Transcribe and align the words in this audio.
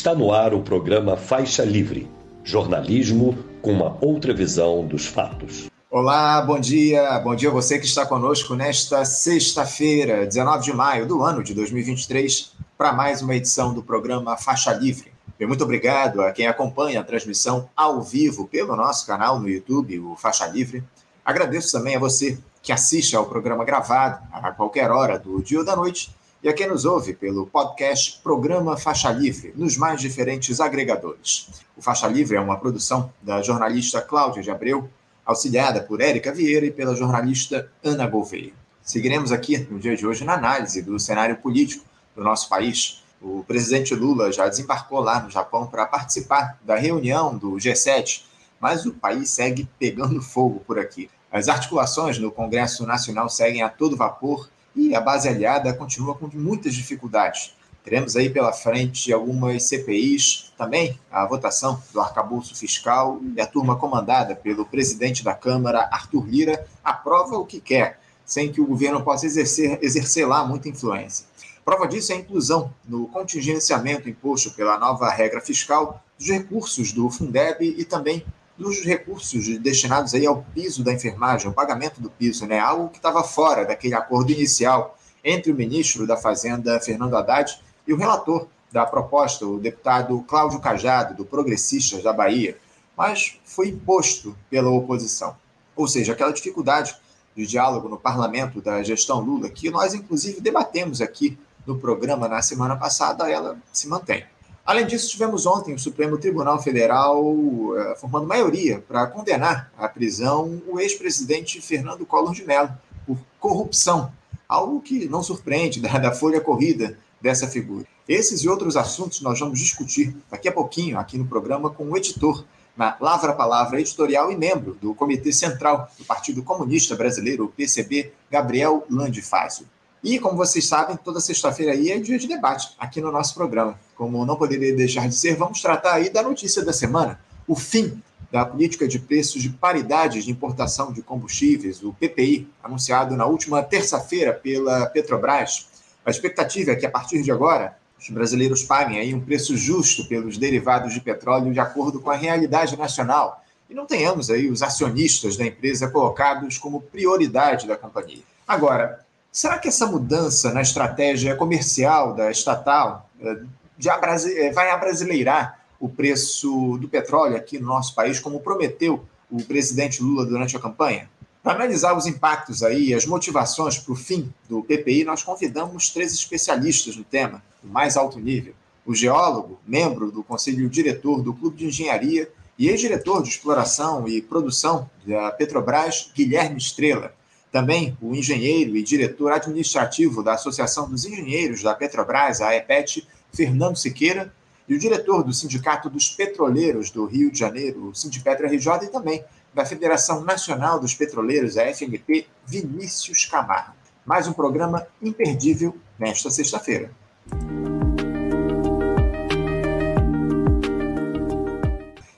Está 0.00 0.14
no 0.14 0.32
ar 0.32 0.54
o 0.54 0.62
programa 0.62 1.14
Faixa 1.14 1.62
Livre 1.62 2.10
jornalismo 2.42 3.36
com 3.60 3.70
uma 3.70 3.98
outra 4.00 4.32
visão 4.32 4.86
dos 4.86 5.04
fatos. 5.04 5.70
Olá, 5.90 6.40
bom 6.40 6.58
dia. 6.58 7.18
Bom 7.18 7.34
dia 7.34 7.50
a 7.50 7.52
você 7.52 7.78
que 7.78 7.84
está 7.84 8.06
conosco 8.06 8.54
nesta 8.54 9.04
sexta-feira, 9.04 10.24
19 10.24 10.64
de 10.64 10.72
maio 10.72 11.06
do 11.06 11.22
ano 11.22 11.44
de 11.44 11.52
2023, 11.52 12.50
para 12.78 12.94
mais 12.94 13.20
uma 13.20 13.36
edição 13.36 13.74
do 13.74 13.82
programa 13.82 14.38
Faixa 14.38 14.72
Livre. 14.72 15.12
E 15.38 15.44
muito 15.44 15.64
obrigado 15.64 16.22
a 16.22 16.32
quem 16.32 16.46
acompanha 16.46 17.00
a 17.00 17.04
transmissão 17.04 17.68
ao 17.76 18.00
vivo 18.00 18.48
pelo 18.48 18.74
nosso 18.74 19.06
canal 19.06 19.38
no 19.38 19.50
YouTube, 19.50 20.00
o 20.00 20.16
Faixa 20.16 20.46
Livre. 20.46 20.82
Agradeço 21.22 21.72
também 21.72 21.96
a 21.96 22.00
você 22.00 22.38
que 22.62 22.72
assiste 22.72 23.14
ao 23.14 23.26
programa 23.26 23.66
gravado 23.66 24.18
a 24.32 24.50
qualquer 24.50 24.90
hora 24.90 25.18
do 25.18 25.42
dia 25.42 25.58
ou 25.58 25.64
da 25.64 25.76
noite 25.76 26.10
e 26.42 26.48
a 26.48 26.54
quem 26.54 26.66
nos 26.66 26.86
ouve 26.86 27.12
pelo 27.12 27.46
podcast 27.46 28.18
Programa 28.22 28.76
Faixa 28.76 29.10
Livre, 29.10 29.52
nos 29.54 29.76
mais 29.76 30.00
diferentes 30.00 30.58
agregadores. 30.58 31.48
O 31.76 31.82
Faixa 31.82 32.08
Livre 32.08 32.36
é 32.36 32.40
uma 32.40 32.56
produção 32.56 33.12
da 33.20 33.42
jornalista 33.42 34.00
Cláudia 34.00 34.42
de 34.42 34.50
Abreu, 34.50 34.88
auxiliada 35.24 35.82
por 35.82 36.00
Érica 36.00 36.32
Vieira 36.32 36.64
e 36.64 36.70
pela 36.70 36.96
jornalista 36.96 37.70
Ana 37.84 38.06
Gouveia. 38.06 38.52
Seguiremos 38.82 39.32
aqui 39.32 39.58
no 39.70 39.78
dia 39.78 39.94
de 39.94 40.06
hoje 40.06 40.24
na 40.24 40.32
análise 40.34 40.80
do 40.80 40.98
cenário 40.98 41.36
político 41.36 41.84
do 42.16 42.24
nosso 42.24 42.48
país. 42.48 43.04
O 43.20 43.44
presidente 43.46 43.94
Lula 43.94 44.32
já 44.32 44.48
desembarcou 44.48 45.00
lá 45.00 45.20
no 45.20 45.30
Japão 45.30 45.66
para 45.66 45.84
participar 45.84 46.58
da 46.64 46.74
reunião 46.74 47.36
do 47.36 47.52
G7, 47.52 48.22
mas 48.58 48.86
o 48.86 48.94
país 48.94 49.28
segue 49.28 49.68
pegando 49.78 50.22
fogo 50.22 50.60
por 50.66 50.78
aqui. 50.78 51.10
As 51.30 51.48
articulações 51.48 52.18
no 52.18 52.32
Congresso 52.32 52.86
Nacional 52.86 53.28
seguem 53.28 53.62
a 53.62 53.68
todo 53.68 53.96
vapor 53.96 54.48
e 54.74 54.94
a 54.94 55.00
base 55.00 55.28
aliada 55.28 55.72
continua 55.72 56.14
com 56.14 56.28
muitas 56.32 56.74
dificuldades. 56.74 57.54
Teremos 57.82 58.14
aí 58.14 58.28
pela 58.28 58.52
frente 58.52 59.12
algumas 59.12 59.64
CPIs, 59.64 60.52
também 60.56 60.98
a 61.10 61.24
votação 61.24 61.82
do 61.92 62.00
arcabouço 62.00 62.54
fiscal 62.54 63.18
e 63.34 63.40
a 63.40 63.46
turma 63.46 63.76
comandada 63.76 64.34
pelo 64.36 64.66
presidente 64.66 65.24
da 65.24 65.34
Câmara, 65.34 65.88
Arthur 65.90 66.26
Lira, 66.26 66.66
aprova 66.84 67.36
o 67.36 67.46
que 67.46 67.60
quer, 67.60 67.98
sem 68.24 68.52
que 68.52 68.60
o 68.60 68.66
governo 68.66 69.02
possa 69.02 69.24
exercer, 69.24 69.78
exercer 69.82 70.28
lá 70.28 70.44
muita 70.44 70.68
influência. 70.68 71.26
Prova 71.64 71.86
disso 71.86 72.12
é 72.12 72.16
a 72.16 72.18
inclusão 72.18 72.72
no 72.86 73.06
contingenciamento 73.08 74.08
imposto 74.08 74.50
pela 74.50 74.78
nova 74.78 75.10
regra 75.10 75.40
fiscal 75.40 76.02
dos 76.18 76.28
recursos 76.28 76.92
do 76.92 77.08
Fundeb 77.08 77.64
e 77.64 77.84
também 77.84 78.24
dos 78.60 78.84
recursos 78.84 79.58
destinados 79.58 80.12
aí 80.12 80.26
ao 80.26 80.44
piso 80.54 80.84
da 80.84 80.92
enfermagem, 80.92 81.48
o 81.48 81.52
pagamento 81.52 81.98
do 81.98 82.10
piso, 82.10 82.46
né? 82.46 82.58
Algo 82.58 82.90
que 82.90 82.98
estava 82.98 83.24
fora 83.24 83.64
daquele 83.64 83.94
acordo 83.94 84.30
inicial 84.30 84.98
entre 85.24 85.50
o 85.50 85.54
ministro 85.54 86.06
da 86.06 86.14
Fazenda, 86.14 86.78
Fernando 86.78 87.16
Haddad, 87.16 87.58
e 87.88 87.92
o 87.94 87.96
relator 87.96 88.46
da 88.70 88.84
proposta, 88.84 89.46
o 89.46 89.58
deputado 89.58 90.20
Cláudio 90.28 90.60
Cajado, 90.60 91.14
do 91.14 91.24
Progressistas 91.24 92.02
da 92.02 92.12
Bahia, 92.12 92.58
mas 92.94 93.40
foi 93.46 93.68
imposto 93.68 94.36
pela 94.50 94.68
oposição. 94.68 95.34
Ou 95.74 95.88
seja, 95.88 96.12
aquela 96.12 96.30
dificuldade 96.30 96.94
de 97.34 97.46
diálogo 97.46 97.88
no 97.88 97.98
parlamento 97.98 98.60
da 98.60 98.82
gestão 98.82 99.20
Lula, 99.20 99.48
que 99.48 99.70
nós 99.70 99.94
inclusive 99.94 100.38
debatemos 100.38 101.00
aqui 101.00 101.38
no 101.66 101.78
programa 101.78 102.28
na 102.28 102.42
semana 102.42 102.76
passada, 102.76 103.30
ela 103.30 103.56
se 103.72 103.88
mantém. 103.88 104.22
Além 104.64 104.86
disso, 104.86 105.10
tivemos 105.10 105.46
ontem 105.46 105.74
o 105.74 105.78
Supremo 105.78 106.18
Tribunal 106.18 106.62
Federal 106.62 107.24
uh, 107.24 107.96
formando 107.98 108.26
maioria 108.26 108.82
para 108.86 109.06
condenar 109.06 109.72
à 109.76 109.88
prisão 109.88 110.62
o 110.68 110.78
ex-presidente 110.78 111.60
Fernando 111.60 112.06
Collor 112.06 112.32
de 112.32 112.44
Mello 112.44 112.70
por 113.06 113.18
corrupção, 113.38 114.12
algo 114.48 114.80
que 114.80 115.08
não 115.08 115.22
surpreende 115.22 115.80
da, 115.80 115.98
da 115.98 116.12
folha 116.12 116.40
corrida 116.40 116.96
dessa 117.20 117.48
figura. 117.48 117.86
Esses 118.08 118.42
e 118.42 118.48
outros 118.48 118.76
assuntos 118.76 119.20
nós 119.20 119.38
vamos 119.38 119.58
discutir 119.58 120.16
daqui 120.30 120.48
a 120.48 120.52
pouquinho 120.52 120.98
aqui 120.98 121.16
no 121.16 121.26
programa 121.26 121.70
com 121.70 121.84
o 121.84 121.96
editor 121.96 122.44
na 122.76 122.96
Lavra 123.00 123.32
Palavra 123.32 123.80
editorial 123.80 124.32
e 124.32 124.36
membro 124.36 124.74
do 124.80 124.94
Comitê 124.94 125.32
Central 125.32 125.90
do 125.98 126.04
Partido 126.04 126.42
Comunista 126.42 126.96
Brasileiro, 126.96 127.44
o 127.44 127.48
PCB, 127.48 128.12
Gabriel 128.30 128.86
Landifásio. 128.90 129.66
E, 130.02 130.18
como 130.18 130.36
vocês 130.36 130.66
sabem, 130.66 130.96
toda 130.96 131.20
sexta-feira 131.20 131.72
aí 131.72 131.90
é 131.90 131.98
dia 131.98 132.18
de 132.18 132.26
debate 132.26 132.74
aqui 132.78 133.00
no 133.00 133.12
nosso 133.12 133.34
programa. 133.34 133.78
Como 133.94 134.24
não 134.24 134.36
poderia 134.36 134.74
deixar 134.74 135.06
de 135.06 135.14
ser, 135.14 135.36
vamos 135.36 135.60
tratar 135.60 135.94
aí 135.94 136.08
da 136.08 136.22
notícia 136.22 136.64
da 136.64 136.72
semana, 136.72 137.20
o 137.46 137.54
fim 137.54 138.02
da 138.32 138.44
política 138.44 138.86
de 138.86 138.98
preços 138.98 139.42
de 139.42 139.50
paridade 139.50 140.22
de 140.22 140.30
importação 140.30 140.92
de 140.92 141.02
combustíveis, 141.02 141.82
o 141.82 141.92
PPI, 141.92 142.48
anunciado 142.62 143.16
na 143.16 143.26
última 143.26 143.62
terça-feira 143.62 144.32
pela 144.32 144.86
Petrobras. 144.86 145.66
A 146.06 146.10
expectativa 146.10 146.70
é 146.70 146.76
que, 146.76 146.86
a 146.86 146.90
partir 146.90 147.22
de 147.22 147.30
agora, 147.30 147.76
os 147.98 148.08
brasileiros 148.08 148.62
paguem 148.62 149.00
aí 149.00 149.12
um 149.12 149.20
preço 149.20 149.56
justo 149.56 150.08
pelos 150.08 150.38
derivados 150.38 150.94
de 150.94 151.00
petróleo 151.00 151.52
de 151.52 151.60
acordo 151.60 152.00
com 152.00 152.10
a 152.10 152.16
realidade 152.16 152.76
nacional 152.78 153.44
e 153.68 153.74
não 153.74 153.86
tenhamos 153.86 154.30
aí 154.30 154.50
os 154.50 154.62
acionistas 154.62 155.36
da 155.36 155.46
empresa 155.46 155.88
colocados 155.88 156.56
como 156.56 156.80
prioridade 156.80 157.66
da 157.66 157.76
companhia. 157.76 158.22
Agora, 158.46 159.04
Será 159.32 159.58
que 159.58 159.68
essa 159.68 159.86
mudança 159.86 160.52
na 160.52 160.60
estratégia 160.60 161.36
comercial 161.36 162.14
da 162.14 162.32
estatal 162.32 163.08
eh, 163.20 163.42
já 163.78 163.94
eh, 163.94 164.52
vai 164.52 164.70
abrasileirar 164.70 165.60
o 165.78 165.88
preço 165.88 166.76
do 166.78 166.88
petróleo 166.88 167.36
aqui 167.36 167.56
no 167.58 167.68
nosso 167.68 167.94
país, 167.94 168.18
como 168.18 168.40
prometeu 168.40 169.04
o 169.30 169.40
presidente 169.44 170.02
Lula 170.02 170.26
durante 170.26 170.56
a 170.56 170.60
campanha? 170.60 171.08
Para 171.44 171.54
analisar 171.54 171.96
os 171.96 172.06
impactos 172.06 172.64
aí, 172.64 172.92
as 172.92 173.06
motivações 173.06 173.78
para 173.78 173.92
o 173.92 173.96
fim 173.96 174.34
do 174.48 174.64
PPI, 174.64 175.04
nós 175.04 175.22
convidamos 175.22 175.90
três 175.90 176.12
especialistas 176.12 176.96
no 176.96 177.04
tema, 177.04 177.40
do 177.62 177.70
mais 177.70 177.96
alto 177.96 178.18
nível. 178.18 178.52
O 178.84 178.94
geólogo, 178.96 179.60
membro 179.64 180.10
do 180.10 180.24
conselho 180.24 180.68
diretor 180.68 181.22
do 181.22 181.32
Clube 181.32 181.56
de 181.56 181.66
Engenharia 181.66 182.30
e 182.58 182.68
ex-diretor 182.68 183.22
de 183.22 183.28
exploração 183.28 184.08
e 184.08 184.20
produção 184.20 184.90
da 185.06 185.30
Petrobras, 185.30 186.10
Guilherme 186.14 186.58
Estrela 186.58 187.14
também 187.50 187.96
o 188.00 188.14
engenheiro 188.14 188.76
e 188.76 188.82
diretor 188.82 189.32
administrativo 189.32 190.22
da 190.22 190.34
Associação 190.34 190.88
dos 190.88 191.04
Engenheiros 191.04 191.62
da 191.62 191.74
Petrobras, 191.74 192.40
a 192.40 192.54
EPET, 192.54 193.06
Fernando 193.32 193.76
Siqueira, 193.76 194.32
e 194.68 194.74
o 194.74 194.78
diretor 194.78 195.24
do 195.24 195.32
Sindicato 195.32 195.90
dos 195.90 196.10
Petroleiros 196.10 196.90
do 196.90 197.04
Rio 197.04 197.30
de 197.30 197.38
Janeiro, 197.38 197.88
o 197.88 197.94
Sindipetra 197.94 198.46
RJ, 198.46 198.84
e 198.84 198.88
também 198.88 199.24
da 199.52 199.64
Federação 199.64 200.22
Nacional 200.22 200.78
dos 200.78 200.94
Petroleiros, 200.94 201.58
a 201.58 201.64
FNP, 201.64 202.26
Vinícius 202.46 203.24
Camargo. 203.24 203.74
Mais 204.06 204.28
um 204.28 204.32
programa 204.32 204.86
imperdível 205.02 205.76
nesta 205.98 206.30
sexta-feira. 206.30 206.92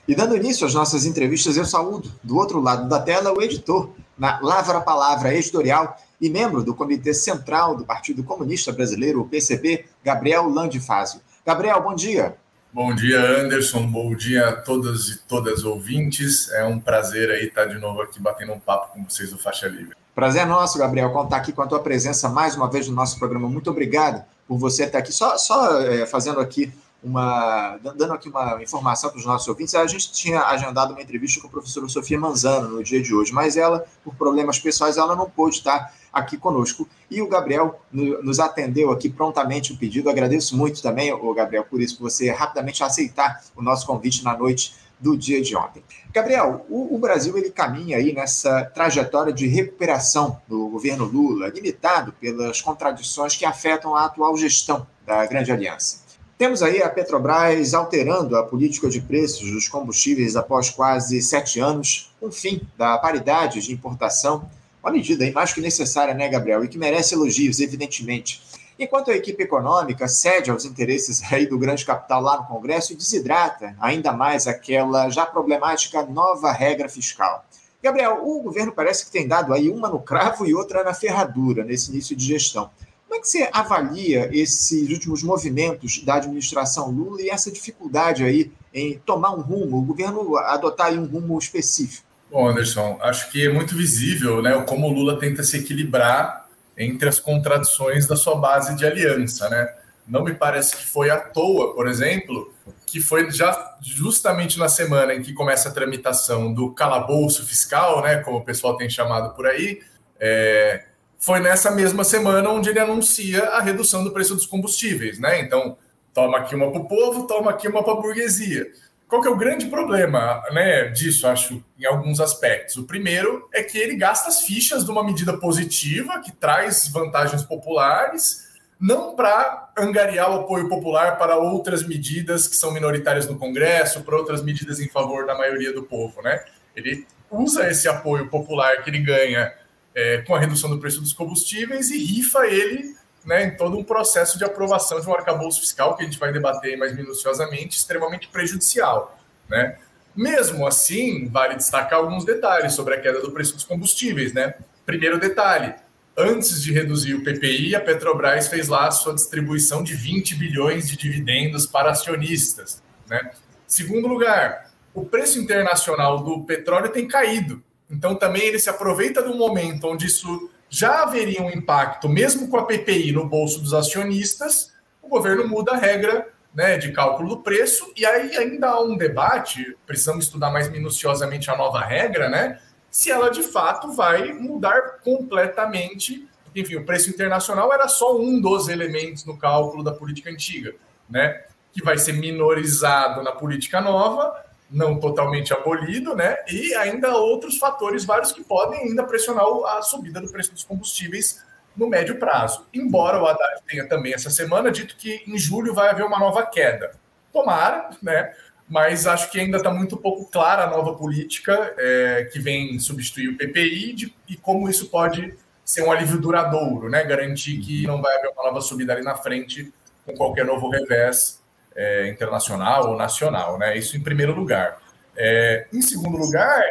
E 0.07 0.13
dando 0.13 0.35
início 0.35 0.67
às 0.67 0.75
nossas 0.75 1.07
entrevistas, 1.07 1.57
eu 1.57 1.65
saúdo 1.65 2.11
do 2.21 2.37
outro 2.37 2.59
lado 2.59 2.87
da 2.87 2.99
tela 2.99 3.33
o 3.33 3.41
editor 3.41 3.89
na 4.17 4.39
Lavra 4.41 4.81
Palavra 4.81 5.33
Editorial 5.33 5.97
e 6.19 6.29
membro 6.29 6.63
do 6.63 6.73
Comitê 6.73 7.13
Central 7.13 7.75
do 7.75 7.85
Partido 7.85 8.23
Comunista 8.23 8.71
Brasileiro, 8.71 9.21
o 9.21 9.27
PCB, 9.27 9.85
Gabriel 10.03 10.47
Landifásio. 10.47 11.21
Gabriel, 11.45 11.81
bom 11.81 11.93
dia. 11.93 12.35
Bom 12.71 12.95
dia, 12.95 13.19
Anderson. 13.19 13.85
Bom 13.85 14.15
dia 14.15 14.49
a 14.49 14.51
todas 14.53 15.09
e 15.09 15.19
todas 15.27 15.63
ouvintes. 15.63 16.51
É 16.53 16.63
um 16.63 16.79
prazer 16.79 17.29
aí 17.29 17.45
estar 17.45 17.65
de 17.65 17.77
novo 17.77 18.01
aqui 18.01 18.19
batendo 18.19 18.53
um 18.53 18.59
papo 18.59 18.93
com 18.93 19.03
vocês 19.03 19.29
do 19.29 19.37
Faixa 19.37 19.67
Livre. 19.67 19.95
Prazer 20.15 20.45
nosso, 20.47 20.77
Gabriel, 20.77 21.11
contar 21.11 21.37
aqui 21.37 21.51
com 21.51 21.61
a 21.61 21.67
tua 21.67 21.79
presença 21.79 22.29
mais 22.29 22.55
uma 22.55 22.69
vez 22.69 22.87
no 22.87 22.95
nosso 22.95 23.19
programa. 23.19 23.47
Muito 23.47 23.69
obrigado 23.69 24.23
por 24.47 24.57
você 24.57 24.85
estar 24.85 24.99
aqui. 24.99 25.11
Só, 25.11 25.37
só 25.37 25.81
é, 25.81 26.05
fazendo 26.05 26.39
aqui 26.39 26.73
uma 27.03 27.77
dando 27.77 28.13
aqui 28.13 28.29
uma 28.29 28.61
informação 28.61 29.09
para 29.09 29.19
os 29.19 29.25
nossos 29.25 29.47
ouvintes, 29.47 29.75
a 29.75 29.85
gente 29.85 30.11
tinha 30.11 30.41
agendado 30.43 30.93
uma 30.93 31.01
entrevista 31.01 31.41
com 31.41 31.47
a 31.47 31.49
professora 31.49 31.87
Sofia 31.87 32.19
Manzano 32.19 32.69
no 32.69 32.83
dia 32.83 33.01
de 33.01 33.13
hoje, 33.13 33.33
mas 33.33 33.57
ela, 33.57 33.85
por 34.03 34.15
problemas 34.15 34.57
pessoais, 34.59 34.97
ela 34.97 35.15
não 35.15 35.29
pôde 35.29 35.57
estar 35.57 35.93
aqui 36.11 36.37
conosco. 36.37 36.87
E 37.09 37.21
o 37.21 37.27
Gabriel 37.27 37.81
nos 37.91 38.39
atendeu 38.39 38.91
aqui 38.91 39.09
prontamente 39.09 39.73
o 39.73 39.77
pedido. 39.77 40.09
Agradeço 40.09 40.55
muito 40.55 40.81
também, 40.81 41.11
o 41.11 41.33
Gabriel, 41.33 41.65
por 41.65 41.81
isso, 41.81 41.97
por 41.97 42.09
você 42.09 42.31
rapidamente 42.31 42.83
aceitar 42.83 43.43
o 43.55 43.61
nosso 43.61 43.85
convite 43.85 44.23
na 44.23 44.37
noite 44.37 44.75
do 44.99 45.17
dia 45.17 45.41
de 45.41 45.55
ontem. 45.55 45.83
Gabriel, 46.13 46.65
o, 46.69 46.95
o, 46.95 46.97
Brasil 46.97 47.37
ele 47.37 47.49
caminha 47.49 47.97
aí 47.97 48.13
nessa 48.13 48.63
trajetória 48.73 49.33
de 49.33 49.47
recuperação 49.47 50.41
do 50.47 50.69
governo 50.69 51.03
Lula, 51.03 51.49
limitado 51.49 52.13
pelas 52.13 52.61
contradições 52.61 53.35
que 53.35 53.43
afetam 53.43 53.95
a 53.95 54.05
atual 54.05 54.37
gestão 54.37 54.87
da 55.05 55.25
Grande 55.25 55.51
Aliança. 55.51 56.02
Temos 56.43 56.61
aí 56.61 56.83
a 56.83 56.89
Petrobras 56.89 57.73
alterando 57.73 58.35
a 58.35 58.43
política 58.43 58.89
de 58.89 58.99
preços 58.99 59.49
dos 59.49 59.69
combustíveis 59.69 60.35
após 60.35 60.69
quase 60.69 61.21
sete 61.21 61.61
anos, 61.61 62.13
com 62.19 62.29
fim 62.29 62.67
da 62.77 62.97
paridade 62.97 63.61
de 63.61 63.71
importação, 63.71 64.51
uma 64.83 64.91
medida 64.91 65.23
aí 65.23 65.31
mais 65.31 65.53
que 65.53 65.61
necessária, 65.61 66.13
né, 66.13 66.27
Gabriel, 66.27 66.65
e 66.65 66.67
que 66.67 66.77
merece 66.77 67.15
elogios, 67.15 67.61
evidentemente. 67.61 68.43
Enquanto 68.77 69.09
a 69.09 69.15
equipe 69.15 69.41
econômica 69.41 70.05
cede 70.09 70.51
aos 70.51 70.65
interesses 70.65 71.23
aí 71.31 71.47
do 71.47 71.57
grande 71.57 71.85
capital 71.85 72.21
lá 72.21 72.35
no 72.35 72.45
Congresso 72.45 72.91
e 72.91 72.97
desidrata 72.97 73.73
ainda 73.79 74.11
mais 74.11 74.45
aquela 74.45 75.09
já 75.09 75.25
problemática 75.25 76.05
nova 76.05 76.51
regra 76.51 76.89
fiscal. 76.89 77.45
Gabriel, 77.81 78.19
o 78.21 78.41
governo 78.41 78.73
parece 78.73 79.05
que 79.05 79.11
tem 79.11 79.25
dado 79.25 79.53
aí 79.53 79.69
uma 79.69 79.87
no 79.87 80.01
cravo 80.01 80.45
e 80.45 80.53
outra 80.53 80.83
na 80.83 80.93
ferradura 80.93 81.63
nesse 81.63 81.89
início 81.89 82.17
de 82.17 82.25
gestão. 82.25 82.69
Como 83.13 83.19
é 83.19 83.21
que 83.21 83.29
você 83.29 83.47
avalia 83.53 84.27
esses 84.33 84.89
últimos 84.89 85.21
movimentos 85.21 86.03
da 86.03 86.15
administração 86.15 86.89
Lula 86.89 87.21
e 87.21 87.29
essa 87.29 87.51
dificuldade 87.51 88.23
aí 88.23 88.51
em 88.73 88.97
tomar 89.05 89.35
um 89.35 89.39
rumo, 89.39 89.77
o 89.77 89.81
governo 89.83 90.35
adotar 90.35 90.91
um 90.93 91.05
rumo 91.05 91.37
específico? 91.37 92.07
Bom, 92.31 92.49
Anderson, 92.49 92.97
acho 93.03 93.29
que 93.29 93.45
é 93.45 93.53
muito 93.53 93.75
visível 93.75 94.41
né, 94.41 94.59
como 94.63 94.87
o 94.87 94.91
Lula 94.91 95.19
tenta 95.19 95.43
se 95.43 95.57
equilibrar 95.57 96.47
entre 96.75 97.07
as 97.07 97.19
contradições 97.19 98.07
da 98.07 98.15
sua 98.15 98.33
base 98.35 98.75
de 98.75 98.83
aliança. 98.83 99.47
Né? 99.47 99.71
Não 100.07 100.23
me 100.23 100.33
parece 100.33 100.75
que 100.75 100.83
foi 100.83 101.11
à 101.11 101.19
toa, 101.19 101.75
por 101.75 101.87
exemplo, 101.87 102.51
que 102.87 102.99
foi 102.99 103.29
já 103.29 103.77
justamente 103.79 104.57
na 104.57 104.67
semana 104.67 105.13
em 105.13 105.21
que 105.21 105.33
começa 105.33 105.69
a 105.69 105.71
tramitação 105.71 106.51
do 106.51 106.71
calabouço 106.71 107.45
fiscal, 107.45 108.01
né, 108.01 108.17
como 108.21 108.37
o 108.37 108.43
pessoal 108.43 108.75
tem 108.75 108.89
chamado 108.89 109.35
por 109.35 109.45
aí, 109.45 109.83
é, 110.19 110.85
foi 111.23 111.39
nessa 111.39 111.71
mesma 111.71 112.03
semana 112.03 112.49
onde 112.49 112.69
ele 112.69 112.81
anuncia 112.81 113.45
a 113.45 113.61
redução 113.61 114.03
do 114.03 114.11
preço 114.11 114.35
dos 114.35 114.45
combustíveis. 114.45 115.17
Né? 115.19 115.39
Então, 115.39 115.77
toma 116.13 116.39
aqui 116.39 116.53
uma 116.53 116.69
para 116.69 116.81
o 116.81 116.85
povo, 116.85 117.25
toma 117.25 117.49
aqui 117.49 117.65
uma 117.65 117.81
para 117.81 117.93
a 117.93 117.95
burguesia. 117.95 118.69
Qual 119.07 119.21
que 119.21 119.29
é 119.29 119.31
o 119.31 119.37
grande 119.37 119.67
problema 119.67 120.43
né, 120.51 120.89
disso, 120.89 121.25
acho, 121.25 121.63
em 121.79 121.85
alguns 121.85 122.19
aspectos? 122.19 122.75
O 122.75 122.83
primeiro 122.83 123.47
é 123.53 123.63
que 123.63 123.77
ele 123.77 123.95
gasta 123.95 124.27
as 124.27 124.41
fichas 124.41 124.83
de 124.83 124.91
uma 124.91 125.01
medida 125.01 125.37
positiva 125.37 126.19
que 126.19 126.33
traz 126.33 126.89
vantagens 126.89 127.41
populares, 127.41 128.49
não 128.77 129.15
para 129.15 129.71
angariar 129.77 130.29
o 130.29 130.41
apoio 130.41 130.67
popular 130.67 131.17
para 131.17 131.37
outras 131.37 131.87
medidas 131.87 132.49
que 132.49 132.55
são 132.57 132.73
minoritárias 132.73 133.29
no 133.29 133.39
Congresso, 133.39 134.01
para 134.01 134.17
outras 134.17 134.43
medidas 134.43 134.81
em 134.81 134.89
favor 134.89 135.25
da 135.25 135.37
maioria 135.37 135.71
do 135.71 135.83
povo. 135.83 136.21
Né? 136.21 136.43
Ele 136.75 137.07
usa 137.31 137.69
esse 137.69 137.87
apoio 137.87 138.27
popular 138.29 138.83
que 138.83 138.89
ele 138.89 138.99
ganha 138.99 139.53
é, 139.95 140.19
com 140.19 140.35
a 140.35 140.39
redução 140.39 140.69
do 140.69 140.79
preço 140.79 141.01
dos 141.01 141.13
combustíveis 141.13 141.89
e 141.91 142.03
rifa 142.03 142.45
ele 142.47 142.95
né, 143.25 143.45
em 143.45 143.55
todo 143.55 143.77
um 143.77 143.83
processo 143.83 144.37
de 144.37 144.43
aprovação 144.43 144.99
de 144.99 145.07
um 145.07 145.13
arcabouço 145.13 145.61
fiscal, 145.61 145.95
que 145.95 146.03
a 146.03 146.05
gente 146.05 146.19
vai 146.19 146.31
debater 146.31 146.77
mais 146.77 146.95
minuciosamente, 146.95 147.77
extremamente 147.77 148.27
prejudicial. 148.27 149.17
Né? 149.49 149.77
Mesmo 150.15 150.67
assim, 150.67 151.27
vale 151.27 151.55
destacar 151.55 151.99
alguns 151.99 152.25
detalhes 152.25 152.73
sobre 152.73 152.95
a 152.95 153.01
queda 153.01 153.21
do 153.21 153.31
preço 153.31 153.55
dos 153.55 153.63
combustíveis. 153.63 154.33
Né? 154.33 154.53
Primeiro 154.85 155.19
detalhe: 155.19 155.73
antes 156.17 156.61
de 156.61 156.73
reduzir 156.73 157.15
o 157.15 157.23
PPI, 157.23 157.75
a 157.75 157.81
Petrobras 157.81 158.47
fez 158.47 158.67
lá 158.67 158.87
a 158.87 158.91
sua 158.91 159.13
distribuição 159.13 159.83
de 159.83 159.95
20 159.95 160.35
bilhões 160.35 160.87
de 160.87 160.97
dividendos 160.97 161.65
para 161.65 161.91
acionistas. 161.91 162.83
Né? 163.07 163.31
Segundo 163.65 164.07
lugar, 164.07 164.71
o 164.93 165.05
preço 165.05 165.39
internacional 165.39 166.23
do 166.23 166.43
petróleo 166.43 166.89
tem 166.89 167.07
caído. 167.07 167.63
Então, 167.89 168.15
também 168.15 168.43
ele 168.43 168.59
se 168.59 168.69
aproveita 168.69 169.21
do 169.21 169.35
momento 169.35 169.87
onde 169.87 170.07
isso 170.07 170.49
já 170.69 171.03
haveria 171.03 171.41
um 171.41 171.51
impacto, 171.51 172.09
mesmo 172.09 172.47
com 172.47 172.57
a 172.57 172.65
PPI 172.65 173.11
no 173.11 173.27
bolso 173.27 173.61
dos 173.61 173.73
acionistas, 173.73 174.73
o 175.01 175.07
governo 175.07 175.47
muda 175.47 175.73
a 175.73 175.77
regra 175.77 176.27
né, 176.53 176.77
de 176.77 176.91
cálculo 176.91 177.29
do 177.29 177.37
preço, 177.41 177.91
e 177.95 178.05
aí 178.05 178.35
ainda 178.37 178.69
há 178.69 178.81
um 178.81 178.95
debate, 178.95 179.75
precisamos 179.85 180.25
estudar 180.25 180.51
mais 180.51 180.69
minuciosamente 180.69 181.49
a 181.49 181.57
nova 181.57 181.79
regra, 181.79 182.29
né? 182.29 182.59
Se 182.91 183.09
ela 183.09 183.29
de 183.29 183.41
fato 183.41 183.91
vai 183.91 184.33
mudar 184.33 184.99
completamente. 185.03 186.27
Enfim, 186.55 186.75
o 186.75 186.85
preço 186.85 187.09
internacional 187.09 187.73
era 187.73 187.87
só 187.87 188.15
um 188.19 188.39
dos 188.39 188.67
elementos 188.67 189.25
no 189.25 189.35
cálculo 189.35 189.83
da 189.83 189.91
política 189.91 190.29
antiga, 190.29 190.75
né? 191.09 191.43
Que 191.71 191.83
vai 191.83 191.97
ser 191.97 192.13
minorizado 192.13 193.23
na 193.23 193.31
política 193.31 193.81
nova, 193.81 194.45
não 194.73 194.99
totalmente 194.99 195.53
abolido, 195.53 196.15
né? 196.15 196.37
E 196.47 196.73
ainda 196.73 197.15
outros 197.15 197.57
fatores, 197.57 198.03
vários 198.03 198.31
que 198.31 198.43
podem 198.43 198.79
ainda 198.81 199.03
pressionar 199.03 199.45
a 199.77 199.81
subida 199.83 200.19
do 200.19 200.29
preço 200.29 200.51
dos 200.51 200.63
combustíveis 200.63 201.43
no 201.77 201.87
médio 201.87 202.17
prazo. 202.17 202.65
Embora 202.73 203.21
o 203.21 203.27
Haddad 203.27 203.61
tenha 203.67 203.87
também 203.87 204.13
essa 204.13 204.31
semana 204.31 204.71
dito 204.71 204.97
que 204.97 205.23
em 205.27 205.37
julho 205.37 205.73
vai 205.73 205.89
haver 205.89 206.03
uma 206.03 206.19
nova 206.19 206.43
queda. 206.45 206.91
Tomara, 207.31 207.91
né? 208.01 208.33
Mas 208.67 209.05
acho 209.05 209.29
que 209.29 209.39
ainda 209.39 209.57
está 209.57 209.69
muito 209.69 209.95
pouco 209.95 210.25
clara 210.25 210.63
a 210.63 210.69
nova 210.69 210.95
política 210.95 211.75
é, 211.77 212.29
que 212.31 212.39
vem 212.39 212.79
substituir 212.79 213.29
o 213.29 213.37
PPI 213.37 213.93
de, 213.93 214.15
e 214.27 214.35
como 214.35 214.67
isso 214.67 214.89
pode 214.89 215.35
ser 215.63 215.83
um 215.83 215.91
alívio 215.91 216.19
duradouro, 216.19 216.89
né? 216.89 217.03
Garantir 217.03 217.59
que 217.59 217.85
não 217.85 218.01
vai 218.01 218.15
haver 218.17 218.31
uma 218.31 218.43
nova 218.43 218.61
subida 218.61 218.93
ali 218.93 219.03
na 219.03 219.15
frente 219.15 219.71
com 220.05 220.15
qualquer 220.15 220.45
novo 220.45 220.69
revés 220.69 221.42
é, 221.75 222.07
internacional 222.07 222.89
ou 222.89 222.97
nacional, 222.97 223.57
né? 223.57 223.77
Isso 223.77 223.97
em 223.97 224.01
primeiro 224.01 224.33
lugar. 224.33 224.77
É, 225.15 225.67
em 225.71 225.81
segundo 225.81 226.17
lugar, 226.17 226.61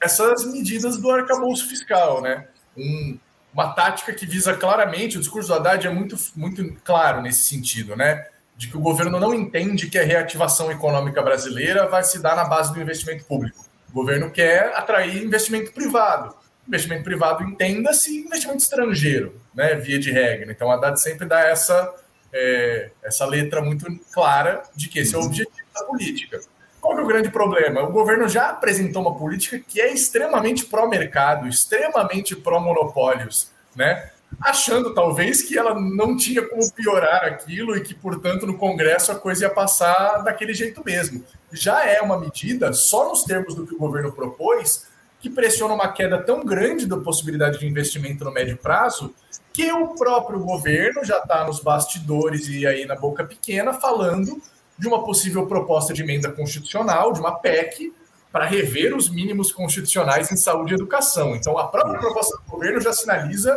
essas 0.00 0.44
medidas 0.44 0.96
do 0.96 1.10
arcabouço 1.10 1.68
fiscal, 1.68 2.20
né? 2.20 2.46
Um, 2.76 3.18
uma 3.52 3.72
tática 3.72 4.12
que 4.12 4.26
visa 4.26 4.54
claramente, 4.54 5.16
o 5.16 5.20
discurso 5.20 5.48
do 5.48 5.54
Haddad 5.54 5.86
é 5.86 5.90
muito, 5.90 6.16
muito 6.34 6.74
claro 6.84 7.22
nesse 7.22 7.44
sentido, 7.44 7.96
né? 7.96 8.26
De 8.56 8.68
que 8.68 8.76
o 8.76 8.80
governo 8.80 9.18
não 9.18 9.32
entende 9.32 9.88
que 9.88 9.98
a 9.98 10.04
reativação 10.04 10.70
econômica 10.70 11.22
brasileira 11.22 11.86
vai 11.86 12.02
se 12.02 12.20
dar 12.20 12.36
na 12.36 12.44
base 12.44 12.72
do 12.72 12.80
investimento 12.80 13.24
público. 13.24 13.64
O 13.88 13.92
governo 13.92 14.30
quer 14.30 14.74
atrair 14.74 15.22
investimento 15.22 15.72
privado. 15.72 16.34
Investimento 16.66 17.04
privado, 17.04 17.44
entenda-se 17.44 18.24
investimento 18.24 18.62
estrangeiro, 18.62 19.40
né? 19.54 19.74
Via 19.74 19.98
de 19.98 20.10
regra. 20.10 20.50
Então, 20.50 20.70
a 20.70 20.74
Haddad 20.74 21.00
sempre 21.00 21.26
dá 21.26 21.40
essa 21.40 21.94
é, 22.34 22.90
essa 23.02 23.24
letra 23.24 23.62
muito 23.62 23.86
clara 24.12 24.64
de 24.74 24.88
que 24.88 24.98
esse 24.98 25.14
é 25.14 25.18
o 25.18 25.22
objetivo 25.22 25.56
da 25.72 25.84
política. 25.84 26.40
Qual 26.80 26.98
é 26.98 27.02
o 27.02 27.06
grande 27.06 27.30
problema? 27.30 27.82
O 27.82 27.92
governo 27.92 28.28
já 28.28 28.50
apresentou 28.50 29.00
uma 29.00 29.16
política 29.16 29.58
que 29.58 29.80
é 29.80 29.92
extremamente 29.92 30.66
pró-mercado, 30.66 31.48
extremamente 31.48 32.34
pró-monopólios, 32.34 33.50
né? 33.74 34.10
achando 34.40 34.92
talvez 34.92 35.42
que 35.42 35.56
ela 35.56 35.78
não 35.78 36.16
tinha 36.16 36.42
como 36.42 36.70
piorar 36.72 37.24
aquilo 37.24 37.76
e 37.76 37.80
que, 37.80 37.94
portanto, 37.94 38.46
no 38.46 38.58
Congresso 38.58 39.12
a 39.12 39.14
coisa 39.14 39.44
ia 39.44 39.50
passar 39.50 40.22
daquele 40.22 40.52
jeito 40.52 40.82
mesmo. 40.84 41.24
Já 41.52 41.86
é 41.86 42.00
uma 42.00 42.18
medida, 42.18 42.72
só 42.72 43.08
nos 43.08 43.22
termos 43.22 43.54
do 43.54 43.64
que 43.64 43.74
o 43.74 43.78
governo 43.78 44.12
propôs, 44.12 44.86
que 45.20 45.30
pressiona 45.30 45.74
uma 45.74 45.92
queda 45.92 46.18
tão 46.18 46.44
grande 46.44 46.84
da 46.84 46.96
possibilidade 46.96 47.58
de 47.58 47.66
investimento 47.66 48.24
no 48.24 48.32
médio 48.32 48.56
prazo 48.56 49.14
que 49.54 49.70
o 49.70 49.94
próprio 49.94 50.40
governo 50.40 51.04
já 51.04 51.18
está 51.18 51.44
nos 51.44 51.60
bastidores 51.60 52.48
e 52.48 52.66
aí 52.66 52.84
na 52.84 52.96
boca 52.96 53.24
pequena 53.24 53.72
falando 53.72 54.42
de 54.76 54.88
uma 54.88 55.04
possível 55.04 55.46
proposta 55.46 55.94
de 55.94 56.02
emenda 56.02 56.30
constitucional, 56.30 57.12
de 57.12 57.20
uma 57.20 57.38
PEC, 57.38 57.94
para 58.32 58.46
rever 58.46 58.96
os 58.96 59.08
mínimos 59.08 59.52
constitucionais 59.52 60.32
em 60.32 60.36
saúde 60.36 60.72
e 60.72 60.74
educação. 60.74 61.36
Então, 61.36 61.56
a 61.56 61.68
própria 61.68 62.00
proposta 62.00 62.36
do 62.36 62.50
governo 62.50 62.80
já 62.80 62.92
sinaliza 62.92 63.56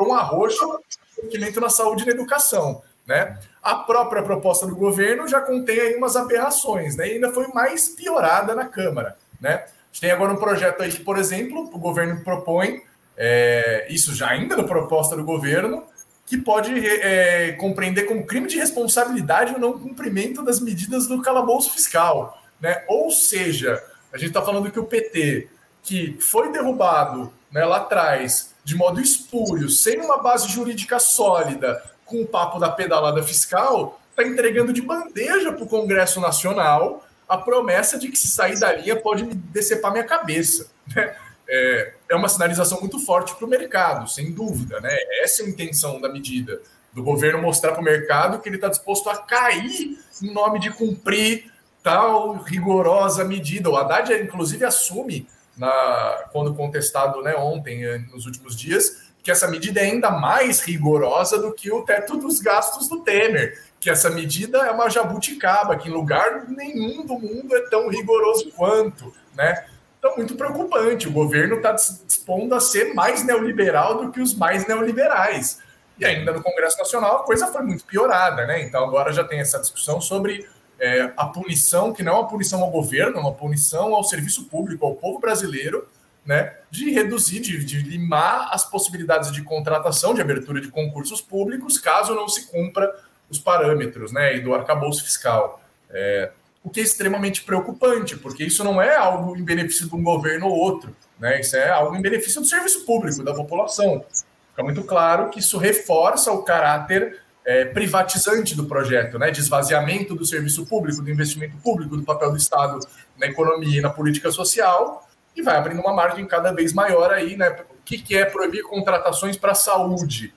um 0.00 0.12
arroxo 0.12 0.80
investimento 1.16 1.60
na 1.60 1.70
saúde 1.70 2.02
e 2.02 2.06
na 2.06 2.12
educação. 2.12 2.82
Né? 3.06 3.38
A 3.62 3.76
própria 3.76 4.24
proposta 4.24 4.66
do 4.66 4.74
governo 4.74 5.28
já 5.28 5.40
contém 5.40 5.78
aí 5.78 5.94
umas 5.94 6.16
aberrações, 6.16 6.96
né? 6.96 7.06
e 7.06 7.12
ainda 7.12 7.32
foi 7.32 7.46
mais 7.48 7.88
piorada 7.88 8.52
na 8.52 8.64
Câmara. 8.64 9.16
Né? 9.40 9.54
A 9.54 9.68
gente 9.92 10.00
tem 10.00 10.10
agora 10.10 10.32
um 10.32 10.36
projeto 10.36 10.82
aí 10.82 10.90
que, 10.90 11.04
por 11.04 11.16
exemplo, 11.16 11.70
o 11.72 11.78
governo 11.78 12.24
propõe 12.24 12.82
é, 13.16 13.86
isso 13.88 14.14
já 14.14 14.28
ainda 14.28 14.56
na 14.56 14.64
proposta 14.64 15.16
do 15.16 15.24
governo, 15.24 15.84
que 16.26 16.36
pode 16.36 16.72
é, 16.86 17.52
compreender 17.52 18.02
como 18.02 18.26
crime 18.26 18.48
de 18.48 18.58
responsabilidade 18.58 19.54
o 19.54 19.60
não 19.60 19.78
cumprimento 19.78 20.42
das 20.42 20.60
medidas 20.60 21.06
do 21.06 21.22
calabouço 21.22 21.72
fiscal. 21.72 22.42
Né? 22.60 22.84
Ou 22.88 23.10
seja, 23.10 23.82
a 24.12 24.18
gente 24.18 24.28
está 24.28 24.42
falando 24.42 24.70
que 24.70 24.80
o 24.80 24.84
PT, 24.84 25.48
que 25.82 26.16
foi 26.20 26.50
derrubado 26.50 27.32
né, 27.50 27.64
lá 27.64 27.76
atrás 27.76 28.54
de 28.64 28.74
modo 28.74 29.00
espúrio, 29.00 29.68
sem 29.70 30.00
uma 30.00 30.18
base 30.18 30.48
jurídica 30.48 30.98
sólida, 30.98 31.80
com 32.04 32.22
o 32.22 32.26
papo 32.26 32.58
da 32.58 32.68
pedalada 32.68 33.22
fiscal, 33.22 34.00
está 34.10 34.24
entregando 34.24 34.72
de 34.72 34.82
bandeja 34.82 35.52
para 35.52 35.62
o 35.62 35.68
Congresso 35.68 36.20
Nacional 36.20 37.06
a 37.28 37.36
promessa 37.38 37.98
de 37.98 38.08
que 38.08 38.18
se 38.18 38.28
sair 38.28 38.58
da 38.58 38.72
linha 38.72 38.96
pode 38.96 39.24
decepar 39.24 39.92
minha 39.92 40.04
cabeça. 40.04 40.68
Né? 40.94 41.14
É, 41.48 41.92
é 42.10 42.16
uma 42.16 42.28
sinalização 42.28 42.80
muito 42.80 42.98
forte 42.98 43.34
para 43.34 43.44
o 43.44 43.48
mercado, 43.48 44.08
sem 44.08 44.32
dúvida. 44.32 44.80
Né? 44.80 44.96
Essa 45.22 45.42
é 45.42 45.46
a 45.46 45.48
intenção 45.48 46.00
da 46.00 46.08
medida, 46.08 46.60
do 46.92 47.02
governo 47.02 47.40
mostrar 47.42 47.72
para 47.72 47.80
o 47.80 47.84
mercado 47.84 48.40
que 48.40 48.48
ele 48.48 48.56
está 48.56 48.68
disposto 48.68 49.08
a 49.10 49.16
cair 49.16 49.98
em 50.22 50.32
nome 50.32 50.58
de 50.58 50.70
cumprir 50.70 51.52
tal 51.82 52.34
rigorosa 52.38 53.24
medida. 53.24 53.70
O 53.70 53.76
Haddad, 53.76 54.12
inclusive, 54.14 54.64
assume, 54.64 55.28
na, 55.56 56.24
quando 56.32 56.54
contestado 56.54 57.22
né, 57.22 57.36
ontem, 57.36 57.84
eh, 57.84 57.98
nos 58.12 58.26
últimos 58.26 58.56
dias, 58.56 59.06
que 59.22 59.30
essa 59.30 59.48
medida 59.48 59.80
é 59.80 59.84
ainda 59.84 60.10
mais 60.10 60.60
rigorosa 60.60 61.38
do 61.38 61.52
que 61.52 61.70
o 61.70 61.82
teto 61.82 62.16
dos 62.16 62.40
gastos 62.40 62.88
do 62.88 63.00
Temer, 63.00 63.60
que 63.80 63.90
essa 63.90 64.10
medida 64.10 64.58
é 64.58 64.70
uma 64.70 64.88
jabuticaba, 64.88 65.76
que 65.76 65.88
em 65.88 65.92
lugar 65.92 66.48
nenhum 66.48 67.04
do 67.04 67.18
mundo 67.18 67.54
é 67.54 67.68
tão 67.68 67.88
rigoroso 67.88 68.50
quanto, 68.52 69.12
né? 69.34 69.66
Então, 70.06 70.16
muito 70.16 70.36
preocupante. 70.36 71.08
O 71.08 71.12
governo 71.12 71.56
está 71.56 71.72
dispondo 71.72 72.54
a 72.54 72.60
ser 72.60 72.94
mais 72.94 73.24
neoliberal 73.24 74.04
do 74.04 74.12
que 74.12 74.20
os 74.20 74.34
mais 74.34 74.66
neoliberais. 74.66 75.58
E 75.98 76.04
ainda 76.04 76.32
no 76.32 76.42
Congresso 76.42 76.78
Nacional 76.78 77.16
a 77.16 77.24
coisa 77.24 77.48
foi 77.48 77.62
muito 77.62 77.84
piorada, 77.84 78.46
né? 78.46 78.62
Então 78.62 78.84
agora 78.84 79.12
já 79.12 79.24
tem 79.24 79.40
essa 79.40 79.58
discussão 79.58 80.00
sobre 80.00 80.46
é, 80.78 81.10
a 81.16 81.26
punição, 81.26 81.92
que 81.92 82.02
não 82.02 82.12
é 82.12 82.16
uma 82.16 82.28
punição 82.28 82.62
ao 82.62 82.70
governo, 82.70 83.16
é 83.16 83.20
uma 83.20 83.32
punição 83.32 83.94
ao 83.94 84.04
serviço 84.04 84.44
público, 84.44 84.86
ao 84.86 84.94
povo 84.94 85.18
brasileiro, 85.18 85.88
né, 86.24 86.54
de 86.70 86.90
reduzir, 86.90 87.40
de, 87.40 87.64
de, 87.64 87.78
limar 87.78 88.50
as 88.52 88.68
possibilidades 88.68 89.32
de 89.32 89.42
contratação, 89.42 90.12
de 90.12 90.20
abertura 90.20 90.60
de 90.60 90.68
concursos 90.68 91.20
públicos, 91.22 91.78
caso 91.78 92.14
não 92.14 92.28
se 92.28 92.50
cumpra 92.50 92.92
os 93.30 93.38
parâmetros 93.38 94.12
né, 94.12 94.36
e 94.36 94.40
do 94.40 94.52
arcabouço 94.52 95.04
fiscal. 95.04 95.62
É, 95.88 96.30
o 96.66 96.70
que 96.70 96.80
é 96.80 96.82
extremamente 96.82 97.44
preocupante, 97.44 98.16
porque 98.16 98.42
isso 98.42 98.64
não 98.64 98.82
é 98.82 98.96
algo 98.96 99.36
em 99.36 99.44
benefício 99.44 99.88
de 99.88 99.94
um 99.94 100.02
governo 100.02 100.48
ou 100.48 100.52
outro, 100.52 100.94
né? 101.16 101.40
Isso 101.40 101.56
é 101.56 101.70
algo 101.70 101.94
em 101.94 102.02
benefício 102.02 102.40
do 102.40 102.46
serviço 102.48 102.84
público, 102.84 103.22
da 103.22 103.32
população. 103.32 104.04
Fica 104.50 104.64
muito 104.64 104.82
claro 104.82 105.30
que 105.30 105.38
isso 105.38 105.58
reforça 105.58 106.32
o 106.32 106.42
caráter 106.42 107.20
é, 107.44 107.66
privatizante 107.66 108.56
do 108.56 108.64
projeto, 108.64 109.16
né? 109.16 109.30
De 109.30 109.38
esvaziamento 109.38 110.16
do 110.16 110.26
serviço 110.26 110.66
público, 110.66 111.00
do 111.00 111.08
investimento 111.08 111.56
público, 111.58 111.96
do 111.96 112.02
papel 112.02 112.32
do 112.32 112.36
Estado 112.36 112.80
na 113.16 113.28
economia 113.28 113.78
e 113.78 113.80
na 113.80 113.90
política 113.90 114.32
social, 114.32 115.08
e 115.36 115.42
vai 115.42 115.56
abrindo 115.56 115.80
uma 115.80 115.94
margem 115.94 116.26
cada 116.26 116.50
vez 116.50 116.72
maior 116.72 117.12
aí, 117.12 117.36
né? 117.36 117.48
O 117.70 117.84
que, 117.84 117.96
que 117.96 118.16
é 118.16 118.24
proibir 118.24 118.64
contratações 118.64 119.36
para 119.36 119.52
a 119.52 119.54
saúde? 119.54 120.34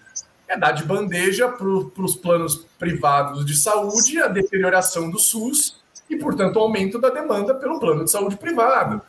É 0.48 0.56
dar 0.56 0.74
de 0.74 0.84
bandeja 0.84 1.48
para 1.48 1.66
os 1.66 2.16
planos 2.16 2.68
privados 2.78 3.44
de 3.44 3.58
saúde 3.58 4.20
a 4.20 4.28
deterioração 4.28 5.10
do 5.10 5.18
SUS 5.18 5.79
e, 6.10 6.18
portanto, 6.18 6.58
aumento 6.58 7.00
da 7.00 7.10
demanda 7.10 7.54
pelo 7.54 7.80
plano 7.80 8.04
de 8.04 8.12
saúde 8.12 8.36
privado, 8.36 9.02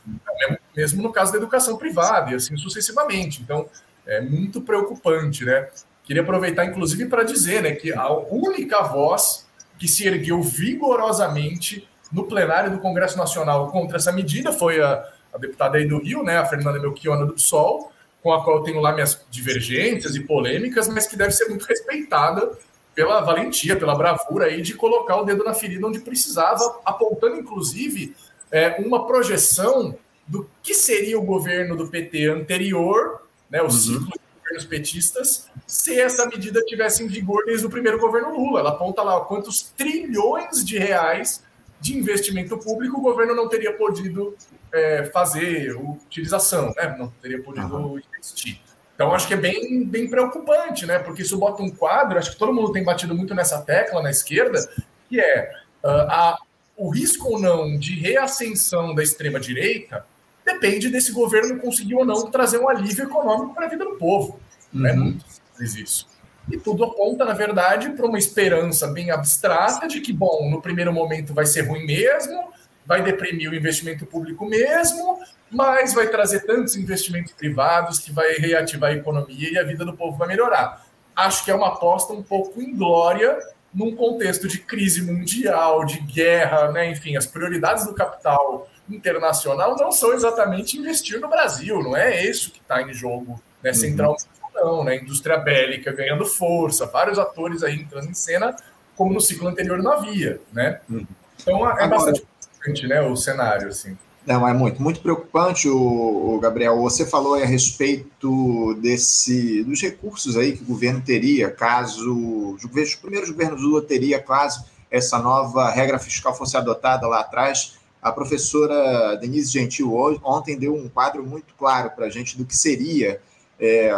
mesmo 0.77 1.03
no 1.03 1.11
caso 1.11 1.33
da 1.33 1.39
educação 1.39 1.77
privada, 1.77 2.31
e 2.31 2.35
assim 2.35 2.57
sucessivamente. 2.57 3.41
Então, 3.41 3.67
é 4.07 4.21
muito 4.21 4.61
preocupante, 4.61 5.45
né? 5.45 5.69
Queria 6.05 6.23
aproveitar, 6.23 6.65
inclusive, 6.65 7.07
para 7.07 7.23
dizer 7.23 7.63
né, 7.63 7.73
que 7.73 7.93
a 7.93 8.11
única 8.13 8.83
voz 8.83 9.47
que 9.79 9.89
se 9.89 10.07
ergueu 10.07 10.43
vigorosamente 10.43 11.89
no 12.13 12.25
plenário 12.25 12.71
do 12.71 12.79
Congresso 12.79 13.17
Nacional 13.17 13.71
contra 13.71 13.97
essa 13.97 14.13
medida 14.13 14.53
foi 14.53 14.83
a, 14.83 15.05
a 15.33 15.39
deputada 15.39 15.79
aí 15.79 15.87
do 15.87 16.03
Rio, 16.03 16.23
né, 16.23 16.39
a 16.39 16.45
Fernanda 16.45 16.79
Melchiona 16.79 17.25
do 17.25 17.35
PSOL, 17.35 17.93
com 18.23 18.33
a 18.33 18.45
qual 18.45 18.59
eu 18.59 18.63
tenho 18.63 18.81
lá 18.81 18.93
minhas 18.93 19.25
divergências 19.31 20.15
e 20.17 20.21
polêmicas, 20.21 20.89
mas 20.89 21.07
que 21.07 21.17
deve 21.17 21.31
ser 21.31 21.49
muito 21.49 21.65
respeitada 21.65 22.51
pela 22.95 23.21
valentia, 23.21 23.77
pela 23.77 23.95
bravura 23.95 24.47
aí 24.47 24.63
de 24.63 24.75
colocar 24.75 25.17
o 25.17 25.25
dedo 25.25 25.45
na 25.45 25.55
ferida 25.55 25.87
onde 25.87 26.01
precisava, 26.01 26.81
apontando 26.85 27.37
inclusive 27.37 28.15
é, 28.51 28.77
uma 28.85 29.07
projeção 29.07 29.97
do 30.27 30.49
que 30.63 30.75
seria 30.75 31.19
o 31.19 31.23
governo 31.23 31.77
do 31.77 31.89
PT 31.89 32.29
anterior, 32.29 33.23
né, 33.49 33.61
o 33.61 33.65
uhum. 33.65 33.71
ciclo 33.71 34.07
de 34.07 34.21
governos 34.41 34.65
petistas, 34.65 35.49
se 35.67 36.01
essa 36.01 36.27
medida 36.27 36.63
tivesse 36.65 37.03
em 37.03 37.09
vigor 37.09 37.45
desde 37.45 37.67
o 37.67 37.71
primeiro 37.71 37.99
governo 37.99 38.37
Lula. 38.37 38.61
Ela 38.61 38.71
aponta 38.71 39.03
lá 39.03 39.21
quantos 39.23 39.63
trilhões 39.77 40.65
de 40.65 40.79
reais 40.79 41.43
de 41.81 41.97
investimento 41.97 42.59
público 42.59 42.99
o 42.99 43.01
governo 43.01 43.35
não 43.35 43.49
teria 43.49 43.73
podido 43.73 44.37
é, 44.73 45.05
fazer 45.07 45.75
utilização, 45.77 46.73
né? 46.77 46.95
não 46.99 47.09
teria 47.23 47.43
podido 47.43 47.75
uhum. 47.75 47.99
investir. 47.99 48.61
Então, 49.01 49.15
acho 49.15 49.27
que 49.27 49.33
é 49.33 49.37
bem, 49.39 49.83
bem 49.83 50.11
preocupante, 50.11 50.85
né? 50.85 50.99
Porque 50.99 51.23
isso 51.23 51.39
bota 51.39 51.63
um 51.63 51.71
quadro, 51.71 52.19
acho 52.19 52.33
que 52.33 52.37
todo 52.37 52.53
mundo 52.53 52.71
tem 52.71 52.85
batido 52.85 53.15
muito 53.15 53.35
nessa 53.35 53.59
tecla 53.63 54.03
na 54.03 54.11
esquerda, 54.11 54.71
que 55.09 55.19
é 55.19 55.53
uh, 55.83 55.89
a, 55.89 56.39
o 56.77 56.91
risco 56.91 57.31
ou 57.31 57.41
não 57.41 57.79
de 57.79 57.99
reascensão 57.99 58.95
da 58.95 59.03
extrema-direita 59.03 60.05
depende 60.45 60.91
desse 60.91 61.13
governo 61.13 61.59
conseguir 61.59 61.95
ou 61.95 62.05
não 62.05 62.31
trazer 62.31 62.59
um 62.59 62.69
alívio 62.69 63.05
econômico 63.05 63.55
para 63.55 63.65
a 63.65 63.69
vida 63.71 63.87
do 63.87 63.93
povo. 63.93 64.39
Uhum. 64.71 64.87
É 64.87 64.93
muito 64.93 65.25
simples 65.27 65.77
isso. 65.77 66.07
E 66.53 66.59
tudo 66.59 66.85
aponta, 66.85 67.25
na 67.25 67.33
verdade, 67.33 67.89
para 67.93 68.05
uma 68.05 68.19
esperança 68.19 68.89
bem 68.89 69.11
abstrata 69.11 69.89
de 69.89 70.03
que, 70.03 70.13
bom, 70.13 70.51
no 70.51 70.61
primeiro 70.61 70.93
momento 70.93 71.33
vai 71.33 71.47
ser 71.47 71.63
ruim 71.63 71.87
mesmo, 71.87 72.50
vai 72.91 73.05
deprimir 73.05 73.49
o 73.49 73.55
investimento 73.55 74.05
público 74.05 74.45
mesmo, 74.45 75.21
mas 75.49 75.95
vai 75.95 76.09
trazer 76.09 76.41
tantos 76.41 76.75
investimentos 76.75 77.33
privados 77.33 78.01
que 78.01 78.11
vai 78.11 78.33
reativar 78.33 78.91
a 78.91 78.95
economia 78.95 79.49
e 79.49 79.57
a 79.57 79.63
vida 79.63 79.85
do 79.85 79.97
povo 79.97 80.19
vai 80.19 80.27
melhorar. 80.27 80.85
Acho 81.15 81.45
que 81.45 81.53
é 81.53 81.55
uma 81.55 81.69
aposta 81.69 82.13
um 82.13 82.21
pouco 82.21 82.61
inglória 82.61 83.39
num 83.73 83.95
contexto 83.95 84.49
de 84.49 84.59
crise 84.59 85.03
mundial, 85.03 85.85
de 85.85 86.01
guerra, 86.01 86.73
né? 86.73 86.91
enfim, 86.91 87.17
as 87.17 87.27
prioridades 87.27 87.87
do 87.87 87.95
capital 87.95 88.69
internacional 88.89 89.77
não 89.77 89.93
são 89.93 90.13
exatamente 90.13 90.77
investir 90.77 91.21
no 91.21 91.29
Brasil, 91.29 91.81
não 91.85 91.97
é 91.97 92.25
isso 92.27 92.51
que 92.51 92.59
está 92.59 92.83
em 92.83 92.93
jogo, 92.93 93.41
né? 93.63 93.71
Uhum. 93.71 93.77
Centralmente 93.77 94.27
não, 94.53 94.83
né? 94.83 94.97
Indústria 94.97 95.39
bélica 95.39 95.93
ganhando 95.93 96.27
força, 96.27 96.87
vários 96.87 97.21
atores 97.21 97.63
aí 97.63 97.77
entrando 97.77 98.11
em 98.11 98.15
cena, 98.15 98.57
como 98.97 99.15
no 99.15 99.21
ciclo 99.21 99.47
anterior 99.47 99.81
não 99.81 99.93
havia, 99.93 100.41
né? 100.53 100.81
Uhum. 100.91 101.07
Então 101.41 101.65
é 101.65 101.85
Agora... 101.85 101.89
bastante 101.89 102.30
importante, 102.61 102.87
né, 102.87 103.01
o 103.01 103.17
cenário, 103.17 103.69
assim. 103.69 103.97
Não, 104.27 104.47
é 104.47 104.53
muito, 104.53 104.83
muito 104.83 105.01
preocupante, 105.01 105.69
o, 105.69 106.35
o, 106.35 106.39
Gabriel. 106.39 106.77
Você 106.83 107.07
falou 107.07 107.35
a 107.35 107.45
respeito 107.45 108.75
desse, 108.75 109.65
dos 109.65 109.81
recursos 109.81 110.37
aí 110.37 110.57
que 110.57 110.63
o 110.63 110.67
governo 110.67 111.01
teria, 111.01 111.51
caso 111.51 112.55
os 112.55 112.95
primeiros 112.97 113.31
governos 113.31 113.63
Lula 113.63 113.83
teria, 113.83 114.21
caso 114.21 114.65
essa 114.91 115.19
nova 115.19 115.71
regra 115.71 115.99
fiscal 115.99 116.37
fosse 116.37 116.57
adotada 116.57 117.07
lá 117.07 117.21
atrás. 117.21 117.79
A 118.03 118.13
professora 118.13 119.17
Denise 119.17 119.53
Gentil 119.53 119.95
ontem 120.23 120.59
deu 120.59 120.75
um 120.75 120.89
quadro 120.89 121.25
muito 121.25 121.55
claro 121.55 121.91
para 121.91 122.07
a 122.07 122.11
gente 122.11 122.37
do 122.37 122.45
que 122.45 122.57
seria, 122.57 123.21
é, 123.59 123.91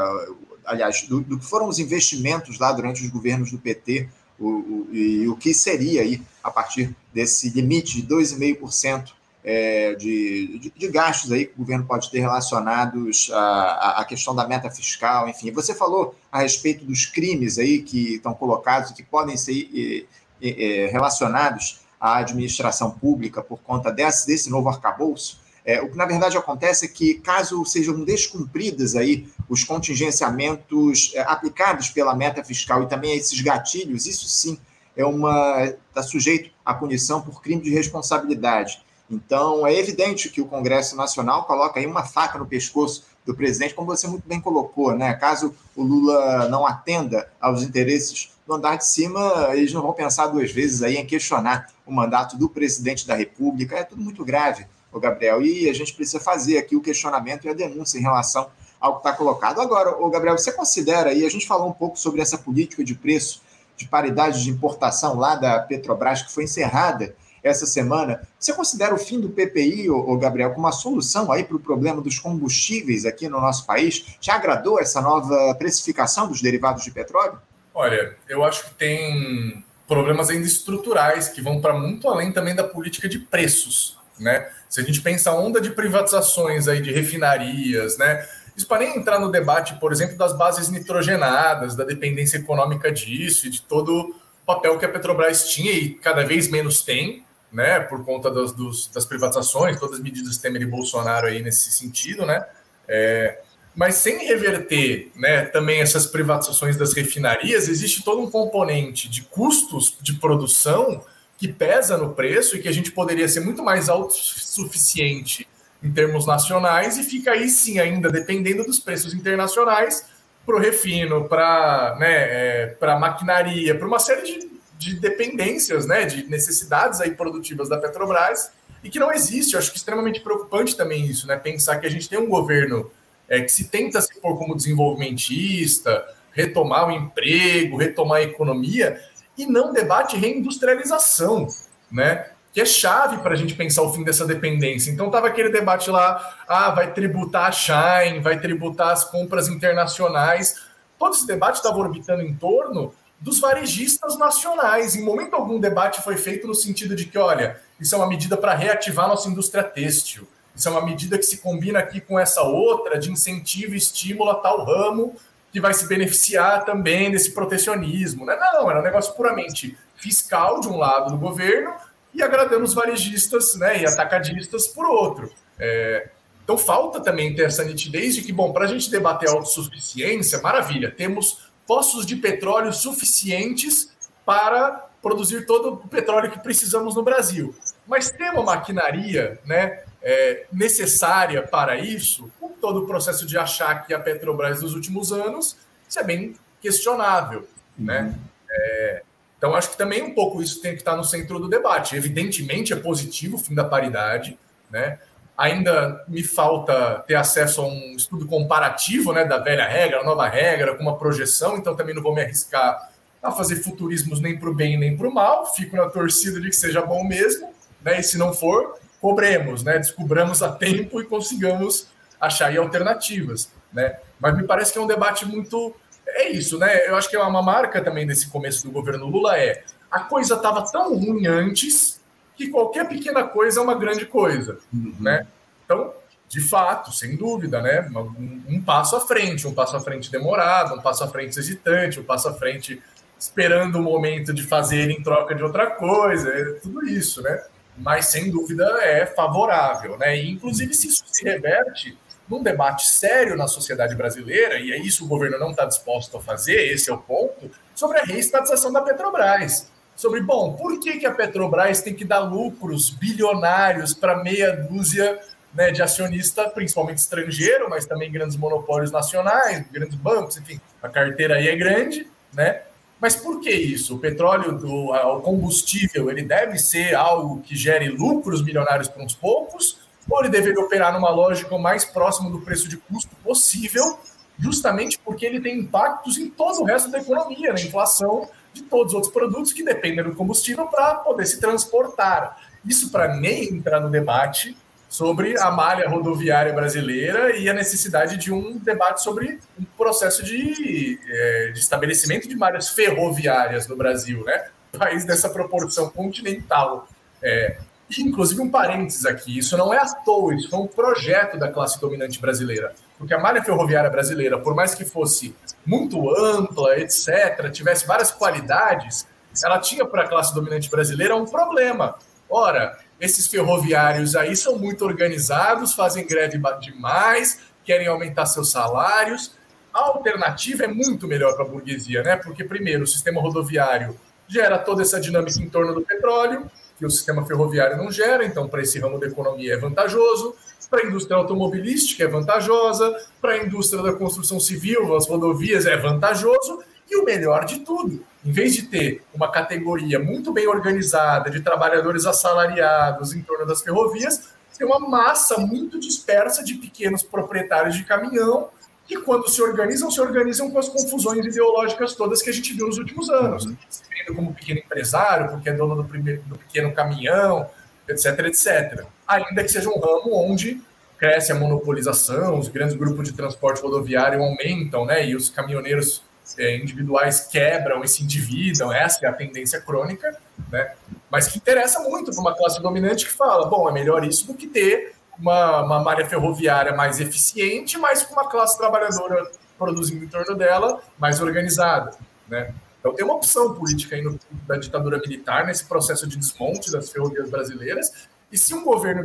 aliás, 0.65 1.03
do, 1.09 1.21
do, 1.21 1.39
que 1.39 1.45
foram 1.45 1.69
os 1.69 1.79
investimentos 1.79 2.59
lá 2.59 2.73
durante 2.73 3.03
os 3.03 3.11
governos 3.11 3.51
do 3.51 3.59
PT 3.59 4.09
o, 4.47 4.89
e 4.93 5.29
o 5.29 5.37
que 5.37 5.55
seria 5.55 6.03
aí 6.03 6.21
a 6.43 6.51
partir 6.51 6.95
desse 7.13 7.51
limite 7.51 8.01
de 8.01 8.15
2,5% 8.15 9.13
é, 9.45 9.95
de, 9.95 10.59
de, 10.59 10.73
de, 10.77 10.89
gastos 10.89 11.33
aí 11.33 11.47
que 11.47 11.55
o 11.55 11.59
governo 11.59 11.85
pode 11.85 12.11
ter 12.11 12.21
relacionados 12.21 13.31
à, 13.33 14.01
à 14.01 14.05
questão 14.05 14.35
da 14.35 14.47
meta 14.47 14.71
fiscal, 14.71 15.29
enfim. 15.29 15.51
Você 15.51 15.75
falou 15.75 16.15
a 16.31 16.41
respeito 16.41 16.85
dos 16.85 17.07
crimes 17.07 17.59
aí 17.59 17.83
que 17.83 18.15
estão 18.15 18.35
colocados 18.35 18.91
e 18.91 18.95
que 18.95 19.03
podem 19.03 19.37
ser 19.37 20.07
é, 20.41 20.89
relacionados 20.93 21.81
à 22.01 22.19
administração 22.19 22.91
pública 22.91 23.43
por 23.43 23.59
conta 23.61 23.91
desse, 23.91 24.27
desse 24.27 24.49
novo 24.49 24.69
arcabouço. 24.69 25.42
É, 25.65 25.81
o 25.81 25.91
que 25.91 25.97
na 25.97 26.07
verdade 26.07 26.37
acontece 26.37 26.85
é 26.87 26.89
que, 26.89 27.15
caso 27.15 27.65
sejam 27.65 28.03
descumpridas 28.05 28.97
aí 28.97 29.29
os 29.49 29.63
contingenciamentos 29.63 31.13
é, 31.15 31.21
aplicados 31.21 31.89
pela 31.91 32.15
meta 32.15 32.43
fiscal 32.43 32.83
e 32.83 32.89
também 32.89 33.17
esses 33.17 33.41
gatilhos, 33.41 34.07
isso 34.07 34.27
sim 34.29 34.59
é 34.97 35.05
uma 35.05 35.65
está 35.89 36.03
sujeito 36.03 36.51
à 36.65 36.75
punição 36.75 37.23
por 37.23 37.43
crime 37.43 37.63
de 37.63 37.71
responsabilidade. 37.71 38.83
Então, 39.11 39.67
é 39.67 39.75
evidente 39.75 40.31
que 40.31 40.41
o 40.41 40.47
Congresso 40.47 40.97
Nacional 40.97 41.45
coloca 41.45 41.79
aí 41.79 41.87
uma 41.87 42.05
faca 42.05 42.39
no 42.39 42.47
pescoço 42.47 43.05
do 43.27 43.35
presidente, 43.35 43.75
como 43.75 43.87
você 43.87 44.07
muito 44.07 44.27
bem 44.27 44.41
colocou, 44.41 44.95
né? 44.97 45.13
Caso 45.15 45.55
o 45.77 45.83
Lula 45.83 46.49
não 46.49 46.67
atenda 46.67 47.31
aos 47.41 47.63
interesses 47.63 48.33
do 48.47 48.55
andar 48.55 48.77
de 48.77 48.87
cima, 48.87 49.51
eles 49.53 49.73
não 49.73 49.83
vão 49.83 49.93
pensar 49.93 50.27
duas 50.27 50.51
vezes 50.51 50.83
aí 50.83 50.97
em 50.97 51.07
questionar 51.07 51.71
o 51.87 51.93
mandato 51.93 52.37
do 52.37 52.49
presidente 52.49 53.07
da 53.07 53.15
República. 53.15 53.77
É 53.77 53.85
tudo 53.85 54.03
muito 54.03 54.25
grave, 54.25 54.67
o 54.93 55.01
Gabriel, 55.01 55.43
e 55.43 55.69
a 55.69 55.73
gente 55.73 55.95
precisa 55.95 56.21
fazer 56.21 56.59
aqui 56.59 56.77
o 56.77 56.81
questionamento 56.81 57.47
e 57.47 57.51
a 57.51 57.55
denúncia 57.55 57.99
em 57.99 58.03
relação 58.03 58.51
ao 58.81 58.95
que 58.95 58.99
está 59.01 59.13
colocado. 59.13 59.61
Agora, 59.61 59.97
o 60.03 60.11
Gabriel, 60.11 60.37
você 60.37 60.53
considera 60.53 61.11
aí, 61.11 61.25
a 61.25 61.31
gente 61.31 61.47
falou 61.47 61.69
um 61.69 61.73
pouco 61.73 61.99
sobre 61.99 62.21
essa 62.21 62.37
política 62.37 62.85
de 62.85 62.95
preço 62.95 63.43
de 63.77 63.89
paridade 63.89 64.43
de 64.43 64.51
importação 64.51 65.19
lá 65.19 65.35
da 65.35 65.59
Petrobras, 65.61 66.23
que 66.23 66.33
foi 66.33 66.45
encerrada 66.45 67.15
essa 67.43 67.67
semana. 67.67 68.23
Você 68.39 68.53
considera 68.53 68.95
o 68.95 68.99
fim 68.99 69.21
do 69.21 69.29
PPI, 69.29 69.91
ô, 69.91 70.17
Gabriel, 70.17 70.51
como 70.51 70.67
uma 70.67 70.73
solução 70.73 71.33
aí 71.33 71.43
para 71.43 71.57
o 71.57 71.61
problema 71.61 72.01
dos 72.01 72.19
combustíveis 72.19 73.05
aqui 73.05 73.29
no 73.29 73.41
nosso 73.41 73.67
país? 73.67 74.17
Já 74.21 74.35
agradou 74.35 74.79
essa 74.79 75.01
nova 75.01 75.55
precificação 75.57 76.29
dos 76.29 76.41
derivados 76.41 76.85
de 76.85 76.91
petróleo? 76.91 77.41
Olha, 77.75 78.17
eu 78.29 78.45
acho 78.45 78.65
que 78.65 78.75
tem 78.75 79.65
problemas 79.89 80.31
ainda 80.31 80.47
estruturais 80.47 81.29
que 81.29 81.43
vão 81.43 81.61
para 81.61 81.75
muito 81.75 82.09
além 82.09 82.33
também 82.33 82.55
da 82.55 82.65
política 82.65 83.09
de 83.09 83.19
preços, 83.19 83.99
né? 84.19 84.49
Se 84.73 84.81
a 84.81 84.83
gente 84.83 85.03
pensa 85.03 85.31
a 85.31 85.35
onda 85.35 85.61
de 85.61 85.69
privatizações 85.69 86.67
aí 86.67 86.81
de 86.81 86.91
refinarias, 86.91 87.99
né? 87.99 88.27
Isso 88.57 88.67
para 88.67 88.79
nem 88.79 88.97
entrar 88.97 89.19
no 89.19 89.31
debate, 89.31 89.75
por 89.75 89.93
exemplo, 89.93 90.17
das 90.17 90.35
bases 90.35 90.71
nitrogenadas, 90.71 91.77
da 91.77 91.85
dependência 91.85 92.39
econômica 92.39 92.91
disso 92.91 93.47
e 93.47 93.51
de 93.51 93.61
todo 93.61 93.93
o 94.01 94.47
papel 94.47 94.79
que 94.79 94.87
a 94.87 94.89
Petrobras 94.89 95.51
tinha 95.51 95.73
e 95.73 95.91
cada 95.91 96.25
vez 96.25 96.49
menos 96.49 96.81
tem, 96.81 97.23
né, 97.53 97.81
por 97.81 98.03
conta 98.03 98.31
dos, 98.31 98.53
dos, 98.53 98.89
das 98.89 99.05
privatizações, 99.05 99.79
todas 99.79 99.97
as 99.97 100.03
medidas 100.03 100.39
Temer 100.39 100.63
e 100.63 100.67
Bolsonaro 100.67 101.27
aí 101.27 101.43
nesse 101.43 101.71
sentido, 101.71 102.25
né, 102.25 102.43
é, 102.89 103.43
mas 103.75 103.97
sem 103.97 104.27
reverter 104.27 105.13
né, 105.15 105.45
também 105.45 105.83
essas 105.83 106.07
privatizações 106.07 106.79
das 106.79 106.95
refinarias, 106.95 107.69
existe 107.69 108.03
todo 108.03 108.23
um 108.23 108.31
componente 108.31 109.07
de 109.07 109.21
custos 109.21 109.99
de 110.01 110.15
produção 110.15 111.05
que 111.43 111.53
pesa 111.53 111.99
no 111.99 112.15
preço 112.15 112.57
e 112.57 112.63
que 112.63 112.69
a 112.69 112.73
gente 112.73 112.93
poderia 112.93 113.29
ser 113.29 113.41
muito 113.41 113.65
mais 113.65 113.89
autossuficiente 113.89 115.49
em 115.83 115.91
termos 115.91 116.25
nacionais 116.25 116.97
e 116.97 117.03
fica 117.03 117.33
aí 117.33 117.49
sim 117.49 117.81
ainda 117.81 118.09
dependendo 118.09 118.63
dos 118.65 118.79
preços 118.79 119.13
internacionais 119.13 120.07
para 120.47 120.55
o 120.55 120.61
refino, 120.61 121.29
para 121.29 121.97
né, 121.99 122.13
é, 122.13 122.67
para 122.79 122.97
maquinaria, 122.97 123.75
para 123.77 123.89
uma 123.89 123.99
série 123.99 124.23
de 124.23 124.53
de 124.83 124.97
dependências, 124.97 125.87
né, 125.87 126.05
de 126.05 126.29
necessidades 126.29 127.01
aí 127.01 127.13
produtivas 127.13 127.69
da 127.69 127.79
Petrobras, 127.79 128.51
e 128.83 128.91
que 128.91 128.99
não 128.99 129.13
existe. 129.13 129.55
Eu 129.55 129.61
acho 129.61 129.71
que 129.71 129.77
é 129.77 129.79
extremamente 129.79 130.21
preocupante 130.21 130.77
também 130.77 131.07
isso, 131.07 131.27
né? 131.29 131.37
Pensar 131.37 131.79
que 131.79 131.87
a 131.87 131.91
gente 131.91 132.09
tem 132.09 132.19
um 132.19 132.29
governo 132.29 132.91
é, 133.29 133.41
que 133.41 133.53
se 133.53 133.69
tenta 133.69 134.01
se 134.01 134.21
pôr 134.21 134.37
como 134.37 134.57
desenvolvimentista, 134.57 136.05
retomar 136.33 136.89
o 136.89 136.91
emprego, 136.91 137.77
retomar 137.77 138.19
a 138.19 138.23
economia, 138.23 139.01
e 139.37 139.47
não 139.47 139.73
debate 139.73 140.17
reindustrialização, 140.17 141.47
né? 141.91 142.27
Que 142.53 142.61
é 142.61 142.65
chave 142.67 143.19
para 143.19 143.33
a 143.33 143.37
gente 143.37 143.55
pensar 143.55 143.83
o 143.83 143.93
fim 143.93 144.05
dessa 144.05 144.27
dependência. 144.27 144.91
Então 144.91 145.07
estava 145.07 145.27
aquele 145.27 145.49
debate 145.49 145.91
lá, 145.91 146.37
ah, 146.47 146.71
vai 146.71 146.93
tributar 146.93 147.47
a 147.47 147.53
Shine, 147.53 148.21
vai 148.21 148.39
tributar 148.39 148.91
as 148.91 149.05
compras 149.05 149.49
internacionais. 149.49 150.57
Todo 150.99 151.15
esse 151.15 151.27
debate 151.27 151.57
estava 151.57 151.79
orbitando 151.79 152.23
em 152.23 152.35
torno 152.35 152.93
dos 153.19 153.41
varejistas 153.41 154.19
nacionais. 154.19 154.95
Em 154.95 155.03
momento 155.03 155.35
algum, 155.35 155.59
debate 155.59 156.03
foi 156.03 156.17
feito 156.17 156.47
no 156.47 156.55
sentido 156.55 156.95
de 156.95 157.07
que, 157.07 157.17
olha, 157.17 157.59
isso 157.81 157.95
é 157.95 157.99
uma 157.99 158.09
medida 158.09 158.37
para 158.37 158.55
reativar 158.55 159.09
nossa 159.09 159.29
indústria 159.29 159.63
têxtil. 159.63 160.29
Isso 160.55 160.69
é 160.69 160.71
uma 160.71 160.85
medida 160.85 161.17
que 161.17 161.25
se 161.25 161.39
combina 161.39 161.79
aqui 161.79 162.01
com 162.01 162.19
essa 162.19 162.43
outra 162.43 162.99
de 162.99 163.11
incentivo 163.11 163.75
e 163.75 163.79
estímulo 163.79 164.31
a 164.31 164.35
tal 164.35 164.65
ramo 164.65 165.17
que 165.53 165.61
vai 165.61 165.75
se 165.75 165.87
beneficiar 165.87 166.65
também 166.65 167.11
desse 167.11 167.33
protecionismo. 167.33 168.25
Né? 168.25 168.37
Não, 168.37 168.71
era 168.71 168.81
um 168.81 168.83
negócio 168.83 169.15
puramente 169.15 169.77
fiscal 169.97 170.61
de 170.61 170.69
um 170.69 170.79
lado 170.79 171.11
do 171.11 171.19
governo 171.19 171.75
e 172.15 172.23
agradando 172.23 172.65
os 172.65 172.75
varejistas 172.75 173.55
né, 173.57 173.83
e 173.83 173.87
atacadistas 173.87 174.67
por 174.67 174.87
outro. 174.87 175.31
É, 175.59 176.09
então 176.43 176.57
falta 176.57 177.01
também 177.01 177.35
ter 177.35 177.45
essa 177.45 177.65
nitidez 177.65 178.15
de 178.15 178.23
que, 178.23 178.33
bom, 178.33 178.53
para 178.53 178.65
a 178.65 178.69
gente 178.69 178.91
debater 178.91 179.29
a 179.29 179.33
autossuficiência, 179.33 180.41
maravilha, 180.41 180.91
temos 180.91 181.51
poços 181.67 182.05
de 182.05 182.17
petróleo 182.17 182.73
suficientes 182.73 183.93
para 184.25 184.89
produzir 185.01 185.47
todo 185.47 185.75
o 185.75 185.89
petróleo 185.89 186.31
que 186.31 186.39
precisamos 186.39 186.95
no 186.95 187.03
Brasil. 187.03 187.55
Mas 187.87 188.11
tem 188.11 188.31
uma 188.31 188.43
maquinaria 188.43 189.39
né, 189.45 189.83
é, 190.03 190.47
necessária 190.53 191.43
para 191.43 191.77
isso, 191.77 192.31
todo 192.63 192.85
o 192.85 192.87
processo 192.87 193.27
de 193.27 193.37
achar 193.37 193.85
que 193.85 193.93
a 193.93 193.99
Petrobras 193.99 194.61
dos 194.61 194.73
últimos 194.73 195.13
anos, 195.13 195.59
isso 195.87 195.99
é 195.99 196.05
bem 196.05 196.37
questionável. 196.63 197.47
Né? 197.77 198.03
Uhum. 198.03 198.15
É, 198.49 199.03
então, 199.37 199.57
acho 199.57 199.73
que 199.73 199.77
também 199.77 200.05
um 200.05 200.15
pouco 200.15 200.41
isso 200.41 200.63
tem 200.63 200.71
que 200.71 200.79
estar 200.79 200.97
no 200.97 201.03
centro 201.03 201.41
do 201.41 201.49
debate. 201.49 201.97
Evidentemente, 201.97 202.73
é 202.73 202.77
positivo 202.77 203.37
o 203.37 203.41
fim 203.41 203.57
da 203.57 203.65
paridade, 203.65 204.39
né? 204.71 205.01
Ainda 205.37 206.05
me 206.07 206.23
falta 206.23 207.03
ter 207.09 207.17
acesso 207.17 207.63
a 207.63 207.67
um 207.67 207.97
estudo 207.97 208.27
comparativo 208.27 209.13
né, 209.13 209.25
da 209.25 209.39
velha 209.39 209.67
regra, 209.67 210.01
a 210.01 210.05
nova 210.05 210.29
regra, 210.29 210.77
com 210.77 210.83
uma 210.83 210.97
projeção, 210.97 211.57
então 211.57 211.75
também 211.75 211.93
não 211.93 212.03
vou 212.03 212.15
me 212.15 212.23
arriscar 212.23 212.93
a 213.21 213.33
fazer 213.33 213.57
futurismos 213.57 214.21
nem 214.21 214.39
para 214.39 214.49
o 214.49 214.55
bem 214.55 214.79
nem 214.79 214.97
para 214.97 215.09
o 215.09 215.13
mal. 215.13 215.53
Fico 215.53 215.75
na 215.75 215.89
torcida 215.89 216.41
de 216.41 216.49
que 216.49 216.57
seja 216.57 216.81
bom 216.83 217.03
mesmo, 217.03 217.53
né? 217.83 217.99
E 217.99 218.03
se 218.05 218.17
não 218.17 218.33
for, 218.33 218.79
cobremos, 219.01 219.65
né? 219.65 219.77
Descobramos 219.79 220.41
a 220.41 220.53
tempo 220.53 221.01
e 221.01 221.05
consigamos 221.05 221.89
achar 222.23 222.47
aí 222.47 222.57
alternativas, 222.57 223.53
né? 223.73 223.99
Mas 224.21 224.37
me 224.37 224.45
parece 224.45 224.73
que 224.73 224.79
é 224.79 224.83
um 224.83 224.87
debate 224.87 225.27
muito 225.27 225.75
é 226.07 226.31
isso, 226.31 226.59
né? 226.59 226.89
Eu 226.89 226.97
acho 226.97 227.09
que 227.11 227.17
é 227.17 227.23
uma 227.23 227.43
marca 227.43 227.83
também 227.83 228.07
desse 228.07 228.29
começo 228.29 228.65
do 228.65 228.73
governo 228.73 229.07
Lula 229.07 229.37
é 229.37 229.65
a 229.91 230.01
coisa 230.01 230.35
estava 230.35 230.65
tão 230.71 230.97
ruim 230.97 231.27
antes 231.27 232.01
que 232.37 232.49
qualquer 232.49 232.89
pequena 232.89 233.25
coisa 233.25 233.61
é 233.61 233.63
uma 233.63 233.75
grande 233.75 234.07
coisa, 234.07 234.59
uhum. 234.73 234.95
né? 234.99 235.27
Então, 235.65 235.93
de 236.29 236.41
fato, 236.41 236.93
sem 236.93 237.17
dúvida, 237.17 237.61
né? 237.61 237.89
Um, 237.95 238.43
um, 238.49 238.63
passo 238.63 238.97
à 238.97 239.01
frente, 239.01 239.47
um 239.47 239.53
passo 239.53 239.77
à 239.77 239.81
frente 239.81 240.11
demorado, 240.11 240.75
um 240.75 240.81
passo 240.81 241.05
à 241.05 241.09
frente 241.09 241.39
hesitante, 241.39 242.01
um 242.01 242.05
passo 242.05 242.29
à 242.29 242.35
frente 242.35 242.83
esperando 243.19 243.77
o 243.77 243.83
momento 243.83 244.33
de 244.33 244.43
fazer 244.43 244.91
em 244.91 245.03
troca 245.03 245.35
de 245.35 245.43
outra 245.43 245.71
coisa, 245.71 246.31
é 246.31 246.45
tudo 246.55 246.87
isso, 246.87 247.23
né? 247.23 247.43
Mas 247.77 248.07
sem 248.07 248.31
dúvida 248.31 248.65
é 248.81 249.07
favorável, 249.07 249.99
né? 249.99 250.17
E, 250.17 250.31
inclusive, 250.31 250.73
se 250.75 250.89
isso 250.89 251.05
se 251.07 251.23
reverte 251.23 251.97
num 252.33 252.43
debate 252.43 252.89
sério 252.89 253.37
na 253.37 253.47
sociedade 253.47 253.95
brasileira, 253.95 254.59
e 254.59 254.73
é 254.73 254.79
isso 254.79 255.05
o 255.05 255.09
governo 255.09 255.39
não 255.39 255.51
está 255.51 255.65
disposto 255.65 256.17
a 256.17 256.21
fazer, 256.21 256.73
esse 256.73 256.91
é 256.91 256.93
o 256.93 256.99
ponto, 256.99 257.51
sobre 257.75 257.99
a 257.99 258.05
reestatização 258.05 258.73
da 258.73 258.83
Petrobras 258.83 259.71
sobre, 259.95 260.21
bom, 260.21 260.55
por 260.55 260.81
que, 260.81 260.99
que 260.99 261.07
a 261.07 261.13
Petrobras 261.13 261.83
tem 261.83 261.95
que 261.95 262.05
dar 262.05 262.21
lucros 262.21 262.91
bilionários 262.91 263.95
para 263.95 264.23
meia 264.23 264.51
dúzia 264.51 265.21
né, 265.55 265.71
de 265.71 265.83
acionista, 265.83 266.49
principalmente 266.51 266.99
estrangeiro, 266.99 267.69
mas 267.69 267.87
também 267.87 268.11
grandes 268.11 268.37
monopólios 268.37 268.91
nacionais, 268.91 269.65
grandes 269.71 269.95
bancos, 269.95 270.37
enfim, 270.39 270.61
a 270.83 270.89
carteira 270.89 271.37
aí 271.37 271.49
é 271.49 271.55
grande, 271.55 272.09
né? 272.33 272.63
Mas 272.99 273.17
por 273.17 273.41
que 273.41 273.51
isso? 273.51 273.97
O 273.97 273.99
petróleo, 273.99 274.57
o 274.65 275.21
combustível, 275.21 276.09
ele 276.09 276.23
deve 276.23 276.57
ser 276.59 276.95
algo 276.95 277.43
que 277.43 277.57
gere 277.57 277.89
lucros 277.89 278.43
milionários 278.43 278.89
para 278.89 279.03
uns 279.03 279.15
poucos, 279.15 279.81
ou 280.09 280.21
ele 280.21 280.29
deveria 280.29 280.61
operar 280.61 280.93
numa 280.93 281.11
lógica 281.11 281.57
mais 281.59 281.85
próximo 281.85 282.31
do 282.31 282.41
preço 282.41 282.69
de 282.69 282.77
custo 282.77 283.15
possível, 283.23 283.99
justamente 284.39 284.99
porque 284.99 285.25
ele 285.25 285.41
tem 285.41 285.61
impactos 285.61 286.19
em 286.19 286.29
todo 286.29 286.63
o 286.63 286.65
resto 286.65 286.91
da 286.91 286.99
economia, 286.99 287.53
na 287.53 287.61
inflação 287.61 288.29
de 288.53 288.63
todos 288.63 288.89
os 288.89 288.95
outros 288.95 289.13
produtos 289.13 289.53
que 289.53 289.63
dependem 289.63 290.05
do 290.05 290.15
combustível 290.15 290.67
para 290.67 290.97
poder 290.97 291.27
se 291.27 291.41
transportar. 291.41 292.39
Isso 292.65 292.91
para 292.91 293.17
nem 293.17 293.55
entrar 293.55 293.81
no 293.81 293.91
debate 293.91 294.57
sobre 294.89 295.39
a 295.39 295.51
malha 295.51 295.89
rodoviária 295.89 296.53
brasileira 296.53 297.35
e 297.35 297.49
a 297.49 297.55
necessidade 297.55 298.19
de 298.19 298.31
um 298.31 298.59
debate 298.59 299.03
sobre 299.03 299.41
um 299.59 299.65
processo 299.65 300.23
de, 300.23 301.01
é, 301.09 301.51
de 301.53 301.59
estabelecimento 301.59 302.29
de 302.29 302.37
malhas 302.37 302.69
ferroviárias 302.69 303.67
no 303.67 303.75
Brasil, 303.75 304.23
né? 304.25 304.49
País 304.79 305.07
dessa 305.07 305.31
proporção 305.31 305.89
continental. 305.89 306.87
É, 307.23 307.57
inclusive 308.01 308.41
um 308.41 308.51
parênteses 308.51 309.05
aqui, 309.05 309.39
isso 309.39 309.57
não 309.57 309.75
é 309.75 309.79
à 309.79 309.87
toa, 309.87 310.35
isso 310.35 310.49
foi 310.49 310.61
um 310.61 310.67
projeto 310.67 311.39
da 311.39 311.51
classe 311.51 311.81
dominante 311.81 312.21
brasileira. 312.21 312.73
Porque 312.97 313.13
a 313.13 313.19
malha 313.19 313.43
ferroviária 313.43 313.91
brasileira, 313.91 314.39
por 314.39 314.55
mais 314.55 314.75
que 314.75 314.85
fosse 314.85 315.35
muito 315.67 316.09
ampla, 316.17 316.79
etc., 316.79 317.51
tivesse 317.51 317.87
várias 317.87 318.11
qualidades, 318.11 319.07
ela 319.45 319.59
tinha 319.59 319.85
para 319.85 320.03
a 320.03 320.09
classe 320.09 320.35
dominante 320.35 320.71
brasileira 320.71 321.17
um 321.17 321.25
problema. 321.25 321.97
Ora, 322.29 322.79
esses 323.01 323.27
ferroviários 323.27 324.15
aí 324.15 324.37
são 324.37 324.59
muito 324.59 324.85
organizados, 324.85 325.75
fazem 325.75 326.07
greve 326.07 326.41
demais, 326.61 327.41
querem 327.65 327.89
aumentar 327.89 328.27
seus 328.27 328.51
salários. 328.51 329.35
A 329.75 329.87
alternativa 329.87 330.65
é 330.65 330.69
muito 330.69 331.09
melhor 331.09 331.35
para 331.35 331.45
a 331.45 331.49
burguesia, 331.49 332.03
né? 332.03 332.17
Porque, 332.17 332.45
primeiro, 332.45 332.85
o 332.85 332.87
sistema 332.87 333.21
rodoviário 333.21 333.99
gera 334.29 334.59
toda 334.59 334.83
essa 334.83 335.01
dinâmica 335.01 335.41
em 335.41 335.49
torno 335.49 335.75
do 335.75 335.83
petróleo, 335.83 336.51
que 336.83 336.87
o 336.87 336.91
sistema 336.91 337.25
ferroviário 337.25 337.77
não 337.77 337.93
gera, 337.93 338.25
então, 338.25 338.49
para 338.49 338.61
esse 338.61 338.77
ramo 338.81 338.99
da 338.99 339.07
economia 339.07 339.55
é 339.55 339.57
vantajoso 339.57 340.35
para 340.73 340.85
a 340.85 340.87
indústria 340.87 341.19
automobilística 341.19 342.03
é 342.03 342.07
vantajosa, 342.07 342.97
para 343.21 343.35
a 343.35 343.45
indústria 343.45 343.83
da 343.83 343.93
construção 343.93 344.41
civil, 344.41 344.97
as 344.97 345.07
rodovias 345.07 345.67
é 345.67 345.77
vantajoso, 345.77 346.63
e 346.91 346.97
o 346.97 347.05
melhor 347.05 347.45
de 347.45 347.59
tudo, 347.59 348.03
em 348.25 348.33
vez 348.33 348.55
de 348.55 348.63
ter 348.63 349.03
uma 349.13 349.31
categoria 349.31 349.99
muito 349.99 350.33
bem 350.33 350.49
organizada 350.49 351.31
de 351.31 351.43
trabalhadores 351.43 352.07
assalariados 352.07 353.13
em 353.13 353.21
torno 353.21 353.45
das 353.45 353.61
ferrovias, 353.61 354.31
tem 354.57 354.67
uma 354.67 354.81
massa 354.81 355.37
muito 355.37 355.79
dispersa 355.79 356.43
de 356.43 356.55
pequenos 356.55 357.03
proprietários 357.03 357.77
de 357.77 357.85
caminhão 357.85 358.49
que, 358.93 359.03
quando 359.03 359.29
se 359.29 359.43
organizam, 359.43 359.91
se 359.91 360.01
organizam 360.01 360.51
com 360.51 360.59
as 360.59 360.69
confusões 360.69 361.25
ideológicas 361.25 361.95
todas 361.95 362.23
que 362.23 362.31
a 362.31 362.33
gente 362.33 362.53
viu 362.55 362.67
nos 362.67 362.79
últimos 362.79 363.09
anos. 363.11 363.47
Uhum. 363.47 363.57
Se 363.69 363.83
vendo 363.89 364.17
como 364.17 364.35
pequeno 364.35 364.61
empresário, 364.61 365.31
porque 365.31 365.49
é 365.49 365.53
dono 365.53 365.77
do, 365.77 365.85
primeiro, 365.85 366.23
do 366.23 366.39
pequeno 366.39 366.73
caminhão, 366.73 367.49
etc, 367.89 368.19
etc 368.27 368.87
ainda 369.07 369.43
que 369.43 369.49
seja 369.49 369.69
um 369.69 369.79
ramo 369.79 370.15
onde 370.15 370.61
cresce 370.99 371.33
a 371.33 371.35
monopolização, 371.35 372.39
os 372.39 372.49
grandes 372.49 372.77
grupos 372.77 373.09
de 373.09 373.15
transporte 373.15 373.61
rodoviário 373.61 374.23
aumentam, 374.23 374.85
né? 374.85 375.05
E 375.05 375.17
os 375.17 375.29
caminhoneiros 375.29 376.03
é, 376.39 376.57
individuais 376.57 377.27
quebram 377.27 377.83
e 377.83 377.89
se 377.89 378.05
endividam, 378.05 378.73
essa 378.73 379.05
é 379.05 379.09
a 379.09 379.13
tendência 379.13 379.61
crônica, 379.61 380.17
né? 380.51 380.73
Mas 381.11 381.29
que 381.29 381.39
interessa 381.39 381.81
muito 381.81 382.13
para 382.13 382.21
uma 382.21 382.35
classe 382.35 382.63
dominante 382.63 383.05
que 383.05 383.13
fala, 383.13 383.47
bom, 383.47 383.69
é 383.69 383.73
melhor 383.73 384.05
isso 384.05 384.27
do 384.27 384.35
que 384.35 384.47
ter 384.47 384.95
uma, 385.23 385.63
uma 385.63 385.81
malha 385.81 386.05
ferroviária 386.05 386.75
mais 386.75 387.01
eficiente, 387.01 387.79
mas 387.79 388.03
com 388.03 388.13
uma 388.13 388.29
classe 388.29 388.59
trabalhadora 388.59 389.31
produzindo 389.57 390.05
em 390.05 390.09
torno 390.09 390.35
dela 390.35 390.83
mais 390.99 391.21
organizada, 391.21 391.97
né? 392.29 392.53
Então 392.81 392.93
tem 392.93 393.05
uma 393.05 393.15
opção 393.15 393.55
política 393.55 393.95
aí 393.95 394.03
no, 394.03 394.19
da 394.47 394.57
ditadura 394.57 394.99
militar 394.99 395.47
nesse 395.47 395.65
processo 395.65 396.07
de 396.07 396.17
desmonte 396.17 396.71
das 396.73 396.91
ferrovias 396.91 397.31
brasileiras 397.31 398.09
e 398.31 398.37
se 398.37 398.53
um 398.53 398.65
governo 398.65 399.05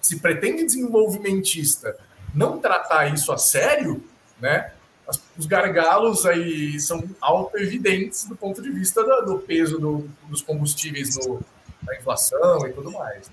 se 0.00 0.20
pretende 0.20 0.64
desenvolvimentista 0.64 1.96
não 2.32 2.60
tratar 2.60 3.12
isso 3.12 3.32
a 3.32 3.38
sério, 3.38 4.04
né, 4.40 4.70
os 5.36 5.46
gargalos 5.46 6.26
aí 6.26 6.78
são 6.78 7.02
auto-evidentes 7.20 8.24
do 8.26 8.36
ponto 8.36 8.62
de 8.62 8.70
vista 8.70 9.02
do, 9.22 9.38
peso 9.38 9.78
do, 9.78 10.08
dos 10.28 10.42
combustíveis 10.42 11.16
no, 11.16 11.40
na 11.82 11.96
inflação 11.96 12.66
e 12.66 12.72
tudo 12.72 12.92
mais. 12.92 13.28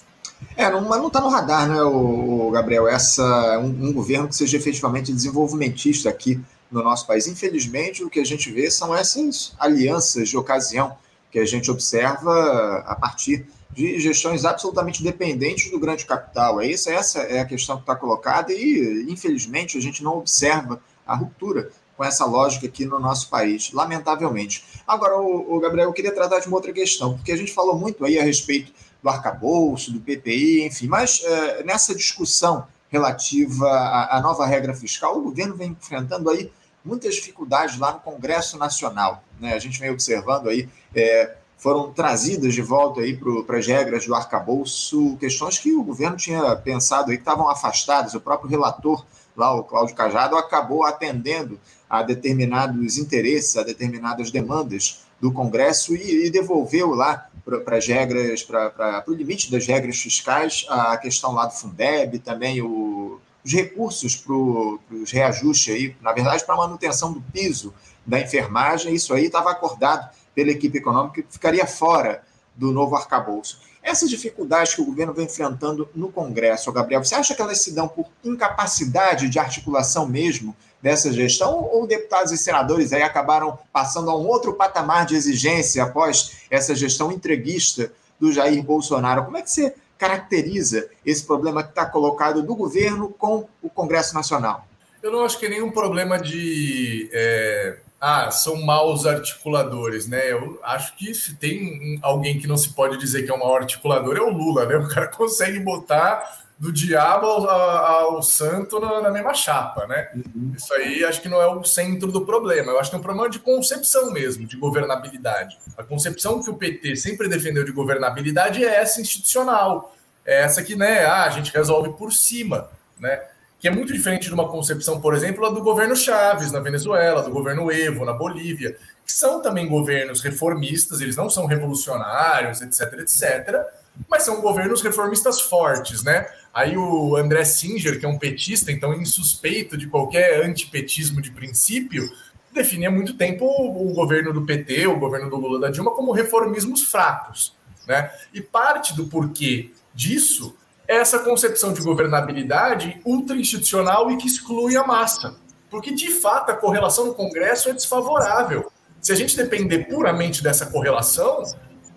É, 0.55 0.69
não, 0.69 0.81
mas 0.81 0.99
não 0.99 1.07
está 1.07 1.19
no 1.19 1.29
radar, 1.29 1.67
né, 1.67 1.81
o, 1.83 2.51
Gabriel? 2.51 2.87
Essa 2.87 3.59
um, 3.59 3.87
um, 3.87 3.93
governo 3.93 4.27
que 4.27 4.35
seja 4.35 4.57
efetivamente 4.57 5.11
desenvolvimentista 5.11 6.09
aqui 6.09 6.39
no 6.71 6.83
nosso 6.83 7.07
país. 7.07 7.27
Infelizmente, 7.27 8.03
o 8.03 8.09
que 8.09 8.19
a 8.19 8.25
gente 8.25 8.51
vê 8.51 8.69
são 8.69 8.95
essas 8.95 9.53
alianças 9.59 10.29
de 10.29 10.37
ocasião 10.37 10.95
que 11.31 11.39
a 11.39 11.45
gente 11.45 11.71
observa 11.71 12.83
a 12.85 12.95
partir 12.95 13.47
de 13.71 13.99
gestões 13.99 14.45
absolutamente 14.45 15.03
dependentes 15.03 15.71
do 15.71 15.79
grande 15.79 16.05
capital. 16.05 16.61
É 16.61 16.67
isso, 16.67 16.89
essa 16.89 17.21
é 17.21 17.39
a 17.39 17.45
questão 17.45 17.77
que 17.77 17.83
está 17.83 17.95
colocada 17.95 18.53
e, 18.53 19.05
infelizmente, 19.09 19.77
a 19.77 19.81
gente 19.81 20.03
não 20.03 20.19
observa 20.19 20.79
a 21.05 21.15
ruptura 21.15 21.71
com 21.97 22.03
essa 22.03 22.25
lógica 22.25 22.67
aqui 22.67 22.85
no 22.85 22.99
nosso 22.99 23.29
país, 23.29 23.71
lamentavelmente. 23.71 24.63
Agora, 24.87 25.19
o, 25.19 25.55
o 25.55 25.59
Gabriel, 25.59 25.89
eu 25.89 25.93
queria 25.93 26.13
tratar 26.13 26.39
de 26.39 26.47
uma 26.47 26.57
outra 26.57 26.71
questão, 26.71 27.15
porque 27.15 27.31
a 27.31 27.37
gente 27.37 27.51
falou 27.51 27.77
muito 27.77 28.05
aí 28.05 28.19
a 28.19 28.23
respeito 28.23 28.71
do 29.03 29.09
arcabouço, 29.09 29.91
do 29.91 29.99
PPI, 29.99 30.65
enfim, 30.65 30.87
mas 30.87 31.21
é, 31.23 31.63
nessa 31.63 31.93
discussão 31.93 32.65
relativa 32.89 33.67
à, 33.67 34.17
à 34.17 34.21
nova 34.21 34.45
regra 34.45 34.73
fiscal, 34.73 35.17
o 35.17 35.23
governo 35.23 35.55
vem 35.55 35.77
enfrentando 35.79 36.29
aí 36.29 36.49
muitas 36.85 37.15
dificuldades 37.15 37.77
lá 37.77 37.93
no 37.93 37.99
Congresso 37.99 38.57
Nacional. 38.57 39.23
Né? 39.39 39.53
A 39.53 39.59
gente 39.59 39.79
vem 39.79 39.89
observando 39.89 40.47
aí 40.47 40.69
é, 40.95 41.35
foram 41.57 41.91
trazidas 41.91 42.53
de 42.53 42.61
volta 42.61 43.01
aí 43.01 43.17
para 43.45 43.57
as 43.57 43.65
regras 43.65 44.05
do 44.05 44.13
arcabouço 44.13 45.15
questões 45.17 45.57
que 45.57 45.73
o 45.73 45.81
governo 45.83 46.17
tinha 46.17 46.55
pensado 46.57 47.09
aí 47.09 47.17
que 47.17 47.21
estavam 47.21 47.49
afastadas. 47.49 48.13
O 48.13 48.19
próprio 48.19 48.49
relator 48.49 49.05
lá, 49.35 49.53
o 49.53 49.63
Cláudio 49.63 49.95
Cajado, 49.95 50.35
acabou 50.35 50.83
atendendo 50.83 51.59
a 51.89 52.03
determinados 52.03 52.97
interesses, 52.97 53.55
a 53.55 53.63
determinadas 53.63 54.29
demandas 54.29 55.03
do 55.21 55.31
Congresso 55.31 55.95
e, 55.95 56.25
e 56.25 56.29
devolveu 56.29 56.93
lá 56.93 57.29
para 57.45 57.77
as 57.77 57.87
regras, 57.87 58.43
para 58.43 59.03
o 59.07 59.13
limite 59.13 59.51
das 59.51 59.67
regras 59.67 59.97
fiscais, 59.97 60.65
a 60.69 60.97
questão 60.97 61.33
lá 61.33 61.45
do 61.45 61.53
Fundeb, 61.53 62.19
também 62.19 62.61
o, 62.61 63.19
os 63.43 63.51
recursos 63.51 64.15
para 64.15 64.33
os 64.33 65.11
reajustes 65.11 65.73
aí, 65.73 65.95
na 66.01 66.13
verdade, 66.13 66.45
para 66.45 66.55
a 66.55 66.59
manutenção 66.59 67.11
do 67.11 67.21
piso 67.21 67.73
da 68.05 68.19
enfermagem, 68.19 68.93
isso 68.93 69.13
aí 69.13 69.25
estava 69.25 69.51
acordado 69.51 70.09
pela 70.33 70.51
equipe 70.51 70.77
econômica 70.77 71.21
que 71.21 71.33
ficaria 71.33 71.65
fora 71.67 72.23
do 72.55 72.71
novo 72.71 72.95
arcabouço. 72.95 73.61
Essas 73.81 74.09
dificuldades 74.09 74.73
que 74.73 74.81
o 74.81 74.85
governo 74.85 75.13
vem 75.13 75.25
enfrentando 75.25 75.89
no 75.93 76.09
Congresso, 76.09 76.71
Gabriel, 76.71 77.03
você 77.03 77.15
acha 77.15 77.35
que 77.35 77.41
elas 77.41 77.61
se 77.61 77.73
dão 77.73 77.87
por 77.87 78.07
incapacidade 78.23 79.29
de 79.29 79.37
articulação 79.37 80.07
mesmo 80.07 80.55
dessa 80.83 81.13
gestão, 81.13 81.63
ou 81.71 81.87
deputados 81.87 82.33
e 82.33 82.37
senadores 82.37 82.91
aí 82.91 83.01
acabaram 83.01 83.57
passando 83.71 84.09
a 84.09 84.17
um 84.17 84.27
outro 84.27 84.53
patamar 84.53 85.05
de 85.05 85.15
exigência 85.15 85.81
após 85.81 86.39
essa 86.51 86.75
gestão 86.75 87.09
entreguista 87.09 87.89
do 88.19 88.33
Jair 88.33 88.61
Bolsonaro? 88.61 89.23
Como 89.23 89.37
é 89.37 89.41
que 89.41 89.49
você 89.49 89.73
caracteriza 89.97 90.89
esse 91.05 91.25
problema 91.25 91.63
que 91.63 91.69
está 91.69 91.85
colocado 91.85 92.43
do 92.43 92.53
governo 92.53 93.07
com 93.07 93.47
o 93.61 93.69
Congresso 93.69 94.13
Nacional? 94.13 94.67
Eu 95.01 95.09
não 95.09 95.23
acho 95.23 95.39
que 95.39 95.45
é 95.45 95.49
nenhum 95.49 95.71
problema 95.71 96.19
de 96.19 97.09
é, 97.13 97.77
ah, 98.01 98.29
são 98.29 98.61
maus 98.61 99.05
articuladores, 99.05 100.05
né? 100.05 100.29
Eu 100.29 100.59
acho 100.63 100.97
que 100.97 101.13
se 101.13 101.35
tem 101.35 101.97
alguém 102.01 102.37
que 102.37 102.47
não 102.47 102.57
se 102.57 102.73
pode 102.73 102.97
dizer 102.97 103.23
que 103.23 103.31
é 103.31 103.33
um 103.33 103.39
mau 103.39 103.55
articulador, 103.55 104.17
é 104.17 104.21
o 104.21 104.29
Lula, 104.29 104.65
né? 104.65 104.75
O 104.75 104.89
cara 104.89 105.07
consegue 105.15 105.59
botar 105.59 106.43
do 106.63 106.71
diabo 106.71 107.25
ao, 107.27 108.15
ao 108.15 108.23
santo 108.23 108.79
na, 108.79 109.01
na, 109.01 109.11
mesma 109.11 109.33
chapa, 109.33 109.85
né? 109.85 110.09
Uhum. 110.15 110.53
Isso 110.55 110.73
aí 110.73 111.03
acho 111.03 111.21
que 111.21 111.27
não 111.27 111.41
é 111.41 111.45
o 111.45 111.61
centro 111.65 112.09
do 112.09 112.25
problema. 112.25 112.71
Eu 112.71 112.79
acho 112.79 112.89
que 112.89 112.95
é 112.95 112.99
um 112.99 113.01
problema 113.01 113.29
de 113.29 113.37
concepção 113.37 114.13
mesmo, 114.13 114.47
de 114.47 114.55
governabilidade. 114.55 115.57
A 115.77 115.83
concepção 115.83 116.41
que 116.41 116.49
o 116.49 116.53
PT 116.53 116.95
sempre 116.95 117.27
defendeu 117.27 117.65
de 117.65 117.73
governabilidade 117.73 118.63
é 118.63 118.75
essa 118.75 119.01
institucional. 119.01 119.93
É 120.25 120.41
essa 120.41 120.63
que, 120.63 120.73
né, 120.73 121.03
ah, 121.03 121.25
a 121.25 121.29
gente 121.31 121.51
resolve 121.51 121.89
por 121.97 122.13
cima, 122.13 122.69
né? 122.97 123.21
que 123.59 123.67
é 123.67 123.71
muito 123.71 123.91
diferente 123.91 124.27
de 124.27 124.33
uma 124.33 124.47
concepção, 124.47 125.01
por 125.01 125.13
exemplo, 125.13 125.49
do 125.49 125.61
governo 125.61 125.97
Chaves 125.97 126.51
na 126.51 126.59
Venezuela, 126.59 127.23
do 127.23 127.31
governo 127.31 127.69
Evo 127.71 128.05
na 128.05 128.13
Bolívia, 128.13 128.77
que 129.05 129.11
são 129.11 129.41
também 129.41 129.67
governos 129.67 130.21
reformistas, 130.21 131.01
eles 131.01 131.15
não 131.17 131.29
são 131.29 131.45
revolucionários, 131.45 132.61
etc, 132.61 132.99
etc, 132.99 133.65
mas 134.09 134.23
são 134.23 134.41
governos 134.41 134.81
reformistas 134.81 135.41
fortes, 135.41 136.03
né? 136.03 136.27
Aí 136.53 136.77
o 136.77 137.15
André 137.15 137.43
Singer, 137.43 137.99
que 137.99 138.05
é 138.05 138.09
um 138.09 138.17
petista, 138.17 138.71
então 138.71 138.93
insuspeito 138.93 139.77
de 139.77 139.87
qualquer 139.87 140.43
antipetismo 140.45 141.21
de 141.21 141.31
princípio, 141.31 142.07
definia 142.51 142.89
há 142.89 142.91
muito 142.91 143.15
tempo 143.15 143.45
o 143.45 143.93
governo 143.93 144.31
do 144.31 144.45
PT, 144.45 144.87
o 144.87 144.99
governo 144.99 145.29
do 145.29 145.37
Lula 145.37 145.59
da 145.59 145.69
Dilma, 145.69 145.91
como 145.91 146.11
reformismos 146.11 146.83
fracos, 146.83 147.55
né? 147.87 148.11
E 148.33 148.41
parte 148.41 148.95
do 148.95 149.07
porquê 149.07 149.71
disso 149.93 150.55
essa 150.87 151.19
concepção 151.19 151.73
de 151.73 151.81
governabilidade 151.81 152.99
ultra-institucional 153.05 154.11
e 154.11 154.17
que 154.17 154.27
exclui 154.27 154.75
a 154.75 154.85
massa. 154.85 155.35
Porque, 155.69 155.93
de 155.93 156.11
fato, 156.11 156.51
a 156.51 156.55
correlação 156.55 157.05
no 157.07 157.13
Congresso 157.15 157.69
é 157.69 157.73
desfavorável. 157.73 158.71
Se 159.01 159.11
a 159.11 159.15
gente 159.15 159.35
depender 159.35 159.85
puramente 159.85 160.43
dessa 160.43 160.67
correlação, 160.67 161.43